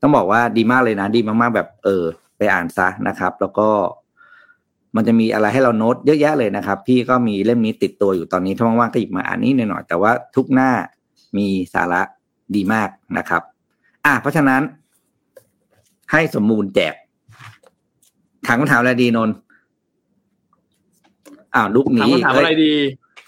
[0.00, 2.04] ต้องบอกว่าดีมากเลยนะ ดีมากๆแบบเออ
[2.36, 3.68] ไปอ่านซะนะครับ แล้วก็
[4.96, 10.70] มันจะมีอะไรให้เราโน้ตเยอะแยะเลยนะครับ พี่ก็มีเล่มนี้ติดตัวอยู่ตอนนี้ถ้าว่างๆก็หยิบมาอ่านนิดหน่อยๆแต่ว่าทุกหน้า
[11.36, 12.02] มีสาระ
[12.54, 12.88] ดีมาก
[13.18, 13.42] นะครับ
[14.04, 14.62] อะเพราะฉะนั้น
[16.12, 16.94] ให้สมมูลแจก
[18.46, 19.34] ถามคำถามอะไรดีนนท์
[21.54, 22.74] อ้าวลุกหนีถามคำถามอะไรดี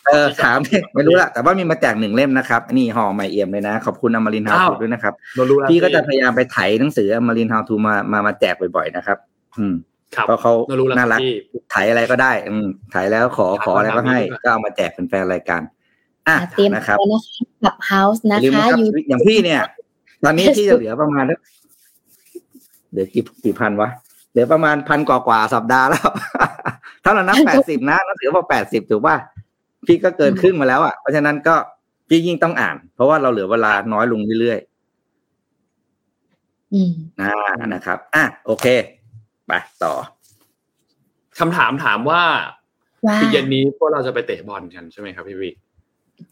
[0.09, 0.59] เออถาม
[0.95, 9.19] ไม่รู้ละแต่ว่ามีมาแจกหนึ่งเล่มนะครับ นี่ห่อใหม่เอี่ยมเลยนะ ขอบคุณอมรินทร์ฮาวอ้าวทูด้วยนะครับเรารู้แล้วพี่ก็จะพยายามไปไถหนังสืออมรินทร์ฮาวทูมามามาแจกบ่อยๆนะครับ
[9.59, 9.75] อืม
[10.17, 11.33] ครับเพราะเขาเรารู้แล้วน่ารักพี่
[11.71, 15.63] ไถอะไรก็ได้ อืมไถแล้วขอครับขออะไรก็ให้ครับก็เอามาแจกเป็นแฟนรายการ
[16.29, 19.61] อะอะเตรียมนะครับตัวนะคะกับเฮาส์อนะย่าลืมคะนะครับอยู่อย่างพี่เนี่ย
[20.25, 21.39] ตอนนี้พี่จะเหลือประมาณสัก
[22.91, 23.89] เหลือกี่กี่พันวะ
[24.31, 26.09] เหลือประมาณพันกว่ากว่าๆสัปดาห์แล้ว
[27.05, 29.17] ถ้าเรานับแปดสิบนะนับถือว่าแปดสิบถูกป่ะ
[29.87, 31.57] พี่ก็เกินครึ่งมาแล้วอะเพราะฉะนั้นก็
[32.09, 37.33] พี่ยิ่งต้องอ่าน เพราะว่าเราเหลือเวลาน้อยลงเรื่อยๆอืมอ่า
[37.75, 38.67] นะครับ อะโอเค
[39.47, 39.53] ไป
[39.85, 39.93] ต่อ
[41.39, 42.23] คำถามถามว่า
[43.07, 45.51] ว่าคือเย็นนี้พวกเราจะไปเตะบอลกันใช่ไหมครับพี่วิ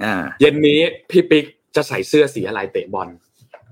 [0.05, 0.81] อ่า เย็นนี้
[1.11, 1.45] พี่ปิ๊ก
[1.77, 3.09] จะใส่เสื้อสีอะไรเตะบอล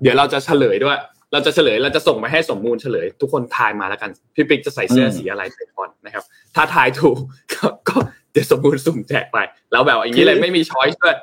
[0.02, 0.98] เดี๋ยวเราจะเฉลยด้วย
[1.32, 7.18] เราจะเฉลยเราจะส่งไปให้สมมูลเฉลย ทุกคนทายมาแล้วกัน พี่ปิ๊กจะใส่เสื้อสีอะไรเตะบอลนะครับ ถ้าทายถูก
[7.54, 7.96] ก็ก็
[8.34, 9.38] เดี๋ยวสมมูลสุ่มแจกไป
[9.72, 11.16] แล้วแบบอย่างนี้เลยไม่มีช้อยส์ด้วย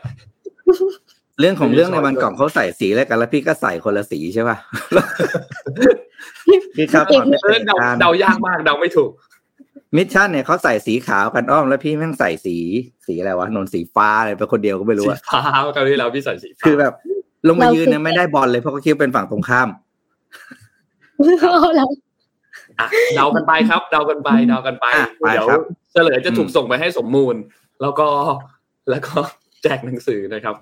[1.39, 4.57] เรื่องของไม่มีเรื่องในช้อยวันด้วยก่อนเขาใส่สีอะไรกัน แล้วพี่ก็ใส่คนละสีใช่ป่ะ
[6.75, 9.11] พี่ครับตอนไปเออเตะเดาการเดายากมากเดาไม่ถูก
[9.95, 12.57] มิชชั่นเนี่ยเขาใส่สีขาวกันอ้อมแล้วพี่แม่งใส่สี
[13.07, 15.41] สีอะไรวะนนท์สีฟ้าอะไรเป็นคนเดียวก็ไม่รู้สีอะฟ้า
[15.75, 16.93] คราวที่แล้วพี่ใส่สีฟ้าคือแบบ
[17.47, 19.69] ลงมายืนเนี่ยไม่ได้บอลเลยเพราะเขาคิดว่าเป็นฝั่งตรงข้าม
[21.77, 21.87] แล้ว
[22.79, 25.61] อะเดากันไปครับเดากันไปเดากันไปอะไปเดี๋ยวครับ
[25.91, 27.35] เฉลยจะถูกอืมส่งไปให้สมมูล
[27.81, 28.07] แล้วก็
[28.89, 29.17] แล้วก็
[29.63, 30.55] แจกหนังสือนะครับ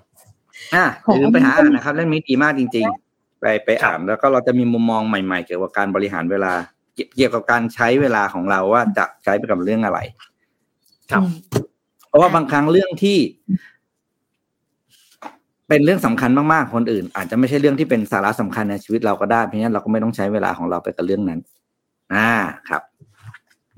[0.74, 6.52] อะอย่าลืมไปหาอ่านนะครับเล่มนี้ดีมากจริง ๆ ไปไปอ่านแล้วก็เราจะมีมุมมองใหม่ๆ เกี่ยวกับการบริหารเวลา
[6.94, 9.98] เกี่ยวเกี่ยวกับการใช้เวลาของเราว่าจะใช้ไปกับเรื่องอะไร
[11.10, 11.28] ครับอื
[11.66, 11.66] ม
[12.08, 13.18] เพราะว่าบางครั้งเรื่องที่
[15.68, 21.40] เป็นเรื่องสำคัญมากๆคนอื่น อาจจะไม่ใช่เรื่องที่เป็นสาระสำคัญในชีวิตเราก็ได้เพราะฉะนั้นเราก็ไม่ต้องใช้เวลาของเราไปกับเรื่องนั้น
[22.14, 22.30] อ่า
[22.68, 22.82] ครับ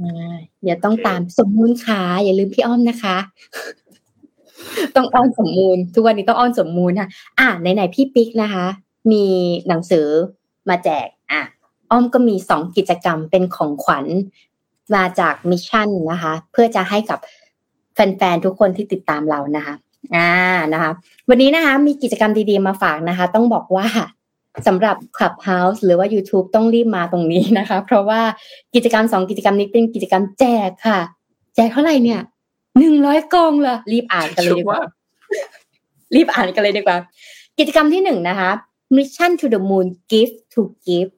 [0.00, 3.16] อ่าเดี๋ยวต้องตามสมมูลค่ะ อย่าลืมพี่อ้อมนะคะ
[4.96, 7.08] ต้องอ้อนสมมูล ทุกวันนี้ต้องอ้อนสมมูลค่ะ
[7.40, 8.66] อะไหนๆพี่ปิ๊กนะคะ
[9.12, 9.24] มี
[9.68, 10.06] หนังสือ
[10.68, 11.42] มาแจก อะ
[11.90, 14.06] อ้อมก็มีสองกิจกรรมเป็นของขวัญ
[14.94, 17.18] มาจาก Mission นะคะ เพื่อจะให้กับ
[17.94, 19.74] แฟนๆทุกคนที่ติดตามเรานะคะ
[20.14, 20.30] อ่า
[20.72, 20.90] นะคะ
[21.28, 23.86] วันนี้นะคะ มีกิจกรรมดีๆมาฝากนะคะ ต้องบอกว่า
[24.66, 28.20] สำหรับ Clubhouse หรือว่า YouTube ต้องรีบมาตรงนี้นะคะ เพราะว่า
[28.74, 30.98] กิจกรรมสองกิจกรรมนี้เป็นกิจกรรมแจกค่ะ
[31.56, 32.20] แจกเท่าไหร่เนี่ย
[32.78, 34.80] หนึ่งร้อยกล่องเลยรีบอ่านกันเลยดีกว่า
[36.14, 36.96] รีบอ่านกันเลยดีกว่า
[37.58, 38.50] กิจกรรมที่หนึ่งนะคะ
[38.96, 41.12] Mission to the Moon Gift to Give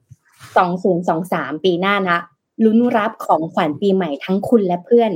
[0.56, 2.18] สองศูนย์สองสามปีหน้านะ
[2.64, 5.12] ลุ้นรับของขวัญปีใหม่ทั้งคุณและเพื่อน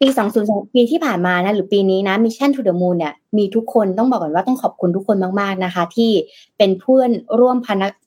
[0.00, 6.10] ปีสองศูนย์สองปีที่ผ่านมานะหรือปีนี้นะ Mission to the Moon เนี่ยมีทุกคนต้องบอกก่อนว่าต้องขอบคุณทุกคนมากๆนะคะ ที่
[6.58, 7.56] เป็นเพื่อนร่วม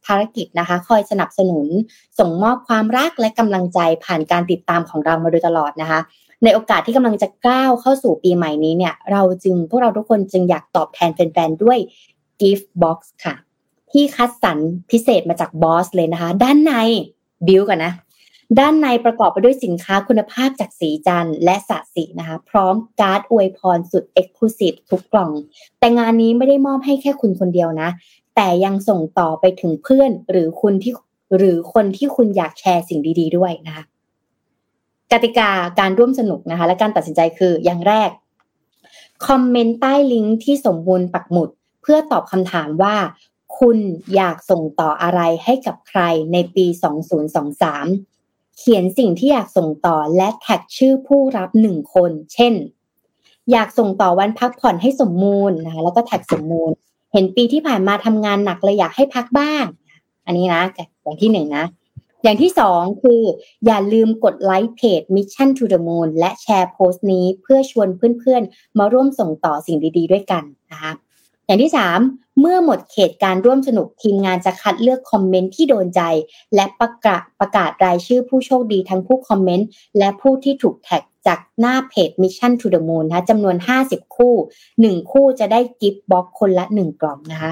[0.06, 1.68] ภารกิจนะคะ คอยสนับสนุน
[2.20, 6.00] ส่งมอบความรักและกำลังใจผ่านการติดตามของเรามาโดยตลอดนะคะ
[6.44, 11.78] ในโอกาสที่กำลังจะก้าวเข้าสู่ปีใหม่นี้เนี่ย เราจึงพวกเราทุกคนจึงอยากตอบแทนแฟนๆด้วย
[12.39, 13.36] Gift Box ค่ะ
[13.91, 14.58] ที่คัดสรร
[14.91, 16.74] พิเศษมาจากบอสเลยนะคะ ด้านใน
[17.48, 17.94] บิวกันนะ
[18.60, 25.32] ด้านในประกอบไปด้วยสินค้าคุณภาพจากสีจันทร์และสะสีนะคะ พร้อมการ์ดอวยพรสุดเอกลูซีฟทุกกล่อง
[25.80, 27.89] แต่งานนี้ไม่ได้มอบให้แค่คุณคนเดียวนะ
[28.36, 30.93] แต่ยังส่งต่อไปถึงเพื่อนหรือคุณที่
[31.38, 33.84] หรือคนที่คุณอยากแชร์สิ่งดี ๆ ด้วยนะคะ
[35.12, 35.49] กติกา
[35.80, 38.10] การร่วมสนุกนะคะ และการตัดสินใจคืออย่างแรก
[39.28, 41.49] คอมเมนต์ใต้ลิงก์ที่สมบูรณ์ปักหมุด
[41.82, 42.95] เพื่อตอบคำถามว่า
[43.60, 43.78] คุณ
[44.16, 46.01] อยากส่งต่ออะไรให้กับใคร
[46.34, 46.66] ในปี
[47.41, 48.12] 2023
[48.58, 52.54] เขียนสิ่งที่อยากส่งต่อและแท็กชื่อผู้รับหนึ่งคน เช่น
[53.51, 56.70] อยากส่งต่อวันพักผ่อนให้สมมูลนะคะแล้วก็แท็กสมมูล
[57.14, 59.66] เห็นปีที่ผ่านมาทำงานหนักเลยอยากให้พักบ้าง
[60.26, 60.64] อันนี้นะ
[61.04, 61.66] อย่างที่หนึ่งนะ
[62.24, 63.22] อย่างที่สองคือ
[63.66, 70.91] อย่าลืมกดไลค์เพจ Mission to the Moon และแชร์โพสต์นี้เพื่อชวนเพื่อนๆ มาร่วมส่งต่อสิ่งดีๆ ด้วยกันนะคะ
[71.46, 72.00] อย่างที่สาม
[72.39, 76.02] เมื่อหมดเขตการร่วมสนุกทีมงานจะคัดเลือกคอมเมนต์ที่โดนใจ
[76.56, 79.68] และประกาศประกาศรายชื่อผู้โชคดีทั้งผู้คอมเมนต์
[79.98, 84.34] และผู้ที่ถูกแท็กจากหน้าเพจ Mission to the Moon นะจำนวน 50 คู่
[84.74, 87.52] 1 คู่จะได้ gift box คนละ 1 กล่องนะคะ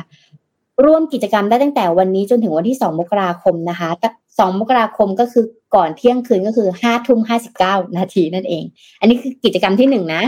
[0.86, 3.90] ร่วมกิจกรรมได้ตั้งแต่วันนี้จนถึงวันที่ 2 มกราคมนะคะ
[4.26, 7.20] 2มกราคมก็คือก่อนเที่ยงคืนก็คือ5ทุ่ม
[7.60, 8.64] 59 นาทีนั่นเอง
[9.00, 10.24] อันนี้คือกิจกรรมที่ 1 นะ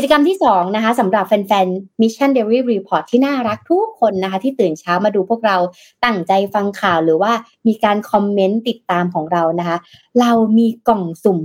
[0.00, 5.56] กิจกรรมที่2นะคะสำหรับแฟนๆ Mission Daily Report ที่น่ารักทุกคนนะคะ ที่ตื่นเช้ามาดูพวกเรา
[6.04, 7.32] ตั้งใจฟังข่าวหรือว่า
[7.66, 9.76] มีการคอมเมนต์ติดตามของเรานะคะ
[10.20, 11.40] เรามีกล่องสุ่ม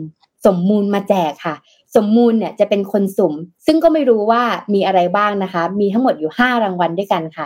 [0.45, 1.56] สมมูลมาแจกค่ะ
[1.95, 3.34] สมมูลเนี่ยจะเป็นคนสุ่ม
[3.66, 4.43] ซึ่งก็ไม่รู้ว่า
[4.74, 7.45] มีอะไรบ้างนะคะ มีทั้งหมดอยู่ 5 รางวัลด้วยกันค่ะ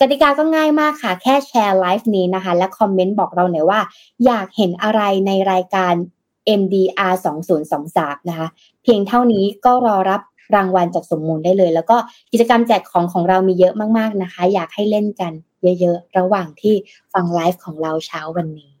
[0.00, 3.80] กติกาก็ง่ายมากค่ะ แค่แชร์ไลฟ์นี้นะคะ และคอมเมนต์บอกเราหน่อยว่า
[4.24, 5.94] อยากเห็นอะไรในรายการ
[6.60, 7.14] MDR
[7.72, 8.48] 2023นะคะ
[8.82, 10.20] เพียงเท่านี้ก็รอรับ
[10.54, 11.96] รางวัลจากสมมูลได้เลย แล้วก็
[12.32, 15.32] กิจกรรมแจกของของเรามีเยอะมากๆนะคะ อยากให้เล่นกัน
[15.80, 16.74] เยอะๆ ระหว่างที่
[17.14, 18.72] ฟังไลฟ์ของเราเช้าวันนี้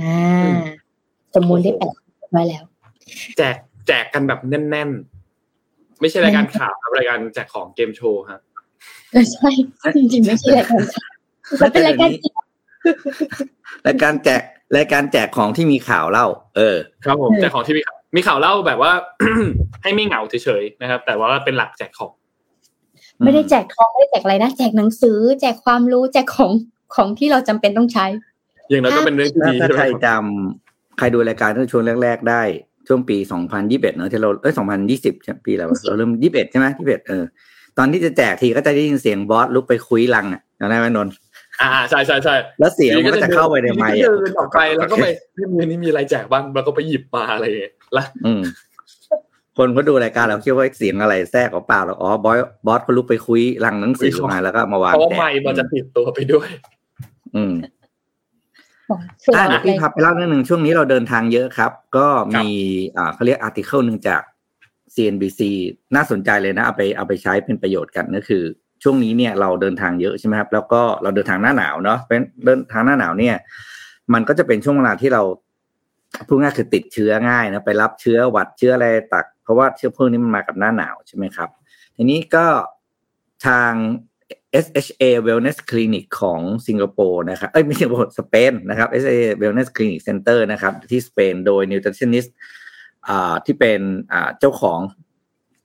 [0.00, 0.62] อ่า
[1.34, 1.94] สมมูลได้แปะ
[2.30, 2.64] ไว้แล้ว
[3.36, 4.90] แจกแจกกันแบบแน่น
[5.44, 8.40] ๆ ไม่ใช่รายการข่าวครับรายการแจกของเกมโชว์ครับ
[9.32, 9.50] ใช่
[9.96, 11.10] จริงๆไม่ใช่รายการข่าว
[11.62, 12.10] มันเป็นรายการ
[13.86, 14.42] รายการแจก
[14.76, 16.26] รายการแจกของที่มีข่าวเล่า
[16.56, 18.92] เออ ครับผมแจกของที่มีข่าว มีข่าวเล่าแบบว่า
[19.82, 22.12] ให้ไม่เหงาเฉยๆนะครับ แต่ว่าเป็นหลักแจกของ
[23.24, 26.52] ไม่ได้แจกทองไม่ได้แจกอะไรนะแจกหนังสือ แจกความรู้แจกของ
[26.94, 28.06] ของที่เราจำเป็นต้องใช้
[28.68, 32.42] อย่างนั้นก็เป็นเรื่องที่ดีถ้าใครจำใครดูรายการที่ช่วงแรกๆได้
[32.86, 35.14] ช่วงปีสองพันยี่สิบเอ็ดเนอะที่เราเอ้ยสองพันยี่สิบ
[35.46, 37.24] ปีแล้วเราเริ่มยี่สิบเอ็ดใช่ไหมยี่สิบเอ็ดเออ
[37.78, 41.14] ตอนที่จะแจกทีก็จะได้ยินเสียงบอสลุกไปคุยลังอะจำได้ไหมนนท์
[41.62, 45.06] อ่าใช่ใช่ใช่แล้วเสียงมันก็จะเข้าไปในไมค์เดินออกไปแล้วก็ไป
[45.36, 48.42] นี่มีนี่มีอะไรแจกบ้างแล้วก็ไปหยิบมาอะไรอย่างเงี้ยละอืม
[49.58, 56.48] คนเขาดูรายการเราคิดว่าเสียงอะไรแทรกออกเปล่าหรออ๋อบอสบอสเขาลุกไปคุยลังหนังสือมาแล้วก็มาวางเพราะไมค์มันจะติดตัวไปด้วย
[57.36, 57.54] อืม
[59.36, 62.06] อ่าเดี๋ยวพี่พับไปเล่าเรื่องหนึ่งช่วงนี้เราเดินทางเยอะครับ ก็
[62.36, 62.48] มี
[62.96, 64.22] อ่าเขาเรียกอาร์ติเคิลหนึ่งจาก
[64.94, 65.40] CNBC
[65.94, 68.44] น่าสนใจเลยนะ เอาไปเอาไปใช้เป็นประโยชน์กันก็คือ
[68.82, 73.36] ช่วงนี้เนี่ยเราเดินทางเยอะใช่ไหมครับแล้วก็เราเดินทางหน้าหนาวเนาะเป็นเดินทางหน้าหนาวเนี่ย
[74.12, 75.22] มันก็จะเป็นช่วงเวลาที่เรา
[76.28, 81.48] พูดง่ายคือติดเชื้อง่ายนะไปรับเชื้อหวัดเชื้ออะไรตัก เพราะว่าเชื้อพลิงนี้มันมากับหน้าหนาวใช่ไหมครับ
[81.96, 82.46] ทีนี้ก็
[83.46, 83.72] ทาง
[84.64, 92.30] SHA Wellness Clinic ของสิงคโปร์นะครับ เอ้ยไม่ใช่สิงคโปร์สเปนนะครับ SHA Wellness Clinic Center นะครับ ที่สเปนโดย nutritionist
[93.08, 93.80] อ่าที่เป็น
[94.12, 94.78] อ่าเจ้าของ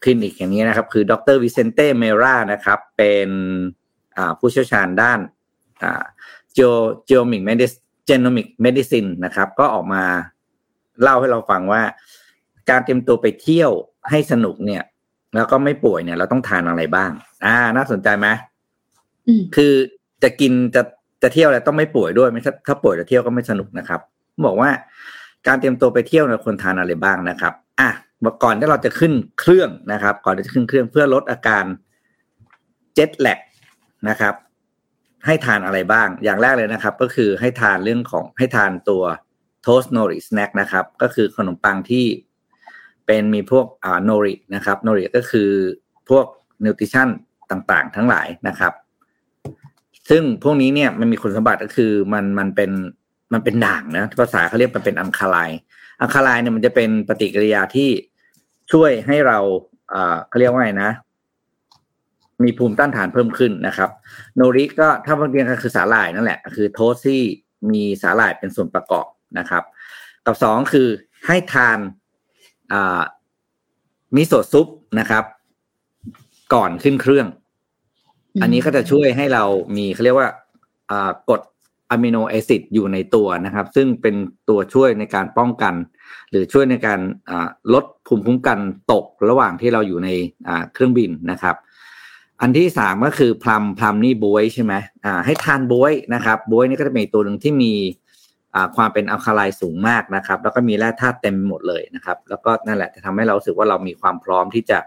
[0.04, 3.30] คลินิกอย่างนี้นะครับ คือดรวิเซนเต้เมรานะครับ เป็น
[4.18, 5.20] อ่าผู้เชี่ยวชาญด้าน
[5.84, 6.04] อ่า
[7.10, 10.04] genomic medicine genomic medicine นะครับ ก็ออกมา
[11.02, 11.82] เล่าให้เราฟังว่า
[12.70, 13.72] การเตรียมตัวไปเที่ยว
[14.10, 14.84] ให้สนุกเนี่ย
[15.36, 17.12] แล้วก็ไม่ป่วยเนี่ย เราต้องทานอะไรบ้าง
[17.46, 18.28] อ่า น่าสนใจไหม
[19.56, 19.74] คือ
[20.24, 20.82] จะกินจะ
[21.24, 24.02] จะเที่ยวแล้วต้องไม่ป่วยด้วยไม่ถ้าถ้าป่วยจะเที่ยวก็ไม่สนุกนะครับ
[24.46, 24.70] บอกว่า
[25.48, 27.90] การเตรียมตัวไปเที่ยวเนี่ยควรทานอะไรบ้างนะครับ อะ
[28.44, 31.66] ก่อนที่เราจะขึ้นเครื่องนะครับ ก่อนที่จะขึ้นเครื่องเพื่อลดอาการ
[32.94, 33.40] jet lag
[34.10, 34.34] นะครับ
[35.26, 39.04] ให้ทานอะไรบ้าง อย่างแรกเลยนะครับ ก็คือให้ทานเรื่องของให้ทานตัว
[39.64, 42.06] toast nori snack นะครับ ก็คือขนมปังที่
[43.06, 45.50] เป็นมีพวกอ่าโนรินะครับโนริก็คือ
[46.10, 46.26] พวก
[46.64, 47.10] nutrition
[47.52, 48.74] ต่างๆ ทั้งหลายนะครับ
[50.10, 52.72] ซึ่งพวกนี้เนี่ยมันมีคุณสมบัติก็คือมันมันเป็น
[53.34, 55.38] มันเป็นด่างนะภาษาเขาเรียกมันเป็นอังคาไล
[56.02, 57.90] อังคาไลเนี่ยมันจะเป็นปฏิกิริยาที่
[58.72, 59.40] ช่วยให้เรา
[60.28, 60.92] เขาเรียกว่าไงนะ
[62.44, 63.90] มีภูมิต้านทานเพิ่มขึ้นนะครับ
[64.36, 67.22] โนริก็ถ้าบางทีก็คือสาหร่ายนั่นแหละ คือโทสที่
[67.72, 69.08] มีสาหร่ายเป็นส่วนประกอบ
[69.40, 69.64] นะครับ
[70.26, 70.88] กับสองคือ
[71.28, 71.80] ให้ทาน
[74.16, 74.68] มิโซะซุป
[75.00, 75.24] นะครับ
[76.54, 77.28] ก่อนขึ้นเครื่อง
[78.42, 79.44] อันนี้ก็จะช่วยให้เรา
[79.78, 80.30] มีเขาเรียกว่า
[81.30, 81.42] กด
[81.92, 84.16] อะมิโนแอซิดอยู่ในตัวนะครับ ซึ่งเป็น
[84.50, 85.74] ตัวช่วยในการป้องกัน
[86.32, 87.00] หรือช่วยในการ
[87.74, 88.60] ลดภูมิคุ้มกัน
[88.92, 90.10] ตกระหว่างที่เราอยู่ใน
[90.74, 91.56] เครื่องบินนะครับ
[92.42, 94.74] อันที่สามก็คือพลัมพลัมนี่บวยใช่ไหม
[95.26, 97.74] ให้ทานบวยนะครับบวยนี่ก็จะเป็นตัวหนึ่งที่มี
[98.76, 104.78] ความเป็นอัลคาไลสูงมากนะครับ แล้วก็มีแร่ธาตุเต็มหมดเลยนะครับ แล้วก็นั่นแหละจะทำให้เราสึกว่าเรามีความพร้อมที่จะ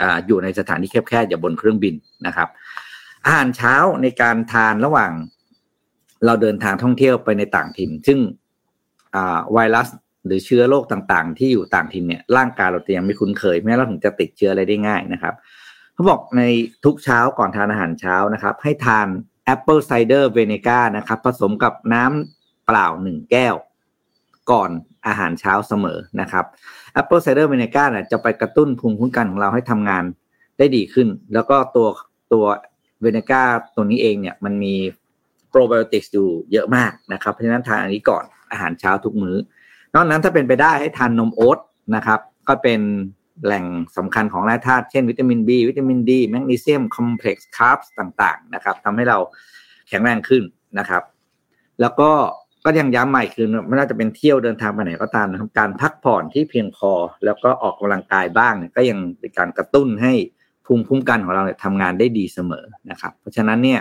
[0.00, 1.94] ออยู่ในสถานที่แคบๆอย่าบนเครื่องบิน
[2.26, 2.48] นะครับ
[3.24, 5.12] อาหารเช้าในการทานระหว่าง
[6.26, 8.18] เราเดินทางท่องเที่ยวไปในต่างถิ่น ซึ่ง
[9.52, 9.88] ไวรัส
[10.26, 15.34] หรือเชื้อโรคต่างๆ ที่อยู่ต่างถิ่นเนี่ยร่างกายเราจะยังไม่คุ้นเคยแม้เราถึงจะติดเชื้ออะไรได้ง่ายนะครับ
[15.94, 16.42] เพเขาบอกใน
[16.84, 19.06] ทุกเช้าก่อนทานอาหารเช้านะครับ ให้ทาน
[19.44, 23.54] apple cider vinegar นะครับ ผสมกับน้ำเปล่าหนึ่งแก้ว
[24.50, 24.70] ก่อน
[25.06, 26.44] อาหารเช้าเสมอนะครับ
[26.92, 30.04] apple cider vinegar เนี่ยจะไปกระตุ้นภูมิคุ้มกันของเราให้ทำงาน
[30.58, 31.88] ได้ดีขึ้น แล้วก็ตัว
[32.32, 32.44] ตัว
[33.00, 33.42] vinegar
[33.76, 34.74] ตัวนี้เองเนี่ยมันมี
[35.50, 39.36] โปรไบโอติกส์อยู่เยอะมากนะครับ เพราะฉะนั้นทานอันนี้ก่อนอาหารเช้าทุกมื้อ
[39.94, 41.58] นอกนั้นถ้าเป็นไปได้ให้ทานนมโอ๊ต
[41.96, 42.80] นะครับ ก็เป็น
[43.44, 43.64] แหล่ง
[43.96, 49.18] สำคัญของแร่ธาตุเช่นวิตามิน B วิตามินดีแมกนีเซียม complex carb ต่างๆนะครับทำให้เรา
[49.88, 50.42] แข็งแรงขึ้น
[50.78, 51.02] นะครับ
[51.80, 52.10] แล้วก็
[52.64, 56.92] ก็ยังย้ำใหม่คือไม่ว่าจะเป็นเที่ยวเดินทางไปไหนก็ตามนะครับการพักผ่อนที่เพียงพอ
[57.24, 60.12] แล้วก็ออกกำลังกายบ้างเนี่ยก็ยังเป็นการกระตุ้นให้
[60.66, 63.80] ภูมิคุ้มกันของเราเนี่ยทำงานได้ดีเสมอนะครับ เพราะฉะนั้นเนี่ย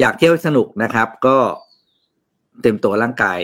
[0.00, 1.36] อยากเที่ยวสนุกนะครับ ก็
[2.62, 3.38] เต็มตัวร่างกาย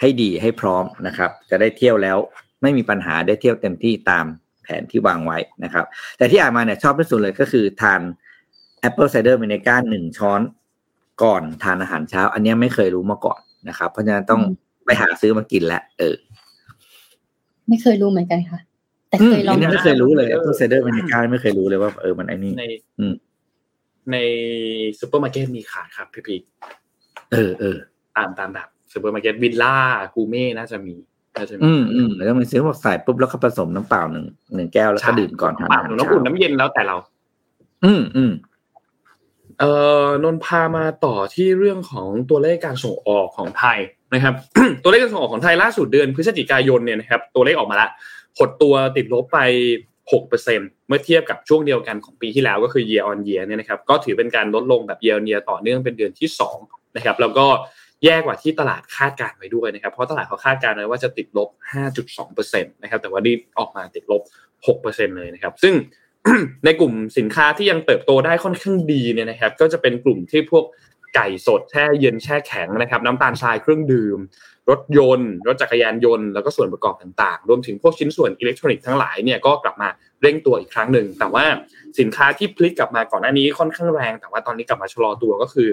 [0.00, 2.18] ให้ดีให้พร้อมนะครับ จะได้เที่ยวแล้ว
[2.62, 4.24] ไม่มีปัญหาได้เที่ยวเต็มที่ตาม
[4.62, 5.84] แผนที่วางไว้นะครับ
[6.16, 8.00] แต่ที่อ่านมาเนี่ยชอบที่สุดเลยก็คือทาน
[8.88, 10.40] Apple Cider Vinegar หนึ่งช้อน
[11.22, 14.40] ก่อนทานอาหารเช้า อันนี้ไม่เคยรู้มาก่อนนะครับ เพราะฉะนั้นต้อง
[14.84, 16.16] ไปหาซื้อมากินแล้วเออ
[17.68, 18.60] ไม่เคยรู้เหมือนกันค่ะ
[19.08, 22.64] แต่เคยลองนนี้ไม่เคยรู้เลย Apple Cider Vinegar ไม่เคยรู้เลยว่าเออมันไอ้นี่ใน
[22.98, 23.14] อืม
[24.12, 24.16] ใน
[25.00, 26.36] ซูเปอร์มาร์เก็ตมีขายครับพี่พี
[27.32, 27.76] เออเออ
[28.16, 29.76] ตามตามแบบซูเปอร์มาร์เก็ตวิลล่า
[30.14, 30.94] กูเม่น่าจะมี
[31.36, 36.96] น่าจะมีอืมอืมแล้วมันซื้อบอกใส่ปุ๊บแล้วก็ผสมน้ำเปล่าหนึ่งหนึ่งแก้วแล้วก็ดื่มก่อนทานเปล่าอาหารน้ำเช้าอุ่นน้ำเย็นแล้วแต่เรา
[37.84, 38.32] อืมอืม
[39.60, 39.72] เอ่
[40.04, 43.78] อนนท์พามาต่อที่เรื่องของตัวเลขการส่งออกของไทย
[44.14, 44.34] นะครับ
[44.82, 47.88] ตัวเลขการส่งออกของไทยล่าสุดเดือนพฤศจิกายนเนี่ยนะครับ ตัวเลขออกมาละ
[48.38, 49.38] หดตัวติดลบไป
[50.12, 56.28] 6%เมื่อเทียบกับช่วงเดียวกันของปีที่แล้วก็คือ year on year เนี่ยนะครับก็ถือเป็นการลดลงแบบ year on year ต่อเนื่องเป็นเดือนที่
[56.62, 57.46] 2นะครับแล้วก็
[58.04, 61.48] แย่กว่าที่ตลาดคาดการณ์ไว้ด้วยนะครับเพราะตลาดเขาคาดการณ์ไว้ว่าจะติดลบ
[62.02, 64.22] 5.2%นะครับแต่ว่านี่ออกมาติดลบ
[64.66, 65.74] 6%เลยนะครับซึ่ง
[66.64, 70.64] ในกลุ่มสินค้าที่ยังเติบโตได้ค่อนข้างดีเนี่ยนะครับก็จะเป็นกลุ่มที่พวก
[71.14, 74.18] ไก่สดแช่เย็นแช่แข็งนะครับน้ำตาลทรายเครื่องดื่ม
[74.70, 79.88] รถยนต์ รถจักรยานยนต์แล้วก็ส่วนประกอบต่างๆ รวมถึงพวกชิ้นส่วนอิเล็กทรอนิกส์ทั้งหลายเนี่ยก็กลับมา
[80.22, 81.44] เร่งตัวอีกครั้งหนึ่ง แต่ว่า
[81.98, 85.68] สินค้าที่พลิกกลับมาก่อนหน้านี้ค่อนข้างแรง แต่ว่าตอนนี้กลับมาชะลอตัวก็คือ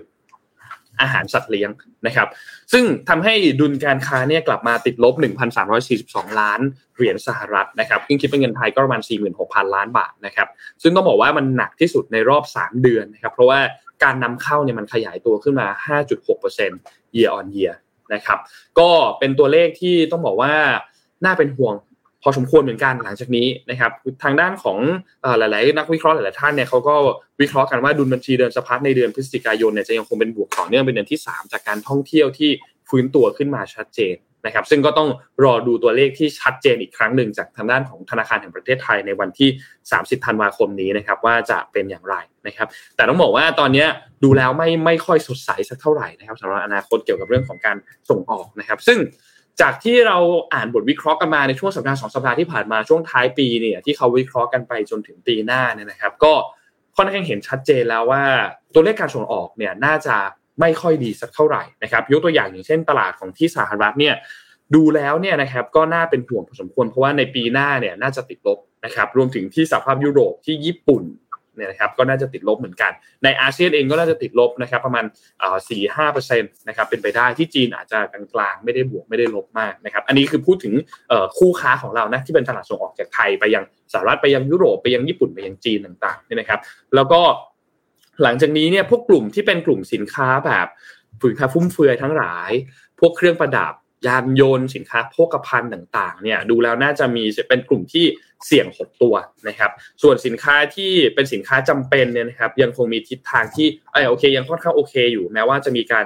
[1.02, 1.70] อาหารสัตว์เลี้ยง
[2.08, 2.28] นะครับ
[2.74, 5.14] ซึ่งทำให้ดุลการค้าเนี่ยกลับมาติดลบ
[5.78, 6.60] 1,342 ล้าน
[6.96, 9.02] เหรียญสหรัฐนะครับซึ่งคิดเป็นเงินไทยก็ประมาณ
[9.38, 10.48] 46,000 ล้านบาทนะครับ
[10.82, 13.60] ซึ่งต้องบอกว่ามันหนักที่สุดในรอบ 3 เดือนนะครับ เพราะว่า
[14.04, 15.68] การนำเข้าเนี่ยมันขยายตัวขึ้นมา
[16.42, 17.74] 5.6% year on year
[18.14, 18.40] นะครับ
[18.80, 18.90] ก็
[19.20, 20.54] เป็นตัวเลขที่ต้องบอกว่า
[21.26, 21.76] น่าเป็นห่วง
[22.26, 23.92] พอสมควรเหมือนกันหลังจากนี้นะครับ
[24.24, 24.78] ทางด้านของ
[25.24, 26.96] อหลาย ๆ นักวิเคราะห์หลาย ๆ ท่านเนี่ยเขาก็
[27.42, 32.52] วิเคราะห์กันว่าดุลบัญชีเดินสะพัดในเดือนพฤศจิกายนเนี่ยจะยังคงเป็นบวกต่อเนื่องเป็นเดือนที่ 3 จากการท่องเที่ยวที่
[32.90, 34.16] ฟื้นตัวขึ้นมาชัดเจน
[34.46, 35.10] นะครับซึ่งก็ต้อง
[35.44, 39.50] รอดูตัวเลขที่ชัดเจนอีกครั้งหนึ่งจากทางด้านของธนาคารแห่งประเทศไทยในวันที่
[39.88, 42.16] 30 ธันวาคมนี้นะครับว่าจะเป็นอย่างไร
[42.48, 43.86] นะครับ แต่ต้องบอกว่าตอนนี้
[44.24, 47.78] ดูแล้วไม่ไม่ค่อยสดใสสักเท่าไหร่นะครับสำหรับอนาคตเกี่ยวกับเรื่องของการ
[48.10, 49.00] ส่งออกนะครับ ซึ่ง
[49.62, 50.18] จากที่เรา
[50.54, 56.34] อ่านบทวิเคราะห์กันมาในช่วงสัปดาห์สองสัปดาห์ที่ผ่านมาช่วงท้ายปีเนี่ยที่เขาวิเคราะห์กันไปจนถึงปีหน้าเนี่ยนะครับ ก็
[56.98, 58.24] ค่อนข้างเห็นชัดเจนแล้วว่า
[58.74, 60.16] ตัวเลขการส่งออกเนี่ยน่าจะ
[60.60, 64.16] ไม่ค่อยดีสักเท่าไหร่นะครับยกตัวอย่างอย่างเช่นตลาดของที่สหรัฐเนี่ย
[64.76, 71.04] ดูแล้วเนี่ยนะครับก็น่าเป็นห่วงพอสมควรเพราะว่าในปีหน้าเนี่ยน่าจะติดลบนะครับรวมถึงที่สหภาพยุโรปที่ญี่ปุ่น
[71.56, 72.92] เนี่ยนะครับก็น่าจะติดลบเหมือนกัน
[73.24, 75.06] ในอาเซียนเองก็น่าจะติดลบนะครับประมาณ
[75.70, 80.74] สี่ห้าเปอร์เซ็นต์นะครับเป็นไปได้ที่จีนอาจจะกลางๆไม่ได้บวกไม่ได้ลบมากนะครับอันนี้คือพูดถึง
[81.38, 86.60] คู่ค้าของเรานะที่เป็นตลาดส่งออกจากไทยไปยังสหรัฐไปยังยุโรปไปยังญี่ปุ่นไปยังจีนต่างๆเนี่ยนะครับ
[86.96, 87.22] แล้วก็
[88.22, 90.68] หลังจากนี้เนี่ยพวกกลุ่มที่เป็นกลุ่มสินค้าแบบ
[91.24, 92.52] สินค้าฟุ่มเฟือยทั้งหลาย
[93.00, 93.74] พวกเครื่องประดับ
[94.08, 98.06] ยานยนต์สินค้าโภคภัณฑ์ต่างๆเนี่ยดูแล้วน่าจะมีเป็นกลุ่มที่
[98.46, 99.16] เสี่ยงหดตัว
[99.48, 106.06] นะครับ ส่วนสินค้าที่เป็นสินค้าจำเป็นเนี่ยนะครับ ยังคงมีทิศทางที่เออโอเค ยังค่อนข้างโอเค อยู่แม้ว่าจะมีการ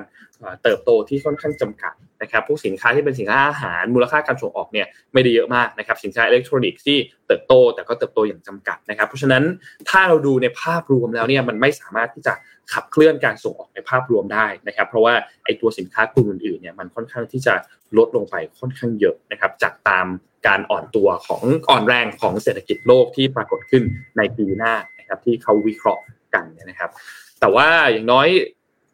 [0.64, 6.98] เติบโตที่ค่อนข้างจำกัด นะครับพวกสินค้าที่เป็นสินค้าอาหารมูลค่าการส่งออกเนี่ยไม่ได้เยอะมากนะครับสินค้าอิเล็กทรอนิกส์ที่
[7.28, 9.44] เติบโตแต่ก็เติบโตอย่างจำกัดนะครับเพราะฉะนั้น
[9.90, 12.34] ถ้าเราดูในภาพรวมแล้วเนี่ยมันไม่สามารถที่จะ
[12.74, 15.14] ขับเคลื่อนการส่งออกในภาพรวมได้นะครับเพราะว่า
[15.44, 17.54] ไอ้ตัวสินค้ากลุ่มอื่นๆเนี่ยมันค่อนข้างที่จะ
[17.98, 20.08] ลดลงไปค่อนข้างเยอะนะครับจากตาม
[20.48, 23.84] การอ่อนตัวของอ่อนแรงของเศรษฐกิจโลกที่ปรากฏขึ้น
[24.18, 26.04] ในปีหน้านะครับที่เขาวิเคราะห์
[26.34, 26.90] กันนะครับ
[27.40, 28.28] แต่ว่าอย่างน้อย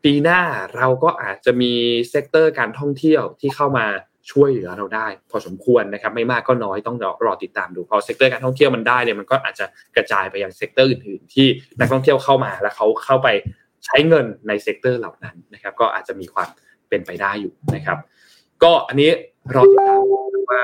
[0.03, 0.41] ปีหน้า
[0.77, 1.73] เราก็อาจจะมี
[2.09, 3.85] sector การท่องเที่ยวที่เข้ามา
[4.31, 11.47] ช่วยเหลือเราได้ พอสมควรนะครับ ไม่มากก็น้อยต้องรอติดตามดูพอ sector การท่องเที่ยวมันได้เนี่ยมันก็อาจจะกระจายไปยัง sector อื่นๆ ที่
[11.79, 13.27] นักท่องเที่ยวเข้ามาแล้วเขาเข้าไป
[13.85, 16.49] ใช้เงินใน sector เหล่านั้นนะครับ ก็อาจจะมีความ
[16.89, 17.97] เป็นไปได้อยู่นะครับ
[18.63, 19.09] ก็อันนี้
[19.55, 20.01] รอติดตาม
[20.51, 20.63] ว่า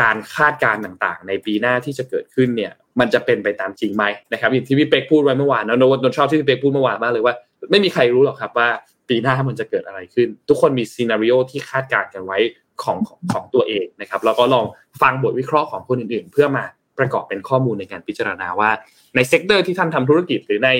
[0.00, 7.34] การคาดการณ์ต่างๆ ในปีหน้าที่จะเกิดขึ้นเนี่ย มันจะเป็นไปตามจริงไหมนะครับอย่างที่พี่เป๊กพูดไว้เมื่อวานนะโน้ตชอบที่พี่เป๊กพูดเมื่อวานมากเลยว่า
[7.70, 8.68] ไม่มีใครรู้หรอกครับว่า
[9.08, 12.38] ปีหน้ามันจะเกิดอะไรขึ้น ทุกคนมี scenario ที่คาดการณ์กันไว้
[12.82, 14.64] ของของของตัวเองนะครับแล้วก็ลอง
[15.02, 16.64] ฟังบทวิเคราะห์ของคนอื่นๆ เพื่อมา
[16.98, 18.70] ประกอบเป็นข้อมูลในการพิจารณาว่า
[19.14, 20.70] ใน sector ที่ท่านทำธุรกิจหรือใน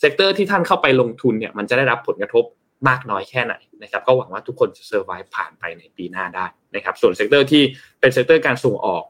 [0.00, 2.44] sector ที่ท่านเข้าไปลงทุนเนี่ยมันจะได้รับผลกระทบ
[2.88, 7.62] มากน้อยแค่ไหนนะครับก็หวังว่าทุกคนจะ survive ผ่านไปในปีหน้าได้นะครับส่วน sector ที่
[8.00, 9.04] เป็น sector การส่งออก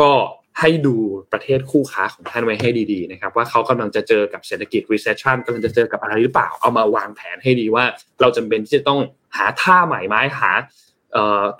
[0.00, 0.10] ก็
[0.58, 0.96] ให้ดู
[1.32, 7.84] ประเทศคู่ค้าของท่านไว้ให้ดีๆนะครับว่าเขากำลังจะเจอกับเศรษฐกิจ recession กำลังจะเจอกับอะไรหรือเปล่าเอามาวางแผนให้ดีว่า
[8.20, 9.00] เราจำเป็นที่จะต้อง
[9.36, 10.50] หาท่าใหม่ไหมหา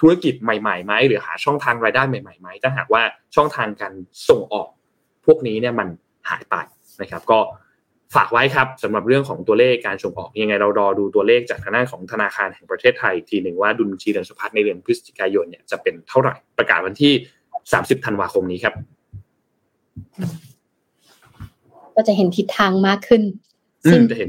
[0.00, 3.02] ธุรกิจใหม่ๆไหมหรือหาช่องทางรายได้ใหม่ๆไหมถ้าหากว่า
[3.34, 3.92] ช่องทางการ
[4.28, 4.68] ส่งออก
[5.26, 5.88] พวกนี้เนี่ยมัน
[6.28, 6.56] หายไป
[7.00, 7.40] นะครับ ก็
[8.14, 17.12] ฝากไว้ครับสำหรับเรื่องของตัวเลขการส่งออกยังไงเรารอดูตัวเลขจากทางด้านของธนาคารแห่งประเทศไทยทีหนึ่งว่าดุลบัญชีเดินสะพัดในเดือนพฤศจิกายนเนี่ยจะเป็นเท่าไหร่ประกาศวันที่
[17.62, 18.74] 30ธันวาคมนี้ครับ
[21.94, 23.22] ก็จะเห็นทิศทางมากขึ้น
[23.92, 24.28] สิ้นจะเห็น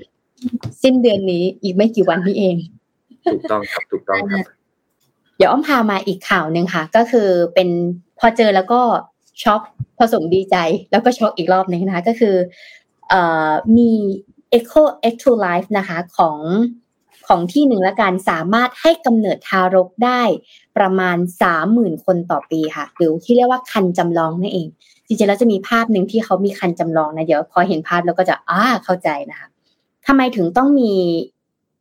[0.83, 2.55] สิ้นเดือนนี้อีกไม่กี่วันนี้เอง
[3.25, 4.45] ถูกต้องครับถูกต้องครับ
[5.37, 7.69] เดี๋ยวอ้อมพามาอีกข่าวหนึ่งค่ะ ก็คือเป็น
[8.19, 8.81] พอเจอแล้วก็
[9.43, 9.61] ช็อก
[9.99, 10.55] ผสมดีใจ
[10.91, 12.35] แล้วก็ช็อกอีกรอบหนึ่งนะคะ ก็คือ
[13.09, 13.91] เอ่อมี
[14.57, 16.37] Echo X to Life นะคะของ
[17.31, 20.21] ของที่หนึ่งละกันสามารถให้กำเนิดทารกได้
[20.77, 24.67] ประมาณสามหมื่นคนต่อปีค่ะ หรือที่เรียกว่าคันจำลองนั่นเอง
[25.07, 29.47] จริงๆแล้วจะมีภาพหนึ่งที่เขามีคันจำลองนะเดี๋ยวพอเห็นภาพแล้วก็จะอ่าเข้าใจนะคะ
[30.07, 30.93] ทำไมถึงต้องมี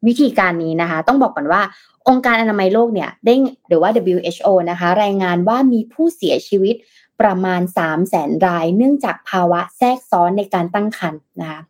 [0.06, 1.62] วิธีการนี้นะคะ ต้องบอกก่อนว่า
[2.08, 3.34] องค์การอนามัยโลกเนี่ยได้
[3.68, 6.74] หรือว่า WHO นะคะ รายงานว่ามีผู้เสียชีวิต
[7.20, 11.60] ประมาณ 3 0 0แสนราย เนื่องจากภาวะแทรกซ้อนในการตั้งครรภ์นะคะ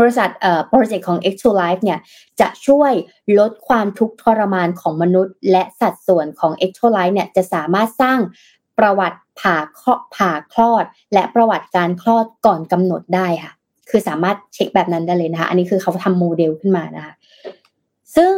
[0.00, 1.98] บริษัทเอ่อโปรเจกต์ของ X2 Life เนี่ย
[2.40, 2.92] จะช่วย
[3.38, 8.20] ลดความทุกข์ทรมานของมนุษย์ และสัดส่วนของ X2 Life เนี่ยจะสามารถสร้าง
[8.78, 13.52] ประวัติผ่าเคาะผ่าคลอด และประวัติการคลอดก่อนกำหนดได้ค่ะ
[13.90, 17.12] คือสามารถเช็คแบบนั้นได้เลยนะคะ อันนี้คือเขาทำโมเดลขึ้นมานะคะ
[18.16, 18.34] ซึ่ง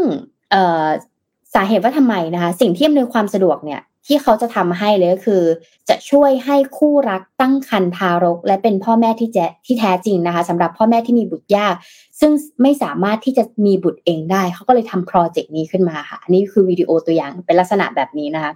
[1.54, 3.80] สาเหตุว่าทำไมนะคะ สิ่งที่อำนวยความสะดวกเนี่ย
[4.12, 5.42] ที่เขาจะทำให้เลยก็คือ
[5.88, 11.74] จะช่วยให้คู่รักตั้งครรภ์ทารก และเป็นพ่อแม่ที่แจที่แท้จริงนะคะสำหรับพ่อแม่ที่มีบุตรยาก
[12.20, 12.32] ซึ่ง
[12.62, 18.52] ไม่สามารถที่จะมีบุตรเองได้ เขาก็เลยทำโปรเจกต์นี้ขึ้นมาค่ะอันนี้คือวิดีโอตัวอย่างเป็นลักษณะแบบนี้นะคะ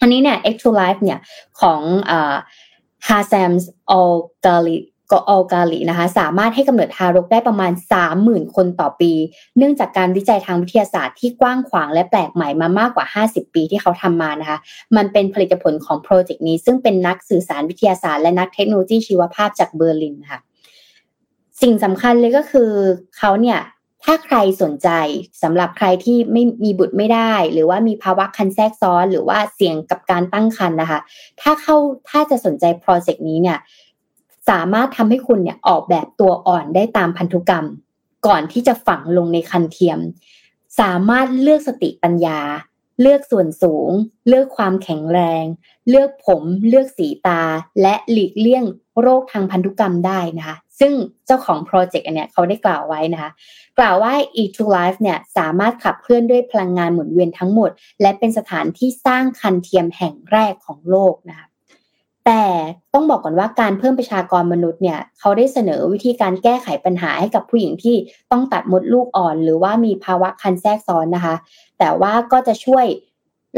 [0.00, 1.18] อันนี้เนี่ย X to Life เนี่ย
[1.60, 2.34] ของอ่า
[3.08, 3.62] Hasams
[5.18, 7.72] All Gali กออลกาลีนะคะ สามารถให้กำเนิดทารกได้ประมาณ
[8.12, 9.12] 30,000 คนต่อปี
[9.56, 14.58] เนื่องจากการวิจัยทางวิทยาศาสตร์ที่กว้างขวางและแปลกใหม่มามากกว่า 50 ปีที่เขาทำมานะคะ
[14.96, 20.40] มันเป็นผลิตผลของโปรเจกต์นี้ ซึ่งเป็นนักสื่อสารวิทยาศาสตร์และนักเทคโนโลยีชีวภาพจากเบอร์ลินค่ะ
[21.62, 22.70] สิ่งสำคัญเลยก็คือ
[23.18, 23.60] เขาเนี่ย
[24.04, 24.88] ถ้าใครสนใจ
[25.42, 31.00] สำหรับใครที่ไม่มีบุตรไม่ได้ หรือว่ามีภาวะคันแทรกซ้อน หรือว่าเสี่ยงกับการตั้งครรภ์นะคะ
[31.40, 31.76] ถ้าเข้า
[32.10, 33.58] ถ้าจะสนใจโปรเจกต์นี้เนี่ย
[34.50, 37.66] สามารถทำให้คุณเนี่ยออกแบบตัวอ่อนได้ตามพันธุกรรม
[38.26, 39.98] ก่อนที่จะฝังลงในคันเทียม
[40.80, 42.40] สามารถเลือกสติปัญญา
[43.00, 43.90] เลือกส่วนสูง
[44.28, 45.44] เลือกความแข็งแรง
[45.88, 47.42] เลือกผม เลือกสีตา
[47.82, 48.64] และหลีกเลี่ยง
[49.00, 50.92] โรคทางพันธุกรรมได้นะคะ ซึ่ง
[51.26, 53.30] เจ้าของโปรเจกต์อันเนี้ยเขาได้กล่าวไว้นะคะ
[53.78, 57.70] กล่าวว่า EctoLife เนี่ยสามารถขับเคลื่อนด้วยพลังงานหมุนเวียนทั้งหมด
[58.00, 61.46] และเป็นสถานที่สร้างครรภ์เทียมแห่งแรกของโลกนะคะ
[62.26, 62.42] แต่
[62.94, 67.96] ต้องบอกก่อนว่าการเพิ่มประชากรมนุษย์เนี่ยเขาได้เสนอวิธีการแก้ไขปัญหาให้กับผู้หญิงที่
[68.32, 71.34] ต้องตัดมดลูกออก หรือว่ามีภาวะครรภ์แทรกซ้อนนะคะ
[71.78, 72.86] แต่ว่าก็จะช่วย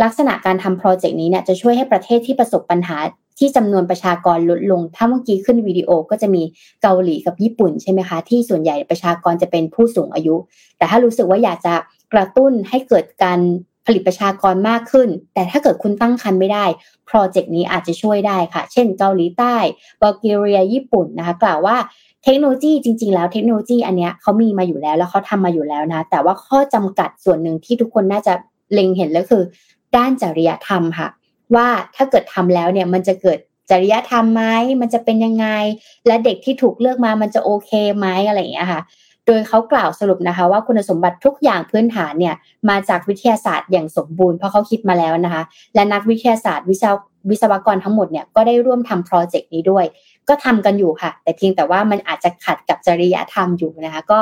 [0.03, 2.97] ลักษณะการทำโปรเจกต์นี้เนี่ยจะช่วยให้ประเทศที่ประสบปัญหา
[3.39, 6.43] ที่จำนวนประชากรลดลง ถ้าเมื่อกี้ขึ้นวิดีโอก็จะมี
[6.83, 10.37] เกาหลีกับญี่ปุ่นใช่ไหมคะ ที่ส่วนใหญ่ประชากรจะเป็นผู้สูงอายุ
[10.77, 11.75] แต่ถ้ารู้สึกว่าอยากจะ
[12.13, 13.41] กระตุ้นให้เกิดการ
[13.87, 16.64] ผลิตประชากรมากขึ้น แต่ถ้าเกิดคุณตั้งครรภ์ไม่ได้
[17.07, 19.57] โปรเจกต์นี้อาจจะช่วยได้ค่ะ เช่นเกาหลีใต้
[20.01, 21.76] บัลแกเรียญี่ปุ่นนะคะกล่าวว่า
[22.24, 28.33] เทคโนโลยีจริงๆแล้วเทคโนโลยีอันเนี้ยเขามีมาอยู่แล้วแล้วเขาทำมาอยู่แล้วนะ แต่ว่าข้อจำกัดส่วนหนึ่งที่ทุกคนน่าจะ
[28.72, 29.43] เล็งเห็นแล้วคือ
[29.97, 31.09] ด้านจริยธรรมค่ะ
[31.55, 33.39] ว่าถ้าเกิดทำแล้วเนี่ยมันจะเกิด
[33.70, 34.45] จริยธรรมไหม
[34.80, 35.47] มันจะเป็นยังไง
[36.07, 38.83] และเด็กที่ถูกเลือกมามันจะโอเคไหมอะไรอย่างเงี้ยค่ะ
[39.27, 42.35] โดยเขากล่าวสรุปนะคะ ว่าคุณสมบัติทุกอย่างพื้นฐานเนี่ย
[42.68, 45.43] มาจากวิทยาศาสตร์อย่างสมบูรณ์เพราะเขาคิดมาแล้วนะคะ
[45.75, 46.95] และนักวิทยาศาสตร์วิศว
[47.31, 49.85] วิศวกรทั้งหมดเนี่ยก็ได้ร่วมทำโปรเจกต์นี้ด้วย
[50.29, 54.18] ก็ทำกันอยู่ค่ะ แต่เพียงแต่ว่ามันอาจจะขัดกับจริยธรรมอยู่นะคะ ก็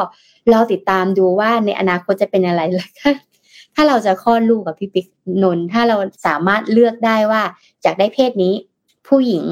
[0.50, 2.88] เราติดตามดูว่าในอนาคตจะเป็นอะไรล่ะ
[3.74, 5.06] ถ้าเราจะคลอดลูกกับพี่ปิ๊ก
[5.42, 5.96] นนถ้าเรา
[6.26, 7.42] สามารถเลือกได้ว่า
[7.84, 8.54] จากได้เพศนี้
[9.08, 9.44] ผู้หญิง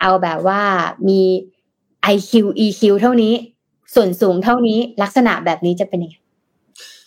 [0.00, 0.60] เอาแบบว่า
[1.08, 1.20] มี
[2.14, 2.32] IQ
[2.64, 3.34] EQ เท่านี้
[3.94, 6.16] ส่วนสูงเท่านี้ลักษณะแบบนี้จะเป็นยังไง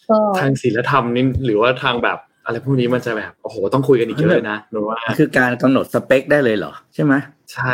[0.09, 7.13] ก็ทางศีลธรรมนี่หรือว่าทางแบบอะไรพวกนี้มันจะแบบโอ้โหต้องคุยกันอีกเยอะเลยนะหนูว่าคือการกำหนดสเปคได้เลยเหรอใช่ไหม
[7.53, 7.71] ใช่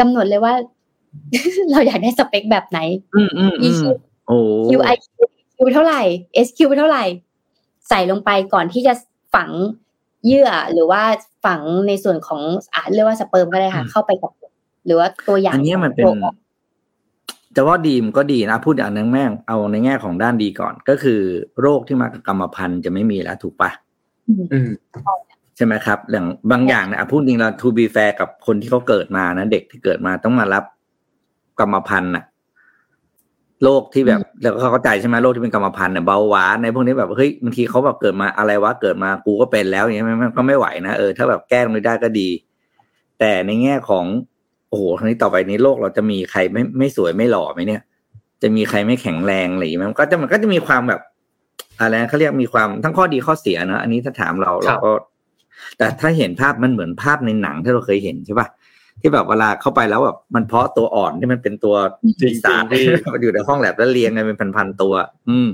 [0.00, 0.54] กำหนดเลยว่า
[1.70, 2.78] เราอยากได้สเปคแบบไหน
[3.16, 3.82] อืมอืมอืม EQ
[4.28, 4.38] โอ้
[4.68, 4.96] QI
[5.56, 6.02] Q เท่าไหร่
[6.46, 7.04] SQ เท่าไหร่
[7.88, 8.94] ใส่ลงไปก่อนที่จะ
[9.34, 9.50] ฝัง
[10.26, 11.02] เยื่อหรือว่า
[11.44, 12.40] ฝังในส่วนของ
[12.74, 14.32] อาจเรียกว่าสเปิร์มก็ได้ค่ะ เข้าไปกับ
[14.86, 16.34] หรือว่าตัวอย่างอันเนี้ยมันเป็นตัวอ่อน
[17.56, 21.20] จะว่าดีมันก็ดีนะ พูดอย่างนึงแม่งเอาในแง่ของด้านดีก่อน ก็คือ
[21.60, 23.70] โรคที่มากับกรรมพันธุ์จะไม่มีแล้วถูกปะ
[24.52, 24.70] อืม
[25.56, 30.64] ใช่ไหมครับอย่างบางอย่างเนะอะพูดจริงเรา to be fair กับคนที่เขาเกิดมานะเด็กที่เกิดมาต้องมารับ
[31.60, 32.24] กรรมพันธุ์น่ะ
[33.64, 42.28] โรคที่แบบแล้วก็เข้าใจใช่ไหมโรคที่เป็นกรรมพันธุ์เนี่ยเบาหวานในพวกนี้แบบเฮ้ยบางทีเขาแบบเกิดมาอะไรวะเกิดมากูก็เป็นแล้วอย่างเงี้ยมันก็ไม่ไหวนะเออถ้าแบบแก้ตรงนี้ได้ก็ดี
[43.18, 44.04] แต่ในแง่ของ
[44.72, 47.82] โอ้โหทีนี้ต่อไปนี้โลกเราจะมีใครไม่ไม่สวยไม่หล่อไหมเนี่ย
[48.42, 51.00] จะมีใครไม่แข็งแรงอะไรอย่างเงี้ยมันก็จะมันก็จะมีความแบบ
[51.78, 54.92] อะไรนะเขาเรียกมีความทั้งข้อดีข้อเสียเนอะอันนี้ถ้าถามเราครัเราบก็
[55.78, 58.48] แต่ถ้าเห็นภาพมันเหมือนภาพในหนังที่เราเคยเห็นใช่ป่ะ
[59.00, 61.74] ที่แบบเวลาเข้าไปแล้วแบบมันเพาะตัวอ่อนที่มันเป็นตัว
[62.20, 64.94] จริงปีศาจจริงมันอยู่ในห้องแลบแล้วเรียงกันเป็นพันๆตัว
[65.28, 65.48] อืม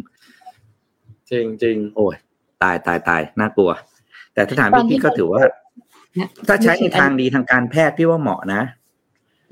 [1.30, 2.14] จริงจริงโอ้ย
[2.62, 3.70] ตายตายตายน่ากลัว
[4.34, 5.42] แต่ถ้าถามตอนพี่ที่พี่ก็ถือว่า
[6.14, 8.62] เนี่ยถ้าใช้ในทางดีทางการแพทย์พี่ว่าเหมาะนะ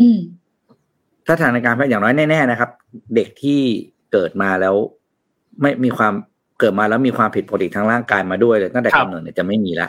[0.01, 0.18] อืม
[1.26, 2.70] ถ้าทางในการแพทย์อย่างน้อยแน่ๆนะครับ
[3.14, 3.61] เด็กที่
[4.12, 4.74] เกิดมาแล้ว
[5.61, 6.12] ไม่มีความ
[6.61, 9.88] เกิดมาแล้วมีความผิดปกติทางร่างกายมาด้วยเลยตั้งแต่กำเนิดเนี่ยจะไม่มีละ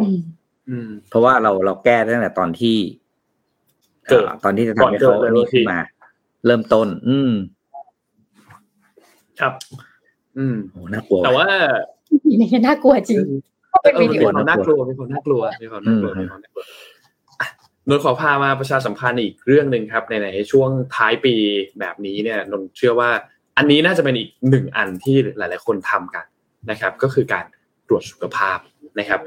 [0.00, 0.18] อืม
[0.68, 2.76] อืมเพราะว่าเราเราแก้ตั้งแต่ตอนที่
[4.08, 5.78] เกิดอ่อตอนที่จะก่อนทำให้เกิเขาดเลยนี่ขึ้นบางทีมา
[6.46, 7.32] เริ่มต้น อืม
[9.40, 9.52] ครับ
[10.38, 11.48] อืมโหน่ากลัวแต่ว่า
[12.40, 13.18] นี่น่ากลัวจริง
[13.72, 16.91] ก็เป็นเออวิมีดีโอความน่ากลัวมีความน่ากลัวมีความน่ากลัวอืมมีความน่ากลัวอะ
[17.88, 21.34] นนขอพามาประชาสัมพันธ์อีกเรื่องหนึ่งครับในในช่วงท้ายปี
[21.80, 23.10] แบบนี้เนี่ยนนเชื่อว่า
[23.58, 26.26] อันนี้น่าจะเป็นอีกหนึ่งอันที่หลาย ๆ คนทำกัน
[26.70, 27.44] นะครับ ก็คือการ
[27.88, 28.58] ตรวจสุขภาพ
[28.98, 29.20] นะครับ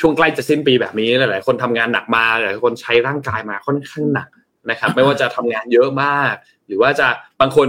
[0.00, 4.28] ช่วงใกล้จะสิ้นปีแบบนี้หลาย ๆ คนทำงานหนักมาหลายๆคนใช้ร่างกายมาค่อนข้างหนัก
[4.70, 6.34] นะครับ ไม่ว่าจะทำงานเยอะมาก
[6.66, 7.08] หรือว่าจะ
[7.40, 7.68] บางคน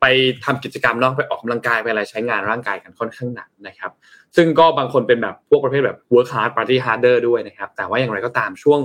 [0.00, 0.06] ไป
[0.44, 3.90] ทำกิจกรรมนอกไปออกกำลังกายไปอะไรใช้งานร่างกายกันค่อนข้างหนักนะครับ
[4.36, 8.80] ซึ่งก็บางคนเป็นแบบพวกประเภทแบบ work hard party harder ด้วยนะครับ แต่ว่าอย่างไรก็ตามช่วง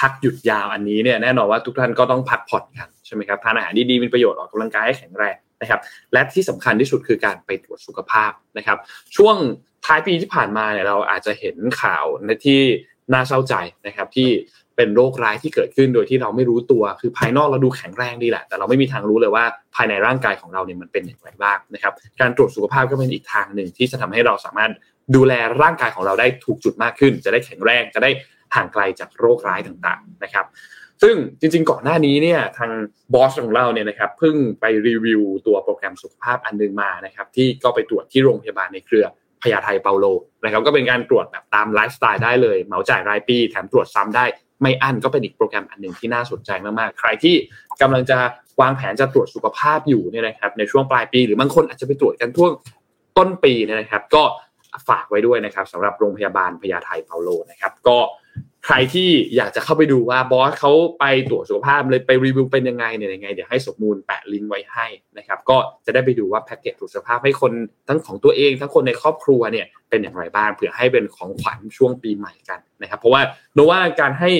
[0.00, 5.80] พักหยุดยาวอันนี้เนี่ยแน่นอนว่าทุกท่านก็ต้องพักผ่อนกันใช่ไหมครับทานอาหารดีๆมีประโยชน์ออกกำลังกายให้แข็งแรงนะครับ
[6.12, 8.78] และที่สำคัญที่สุดคือการไปตรวจสุขภาพนะครับ
[9.16, 9.36] ช่วง
[9.84, 12.60] ท้ายปีที่ผ่านมาเนี่ยเราอาจจะเห็นข่าวในที่
[13.12, 13.54] น่าเศร้าใจ
[13.86, 14.28] นะครับที่
[14.76, 19.44] เป็นโรคร้ายที่เกิดขึ้นโดยที่เราไม่รู้ตัวคือภายนอกเราดูแข็งแรงดีแหละ แต่เราไม่มีทางรู้เลยว่า
[19.74, 24.70] ภายในร่างกายของเราเนี่ยมันเป็นอย่างไรบ้างนะครับการตรวจสุขภาพก็เป็นอีกทางหนึ่งที่จะทำให้เราสามารถ
[25.16, 25.32] ดูแล
[25.62, 28.10] ร่างกายของเราได้ถูกจุดมากขึ้น จะได้แข็งแรงจะได้
[28.54, 30.46] ห่างไกลจากโรคร้ายต่างๆนะครับ
[31.02, 32.70] ซึ่งจริงๆ ก่อนหน้านี้เนี่ยทาง
[33.14, 39.06] บอสของเราเนี่ยนะครับเพิ่งไปรีวิวตัวโปรแกรมสุขภาพอันหนึ่งมานะครับที่ก็ไปตรวจที่โรงพยาบาลในเครือ
[39.42, 40.06] พญาไทเปาโล
[40.44, 44.24] นะครับก็เป็นการตรวจแบบตามไลฟ์สไตล์ได้เลยเหมาจ่ายรายปี แถมตรวจซ้ำได้
[44.62, 47.34] ไม่อั้นก็เป็นอีกโปรแกรมอันหนึ่งที่น่าสนใจมากๆ ใครที่
[47.82, 48.18] กำลังจะ
[48.60, 52.48] วางแผนจะตรวจสุขภาพอยู่เนี่ยนะครับในช่วงปลายปี หรือบางคนอาจจะไปตรวจกันช่ว
[53.18, 54.22] ต้นปีเนี่ยนะครับ ก็
[54.88, 57.98] ฝากไว้ด้วยนะครับสำหรับโรงพยาบาลพญาไทเปาโลนะครับ ก็
[58.66, 64.86] ใครที่อยากจะเข้าไปดูว่าบอสเขาไปตรวจสุขภาพเลยไปรีวิวเป็นยังไงเนี่ยยังไงเดี๋ยวให้สมมูลแปะลิงก์ไว้ให้
[65.18, 65.56] นะครับก็
[65.86, 67.52] จะได้ไปดูว่าแพ็กเกจตรวจสุขภาพให้คน
[67.88, 73.22] ทั้งของตัวเองทั้งคนในครอบครัวเนี่ยเป็นอย่างไรบ้างเผื่อให้เป็นของขวัญช่วงปีใหม่กันนะครับ เพราะว่า
[73.54, 74.30] โนว่าการให้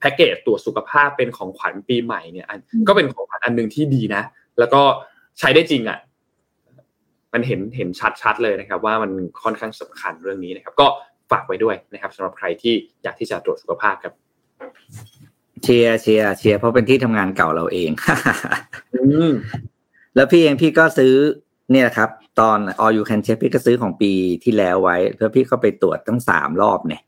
[0.00, 4.22] แพ็กเกจตรวจสุขภาพเป็นของขวัญปีใหม่เนี่ยอันก็เป็นของขวัญอันหนึ่งที่ดีนะ
[4.58, 4.82] แล้วก็
[5.38, 5.98] ใช้ได้จริงอะ
[7.32, 7.88] มันเห็นเห็น
[8.22, 9.10] ชัดๆเลยนะครับ ว่ามัน
[9.42, 10.86] ค่อนข้างสำคัญเรื่องนี้นะครับ ก็
[11.30, 14.12] ฝากไว้ด้วยนะครับสำหรับใครที่อยากที่จะตรวจสุขภาพครับ
[15.62, 17.90] เชียร์เชียร์เชียร์เพราะเป็นที่ทำงานเก่าเราเอง
[18.94, 19.30] อืม
[20.14, 21.14] แล้วพี่เองพี่ก็ซื้อ
[21.72, 22.10] เนี่ยครับ
[22.40, 24.12] ตอน all you can check พี่ก็ซื้อของปี
[24.44, 27.02] ที่แล้วไว้แล้วพี่ก็ไปตรวจตั้งสามรอบเนี่ย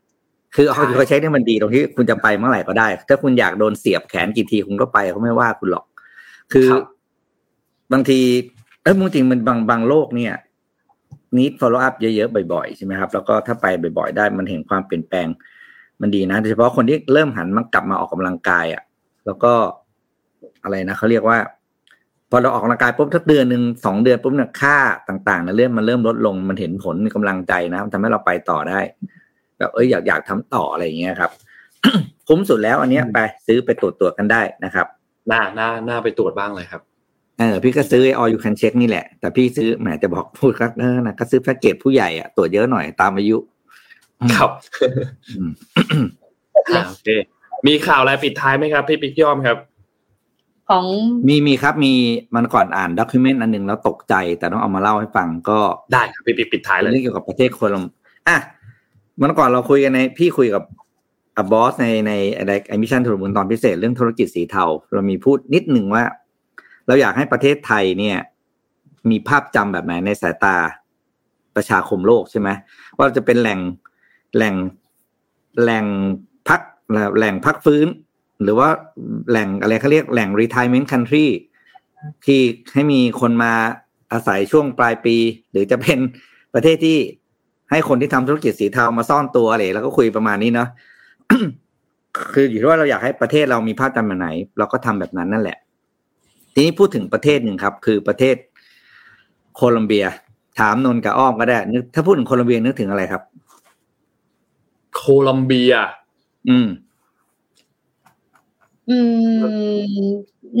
[0.55, 5.85] คือ all you can check เนี่ยมันดีตรงที่คุณจะไปเมื่อไหร่ก็ได้ ถ้าคุณอยากโดนเสียบแขนกี่ทีคุณก็ไปเขาไม่ว่าคุณหรอก
[6.53, 6.83] คือครับ
[7.93, 8.19] บางที
[8.83, 10.33] เออจริงๆมันบางบางโรคเนี่ย
[11.37, 13.65] นี้ follow up เยอะๆบ่อยๆใช่ไหมครับแล้วก็ถ้าไป
[13.97, 15.27] บ่อยๆ ได้มันเห็นความเปลี่ยนแปลง
[16.01, 18.83] มันดีนะโดยเฉพาะคนที่เริ่มหันมากลับมาออกกำลังกายอะ
[19.25, 19.53] แล้วก็
[20.63, 21.37] อะไรนะเขาเรียกว่า
[22.29, 24.77] พอเราออกกำลังกายปุ๊บทักเดือนหนึ่งสองเดือนปุ๊บเนี่ยค่า
[25.09, 28.79] ต่างๆในเรื่องมันเริ่มลดลงมันเห็นผลมีกำลังใจนะมันทำให้เราไปต่อได้
[29.57, 31.31] แบบเอ้ยอยากอยากทำต่ออะไรอย่างเงี้ยครับ
[32.27, 33.17] คุ้มสุดแล้วอันเนี้ยไป
[33.47, 34.87] ซื้อไปตรวจตรวจกันได้นะครับ
[35.31, 36.81] น่าน่าน่าไปตรวจบ้างเลยครับ
[37.39, 43.37] เออพี่ก็ซื้อ all you can check นี่แหละ แต่พี่ซื้อแหมจะบอกพูดก็เออนะก็ซื้อแพ็กเกจผู้ใหญ่อะตรวจเยอะหน่อยตามอายุ
[44.35, 44.51] ครับ
[45.37, 45.51] อืม
[46.73, 47.09] อ่าโอเค
[47.67, 49.57] มีข่าวอะไรปิดท้ายไหมครับ พี่ปิ๊กพี่อ้อมครับ
[50.69, 50.85] ของ
[51.27, 51.93] มีมีครับมี
[52.35, 55.59] มันก่อนอ่านด็อกิเมนต์อันหนึ่งแล้วตกใจแต่ต้องเอามาเล่าให้ฟังก็
[55.93, 57.83] ได้ครับพี่ปิ๊กปิดท้ายเป็นเลยเรื่องเกี่ยวกับประเทศโคลอม
[58.27, 58.37] อะ
[59.21, 60.63] มันก่อนเราคุยกันในพี่คุยกับ
[61.37, 64.63] อบอสในในอะไรไอมิชันธุรกิจตอนพิเศษเรื่องธุรกิจสีเทา
[64.93, 66.03] เรามีพูดนิดหนึ่งว่า
[66.87, 68.17] เราอยากให้ประเทศไทยเนี่ย
[69.09, 70.55] มีภาพจำแบบไหนในสายตา
[71.55, 72.49] ประชาคมโลกใช่ไหม
[72.97, 73.59] ว่าจะเป็นแหล่ง
[74.35, 74.55] แหล่ง
[75.61, 75.85] แหล่ง
[76.47, 76.61] พัก
[77.17, 77.87] แหล่งพักฟื้น
[78.43, 78.69] หรือว่า
[79.29, 81.27] แหล่งอะไรเขาเรียกแหล่ง retirement country
[82.25, 82.39] ที่
[82.73, 83.53] ให้มีคนมา
[84.11, 85.15] อาศัยช่วงปลายปี
[85.51, 85.99] หรือจะเป็น
[86.53, 86.97] ประเทศที่
[87.71, 90.69] ให้คนที่ทำธุรกิจสีเทามาซ่อนตัวอะไรแล้วก็คุยประมาณนี้เนาะ
[92.33, 95.57] คืออยู่ที่ว่าเราอยากให้ประเทศเรามีภาพจำแบบไหน เราก็ทำแบบนั้นนั่นแหละ
[96.53, 98.35] ทีนี้พูดถึงประเทศหนึ่งครับ คือประเทศ
[99.55, 100.05] โคลอมเบีย
[100.59, 103.21] ถามนนกับอ้อมก็ได้นึกถ้าพูดถึงโคลอมเบียนึกถึงอะไรครับ
[104.95, 105.73] โคลัมเบีย
[106.49, 106.67] อืม
[108.89, 108.97] อื
[109.95, 110.07] ม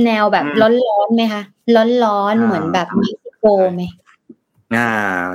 [0.05, 1.43] แนวแบบอืมร้อนๆไหมคะ
[1.75, 3.83] ร้อนๆอ่าเหมือนแบบเม็กซิโกไหม
[4.75, 4.89] อ่า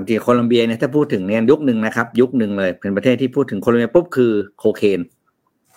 [0.07, 5.01] ที่โคลอมเบียเนี่ยถ้าพูดถึงเนี่ยยุคหนึ่งนะครับ ยุคหนึ่งเลย เป็นประเทศที่พูดถึงโคลอมเบียปุ๊บคือโคเคน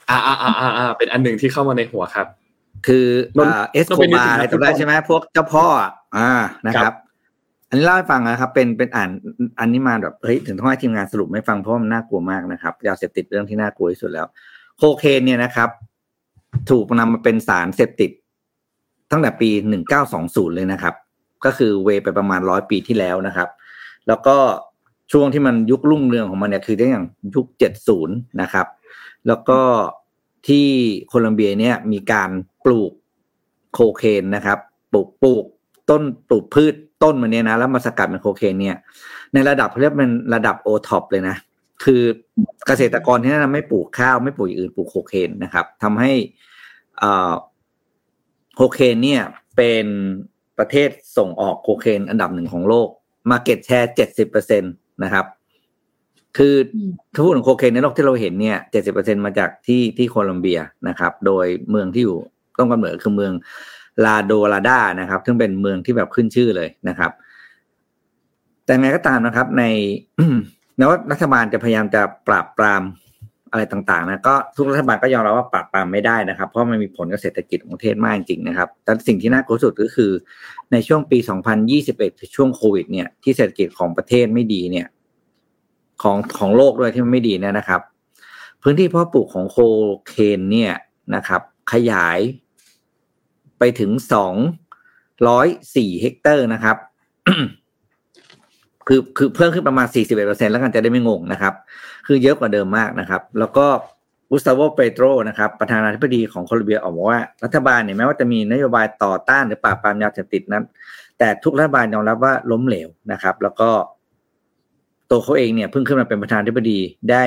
[0.10, 2.28] อ่าอ่าอ่าอ่าอ่าเป็นอันหนึ่งที่เข้ามาในหัวครับ
[2.88, 3.06] คือ
[3.38, 6.32] นนอ่าเอสนนโคไปนึกบาถึงอะไรนักฟุตัวตบอลได้ใช่ไหมพวกเจ้าพ่อ อะอ่า
[6.68, 6.96] นะคครัรับบ
[7.70, 9.10] อันนี้เล่าให้ฟังนะครับ เป็นเป็นอ่าน
[9.60, 14.28] อันนี้มาแบบเฮ้ยถึงต้องให้ทีมงานสรุปให้ฟังเพราะว่ามันน่ากลัวมากนะครับยาเสพติดเรื่องที่น่ากลัวที่สุดแล้ว
[14.78, 15.70] โคเคนเนี่ยนะครับ
[16.70, 18.12] ถูกนำมาเป็นสารเสพติด
[19.12, 20.94] ตั้งแต่ปีหนึ่งเก้าสองศูนย์เลยนะครับ
[21.46, 23.50] ก็คือเวไปประมาณร้อยปีที่แล้วนะครับ
[24.08, 24.38] แล้วก็
[25.12, 27.06] ช่วงที่มันยุครุ่งเรืองของมันเนี่ยคือได้อย่าง
[27.36, 28.68] ยุคเจ็ดศูนย์นะครับ
[29.28, 29.60] แล้วก็
[30.48, 30.68] ที่
[31.08, 32.30] โคลอมเบียเนี่ยมีการ
[32.66, 32.92] ปลูก
[33.74, 34.60] โคเคนนะครับ
[34.92, 35.44] ปลูกปลูก
[35.90, 38.76] ต้นปลูกพืชต้นมันเนี่ยนะ แล้วมาสกัดเป็นโคเคนเนี่ย
[39.34, 41.36] ในระดับเขาเรียกเป็นระดับโอท็อปเลยนะ
[41.84, 42.02] คือ
[42.68, 46.12] เกษตรกรที่นั่นไม่ปลูกข้าวไม่ปลูกอย่างอื่นปลูกโคเคนนะครับทำให้
[47.02, 47.34] อ่า
[48.56, 49.22] โคเคนเนี่ย
[49.58, 49.86] เป็น
[50.58, 52.88] ประเทศส่งออกโคเคนอันดับหนึ่งของโลก
[53.30, 54.68] มาเก็ตแชร์เจ็ดสิบเปอร์เซ็นต
[55.04, 55.26] นะครับ
[56.38, 62.20] คืออมถ้าพูดถึงโคเคนในโลกที่เราเห็นเนี่ยเจ็ดสิบเปอร์เซ็นมาจากที่ที่โคลอมเบียนะครับ โดยเมืองที่อยู่
[62.58, 63.34] ต้นกำเนิดคือเมือง
[64.06, 67.12] ลาโดลาดานะครับ ซึ่งเป็นเมืองที่แบบขึ้นชื่อเลยนะครับ
[68.66, 69.64] แต่ไงก็ตามนะครับ ใน
[70.78, 72.84] แม้ว่ารัฐบาลจะพยายามจะปราบปราม
[73.52, 80.12] อะไรต่างๆนะก็ทุกรัฐบาลก็ยอมรับว่าปราบปรามไม่ได้นะครับ เพราะมันมีผลกับเศรษฐกิจของประเทศมากจริงๆนะครับ แต่สิ่งที่น่ากลัวสุดก็คือ
[80.72, 81.18] ในช่วงปี
[81.70, 84.88] 2021คือช่วงโควิด เนี่ยที่เศรษฐกิจของประเทศไม่ดีเนี่ย
[86.02, 87.82] ของของโลกด้วยที่มันไม่ดีเนี่ยนะครับ
[88.62, 89.58] พื้นที่เพาะปลูกของโค
[90.08, 90.74] เคนเนี่ย
[91.16, 91.42] นะครับ
[91.72, 92.20] ขยาย
[93.60, 94.36] ไปถึงสอง
[95.28, 96.78] ร้อยสี่เฮกเตอร์นะครับ
[98.88, 101.54] คือคือเพิ่มขึ้นประมาณ41เปอร์เซ็นต์แล้วกันจะได้ไม่งงนะครับ
[102.08, 103.66] คือเยอะกว่าเดิมมากนะครับ แล้วก็
[104.30, 110.64] กุสตาโวเปโตรนะครับ ประธานาธิบดีของโคลอมเบียออกมาว่า รัฐบาลเนี่ยแม้ว่าจะมีนโยบายต่อต้านหรือปราบปรามยาเสพติดนั้น
[111.18, 113.70] แต่ทุกรัฐบาลยอมรับว่าล้มเหลวนะครับ แล้วก็
[115.10, 116.80] ตัวเขาเองเนี่ยเพิ่งขึ้นมาเป็นประธานาธิบดี
[117.12, 117.24] ได้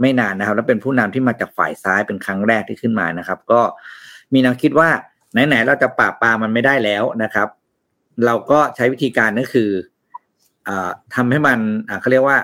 [0.00, 3.60] ไม่นานนะครับ และเป็นผู้นำที่มาจากฝ่ายซ้ายเป็นครั้งแรกที่ขึ้นมานะครับ ก็
[4.32, 4.88] มีแนวคิดว่า
[5.32, 7.48] ไหนๆเราจะปราบปรามมันไม่ได้แล้วนะครับ
[8.26, 9.70] เราก็ใช้วิธีการก็คือ
[10.68, 11.58] อ่าทำให้มัน
[12.00, 12.38] เขาเรียกว่า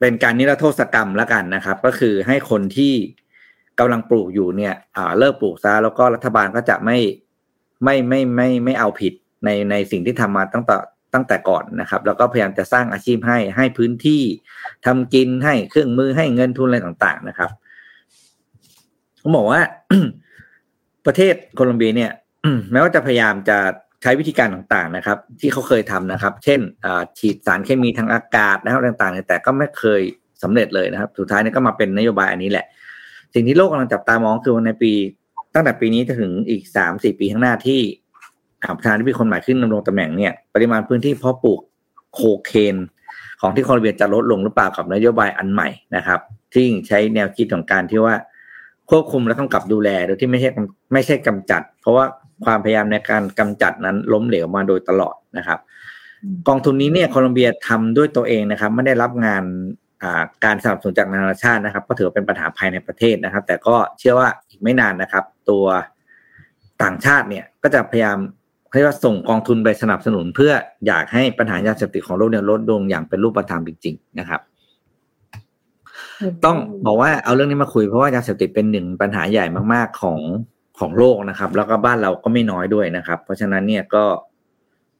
[0.00, 2.92] เป็นการนิรโทษกรรมแล้วกันนะครับ ก็คือให้คนที่
[3.78, 4.74] กำลังปลูกอยู่เนี่ย
[5.18, 6.98] เลิกปลูกซะแล้วก็รัฐบาลก็จะไม่
[7.84, 9.12] ไม่ไม่ไม่ไม่ไม่เอาผิด
[9.44, 10.76] ในในสิ่งที่ทำมาตั้งแต่
[11.14, 14.22] ตั้งแต่ก่อนนะครับ แล้วก็พยายามจะสร้างอาชีพให้ให้พื้นที่
[14.86, 17.50] ทำกินให้เครื่องมือให้เงินทุนอะไรต่างๆนะครับ
[19.22, 19.60] ผมบอกว่า
[21.06, 22.12] ประเทศโคลอมเบียเนี่ย
[22.72, 23.58] แม้ว่าจะพยายามจะ
[24.02, 26.60] ใช้วิธีการต่างๆนะครับ ที่เขาเคยทำนะครับ เช่น
[27.18, 30.00] ฉีดสารเคมีทางอากาศนะครับต่างๆ แต่ก็ไม่เคย
[30.42, 32.66] สำเร็จเลยนะครับ สุดท้ายนี่ก็มาเป็นนโยบายอันนี้แหละ
[33.34, 34.92] สิ่งที่โลกกำลังจับตามองคือในปี
[35.54, 37.80] ตั้งแต่ปีนี้จนถึงอีกสามสี่ปีข้างหน้าที่
[38.76, 41.60] ประธานาธิบดีคนใหม่ขึ้นดำรงตำแหน่งเนี่ยปริมาณพื้นที่เพาะปลูก
[42.14, 42.76] โคเคน
[43.40, 46.20] ของที่โคลอมเบียจะลดลงหรือเปล่ากับนโยบายอันใหม่นะครับ
[46.54, 48.14] ที่ใช้แนวคิดของการที่ว่า
[48.90, 50.50] ควบคุมและกำกับดูแลโดยที่ไม่ใช่
[50.92, 52.04] ไม่ใช่กำจัด เพราะว่า
[52.44, 55.58] ความพยายามในการกำจัดนั้นล้มเหลวมาโดยตลอดนะครับ
[56.48, 59.44] กองทุนนี้เนี่ยโคลอมเบียทำด้วยตัวเองนะครับ ไม่ได้รับงาน
[60.02, 65.64] อ่าการสนับสนุนจากนานาชาตินะครับ ก็ถือว่าเป็นปัญหาภายในประเทศนะครับ แต่ก็เชื่อว่าอีกไม่นานนะครับ ตัว
[66.82, 68.18] ต่างชาติเนี่ยก็จะพยายาม
[68.76, 70.52] เรียกว่าส่งกองทุนไปสนับสนุน เพื่อ
[70.86, 74.40] อยากให้ปัญหายาเสพติดของโลกเนี่ยลดลงอย่างเป็นรูปธรรมจริง ๆ นะครับ
[76.44, 76.56] ต้อง
[76.86, 79.44] บอกว่าเอาเรื่องนี้มาคุยเพราะว่ายาเสพติดเป็นหนึ่งปัญหาใหญ่
[79.74, 80.20] มากๆของ
[80.78, 84.04] ของโลกนะครับ แล้วก็บ้านเราก็ไม่น้อยด้วยนะครับ เพราะฉะนั้นเนี่ยก็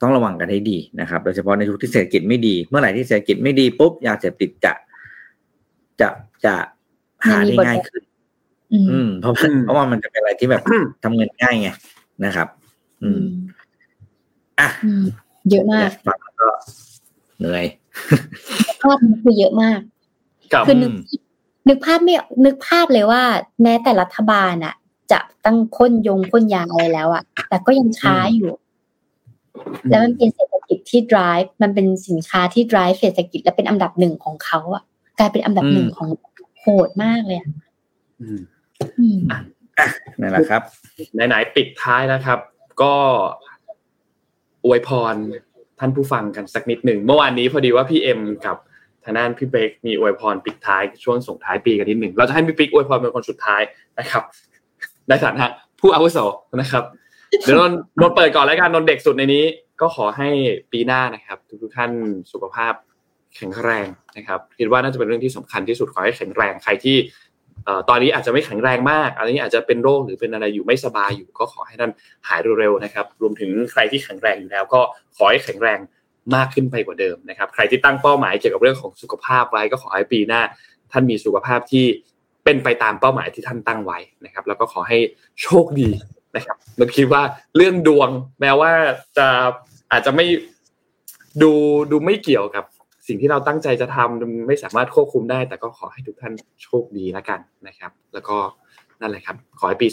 [0.01, 4.73] ต้องระวังกันให้ดีนะครับ โดยเฉพาะในยุคที่เศรษฐกิจไม่ดี เมื่อไหร่ที่เศรษฐกิจไม่ดีปุ๊บยาเสพติดจะ
[6.01, 6.09] จะ
[6.45, 6.55] จะ
[7.27, 8.03] หาได้ง่ายขึ้น
[8.73, 10.63] อืมอืมเพราะว่าอืมเพราะว่ามันจะเป็นอะไรที่แบบ
[11.03, 11.69] ทำเงินง่ายไง
[12.25, 12.49] นะครับ
[13.03, 13.23] อืม
[14.61, 15.05] อะอืม
[15.51, 16.49] เยอะมากฟังแล้วก็
[17.39, 17.65] เหนื่อย
[18.83, 19.81] ภาพมันคือเยอะมาก
[20.53, 20.93] กับคือนึก
[21.69, 23.23] นึกภาพไม่นึกภาพเลยว่า
[23.63, 24.75] แม้แต่รัฐบาลอะ
[25.13, 28.53] จะตั้งพ่นยงพ่นยาอะไรแล้วอะแต่ก็ยังช้าอยู่
[29.91, 34.83] แล้วมันเป็นเศรษฐกิจที่ drive มันเป็นสินค้าที่ drive เศรษฐกิจและเป็นอันดับหนึ่งของเขาอะ
[35.19, 36.09] กลายเป็นอันดับหนึ่งของ
[36.61, 37.49] โหดมากเลยอะ
[38.21, 38.41] อืม
[38.99, 39.19] อืม
[40.21, 40.63] นั่นแหละครับ
[41.15, 42.39] ไหนๆปิดท้ายนะครับ
[42.83, 42.95] ก็
[44.65, 45.15] อวยพร
[45.79, 48.57] ท่านผู้ฟังกันสักนิดหนึ่งเมื่อวานนี้พอดีว่าพี่เอ็มกับ
[49.05, 53.63] ทางด้านพี่เบกมีอวยพรปิดท้ายช่วงส่งท้ายปีกันนิดหนึ่งเราจะให้พี่ปิ๊กอวยพรเป็นคนสุดท้าย
[53.99, 54.23] นะครับ
[55.09, 55.47] ในฐานะ
[55.81, 56.19] ผู้อาวุโส
[56.61, 56.85] นะครับ
[57.43, 59.45] เดี๋ยวนนนนเปิดก่อนแล้วกันนนเด็กสุดในนี้
[59.81, 60.29] ก็ขอให้
[60.73, 61.91] ปีหน้านะครับ ทุกท่าน
[62.33, 62.73] สุขภาพ
[63.37, 63.87] แข็งแรง
[64.17, 66.97] นะครับคิดว่าน่าจะเป็นเรื่องที่สำคัญที่สุดขอให้แข็งแรงใครที่
[67.89, 71.91] ตอนนี้อาจจะไม่แข็งแรงมาก อันนี้อาจจะเป็นโรคหรือเป็นอะไรอยู่ไม่สบายอยู่ ก็ขอให้ท่าน
[72.29, 74.81] หายเร็วๆนะครับ รวมถึงใครที่แข็งแรงอยู่แล้ว ก็
[75.17, 75.79] ขอให้แข็งแรง
[76.35, 80.43] มากขึ้นไปกว่าเดิมนะครับ ใครที่ตั้งเป้าหมายเกี่ยวกับเรื่องของสุขภาพไว้ ก็ขอให้ปีหน้า
[80.93, 81.85] ท่านมีสุขภาพที่
[82.45, 84.99] เป็นไปตามเป้าหมายที่ท่านตั้งไว้นะครับ แล้วก็ขอให้
[85.43, 85.89] โชคดี
[86.37, 87.23] นะครับเราคิดว่า
[87.57, 88.09] เรื่องดวง
[88.41, 88.73] แม้ว่า
[89.17, 89.27] จะ
[89.93, 90.27] อาจจะไม่
[91.43, 91.53] ดู
[91.91, 92.65] ดูไม่เกี่ยวกับ
[93.07, 96.33] สิ่งที่เราตั้งใจจะทำไม่สามารถควบคุมได้ แต่ก็ขอให้ทุกท่าน
[96.63, 98.37] โชคดีแล้วกันนะครับ แล้วก็
[99.01, 99.89] นั่นแหละครับ ขอให้ปี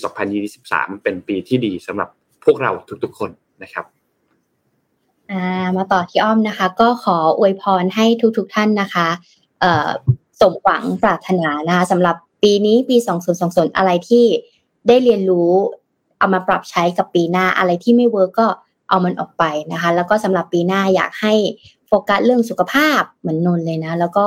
[0.49, 2.09] 2023 เป็นปีที่ดีสำหรับ
[2.45, 2.71] พวกเรา
[3.03, 3.31] ทุกๆคน
[3.63, 5.43] นะครับา
[5.77, 8.05] มาต่อที่อ้อมนะคะ ก็ขออวยพรให้
[8.37, 9.07] ทุกๆทท่านนะคะ
[10.41, 12.97] สมหวังปรารถนานะคะสำหรับปีนี้ปี
[13.37, 14.25] 2020 อะไรที่
[14.87, 15.51] ได้เรียนรู้
[16.17, 18.47] เอามาปรับใช้กับปีหน้าอะไรที่ไม่ work ก็
[18.89, 21.33] เอามันออกไปนะคะ แล้วก็สำหรับปีหน้าอยากให้
[21.93, 24.25] โฟกัสเรื่องสุขภาพเหมือนนนท์เลยนะ แล้วก็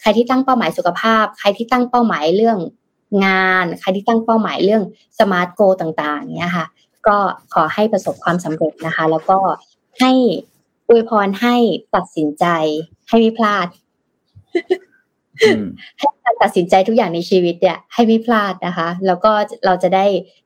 [0.00, 2.58] ใครที่ตั้งเป้าหมายสุขภาพ ใครที่ตั้งเป้าหมายเรื่อง
[3.26, 4.82] งาน ใครที่ตั้งเป้าหมายเรื่อง
[5.18, 6.66] สมาร์ทโกต่างๆเนี้ยค่ะ
[7.06, 7.16] ก็
[7.54, 9.38] ขอให้ประสบความสำเร็จนะคะ แล้วก็
[10.00, 10.12] ให้
[10.88, 11.56] อวยพรให้
[11.94, 12.46] ตัดสินใจ
[13.08, 13.66] ให้ไม่พลาด
[15.42, 15.64] อืม
[15.98, 19.32] ให้การตัดสินใจทุกอย่างในชีวิตเนี่ย ให้ไม่พลาดนะคะ แล้วก็
[19.66, 20.04] เราจะได้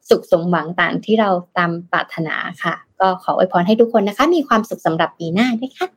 [0.09, 5.89] สุขสมหวังต่างที่เราตามปรารถนาค่ะ ก็ขออวยพรให้ทุกคนนะคะ มีความสุขสำหรับปีหน้าด้วยค่ะ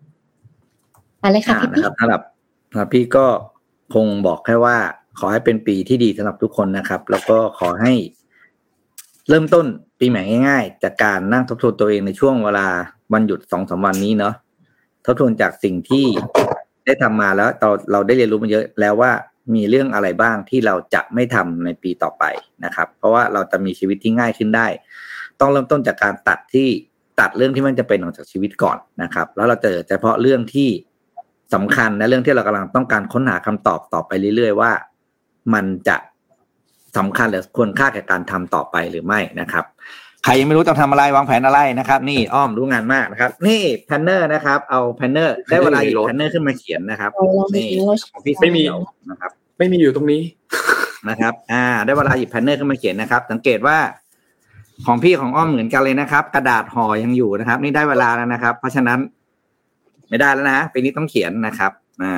[1.21, 2.21] มาเลยค่ะอ่าพี่นะพี่ครับสำหรับ
[2.71, 3.25] สำหรับพี่ก็
[3.93, 4.77] คงบอกแค่ว่า
[5.19, 7.93] ขอให้เป็นปีที่ดีสำหรับทุกคนนะครับ แล้วก็ขอให้
[9.29, 9.65] เริ่มต้น
[9.99, 12.67] ปีใหม่ง่ายๆ จากการนั่งทบทวนตัวเองในช่วงเวลา
[13.13, 14.33] วันหยุดสองสามวันนี้เนาะ
[15.05, 16.05] ทบทวนจากสิ่งที่
[16.85, 19.11] ได้ทำมาแล้วเราเราได้เรียนรู้มาเยอะแล้วว่า
[19.55, 22.23] มีเรื่องอะไรบ้างที่เราจะไม่ทำในปีต่อไป
[22.65, 24.67] นะครับ เพราะว่าเราจะมีชีวิตที่ง่ายขึ้นได้
[25.39, 26.67] ต้องเริ่มต้นจากการตัดที่
[27.19, 30.69] ตัดเรื่องที่มันไม่จำเป็นออกจากชีวิตก่อนนะครับ แล้วเราเจอเฉพาะเรื่องที่
[31.53, 34.71] สำคัญและเรื่องที่เรากำลังต้องการค้นหาคำตอบต่อไปเรื่อย ๆ ว่า
[35.53, 35.97] มันจะ
[36.97, 39.65] สำคัญหรือควรค่าแก่การทำต่อไปหรือไม่นะครับ
[40.23, 48.79] ใครยังไม่รู้จะทำอะไรวางแผนอะไรนะครับ นี่อ้อมรู้งานมากนะครับ นี่ planner นะครับ เอา planner ได้เวลาหยิบ planner ขึ้นมาเขียนนะครับเอาลองดูนี่ว่าของพี่ไม่มีเสี่ยว
[49.09, 50.21] นะครับ ไม่มีอยู่ตรงนี้
[51.09, 53.77] นะครับ อ่า ได้เวลาหยิบ planner ขึ้นมาเขียนนะครับ สังเกตว่า
[54.85, 58.99] ของพี่ของอ้อมเหมือนกันเลยนะครับ กระดาษห่อยังอยู่นะครับ นี่ได้เวลาแล้วนะครับ เพราะฉะนั้น
[60.11, 61.71] ไม่ได้แล้วนะปีนี้ต้องเขียนนะครับ
[62.03, 62.13] อ่า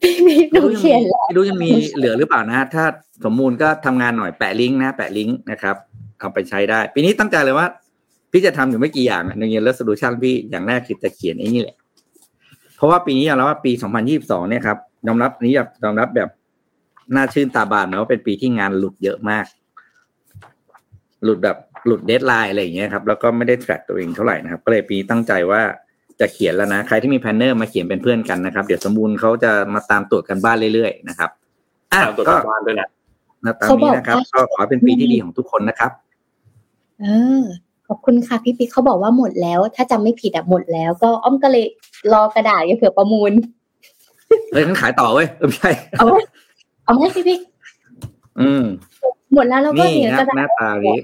[0.00, 2.84] พี่พี่หนูเขียนแล้วไม่รู้ยังมีเหลือหรือเปล่านะถ้า
[3.24, 5.76] สมบูรณ์ก็ทำงานหน่อยแปะลิงก์นะแปะลิงก์นะครับ
[6.18, 7.66] เอาไปใช้ได้ ปีนี้ตั้งใจเลยว่า
[8.32, 11.76] พี่จะทำอยู่ไม่กี่อย่างใน New Year's resolution พี่อย่างแรกคือจะเขียนไอ้นี่แหละ
[12.76, 13.72] เพราะว่าปีนี้ยอมรับว่าปี
[14.10, 16.28] 2022 เนี่ยครับยอมรับนี้ยอมรับแบบ
[17.14, 19.46] หน้าชื่นตาบานนะว่าเป็นปีที่งานหลุดเยอะมาก
[21.24, 21.56] หลุดแบบ
[21.86, 25.62] หลุด deadline อะไรอย่างเงี้ยครับ แล้วก็ไม่ได้ track ตัวเองเท่าไหร่นะครับ ก็เลยปีตั้งใจว่า
[26.20, 31.30] จะเขียนแล้วนะ ใครที่มี planner มาเขียนเป็นเพื่อนกันนะครับ เดี๋ยวสมบูรณ์เขาจะมาตามตรวจกันบ้านเรื่อยๆนะครับ
[31.92, 32.88] อะตามตัวก็กลับบ้านด้วยนะ
[33.44, 35.90] นะตามนี้นะครับ ก็ขอให้เป็นปีที่ดีของทุกคนนะครับ
[37.00, 37.06] เอ
[37.40, 37.42] อ
[37.88, 41.64] ขอบคุณค่ะพี่ปิ๊กเขาบอกว่าหมดแล้ว ถ้าจำไม่ผิดอะหมดแล้ว ก็อ้อมก็เลย
[42.12, 43.32] รอกระดาษอย่าเผื่อประมูล
[44.52, 46.14] เฮ้ยงั้นขายต่อเว้ยเออไม่ใช่เอาไหม
[46.84, 47.40] เอาไหมพี่ปิ๊ก
[48.40, 48.64] อืม
[49.34, 50.98] หมดแล้วเราก็นี่เหลือนะกระดาษหน้าตานี้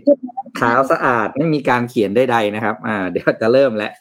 [0.61, 3.93] ขาวสะอาดไม่มีการเขียนใดๆนะครับ อ่า เดี๋ยวจะเริ่มแล้ว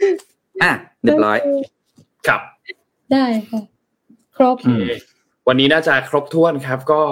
[0.00, 0.16] อืม
[0.62, 1.38] อะเรียบร้อย
[2.26, 2.40] ครับ
[3.12, 3.60] ได้ค่ะ
[4.36, 4.84] ครบอืม
[5.48, 7.02] วันนี้น่าจะครบถ้วนครับ ก็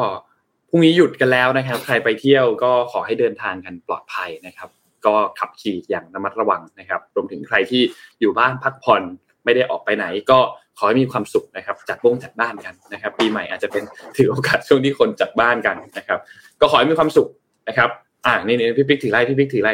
[0.68, 4.68] พรุ่งนี้หยุดกันแล้วนะครับ ใครไปเที่ยวก็ขอให้เดินทางกันปลอดภัยนะครับ
[5.06, 7.82] ก็ขับขี่อย่างระมัดระวังนะครับ รวมถึงใครที่
[8.20, 9.02] อยู่บ้านพักผ่อน
[9.44, 10.38] ไม่ได้ออกไปไหน ก็
[10.78, 13.84] ขอให้มีความสุขนะครับ จัดบ้งจัดบ้านกันนะครับ ปีใหม่อาจจะเป็น
[14.16, 16.18] ถือโอกาสช่วงที่คนจัดบ้านกันนะครับ
[16.60, 17.28] ก็ขอให้มีความสุข
[17.68, 17.90] นะครับ
[18.26, 19.72] อ่านี่นี่พี่ปิ๊กถืออะไรพี่ปิ๊กถืออะไร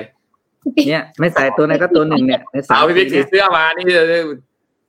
[0.89, 3.87] เนี่ย ไม่ใส่ตัวไหนก็ตัวหนึ่งเนี่ยในสาสาววพี่บิ๊กถืเนี่อยเสื้อมานี่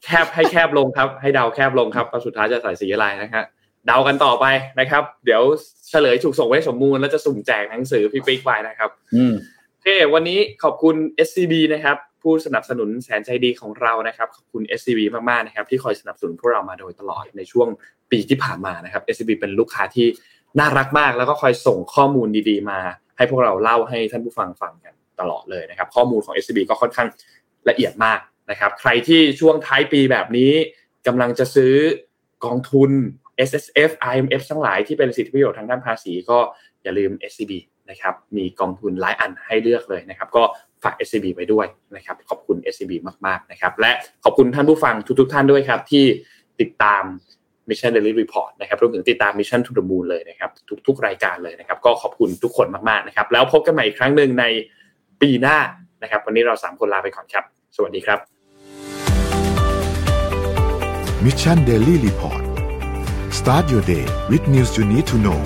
[0.04, 3.46] แคบให้แคบลงครับ ให้เดาแคบลงครับว่าสุดท้ายจะใส่สีอะไรนะครับ
[3.88, 4.46] เดากันต่อไป
[4.80, 5.42] นะครับ เดี๋ยว
[5.90, 9.34] เฉลยถูกส่งไว้สมมูลแล้วจะสุ่มแจกหนังสือพี่ปิ๊กไปนะครับ อืม
[9.72, 10.96] โอเควันนี้ขอบคุณ
[11.28, 15.00] SCB นะครับผู้ผู้สนับสนุนแสนใจดีของเรานะครับ ขอบคุณ SCB
[15.30, 17.68] มากๆนะครับ ที่คอยสนับสนุนพวกเรามาโดยตลอดในช่วง
[18.12, 20.08] ปีที่ผ่านมานะครับ SCB เป็นลูกค้าที่
[20.60, 22.80] น่ารักมาก แล้วก็คอยส่งข้อมูลดีๆ มา
[23.18, 27.08] ให้พวกเราเล่าให้ท่านผู้ฟังฟังกัน ตลอดเลยนะครับ ข้อมูลของ SCB ก็ค่อนข้าง
[27.70, 28.20] ละเอียดมาก
[28.52, 30.52] นะครับ ใครที่ช่วงท้ายปีแบบนี้
[31.08, 31.74] กำลังจะซื้อ
[32.46, 32.92] กองทุน
[33.50, 36.38] S S F I M F ทั้งหลายที่เป็นสิทธิประโยชน์ทางด้านภาษีก็
[36.84, 37.54] อย่าลืม SCB
[37.90, 40.44] นะครับมีกองทุนหลายอันให้เลือกเลยนะครับก็
[40.84, 42.94] ฝาก SCB ไว้ด้วยนะครับขอบคุณ SCB
[43.26, 43.92] มากๆนะครับและ
[44.24, 46.06] ขอบคุณท่านผู้ฟังทุกๆ ท่านด้วยครับที่
[46.60, 47.04] ติดตาม
[47.70, 50.50] Mission Daily Report นะครับรวมถึงติดตาม Mission to the Moon เลยนะครับ
[50.88, 54.46] ทุกๆ รายการเลยนะครับก็ขอบคุณทุกคนมากๆนะครับแล้วพบกันใหม่อีกครั้งหนึ่งใน
[55.22, 55.58] ปีหน้า
[56.04, 57.44] นะครับ วันนี้เรา 3 คนลาไปก่อนครับ
[57.76, 58.20] สวัสดีครับ
[61.26, 62.44] Mission Daily Report
[63.40, 65.40] start your day with news you need to know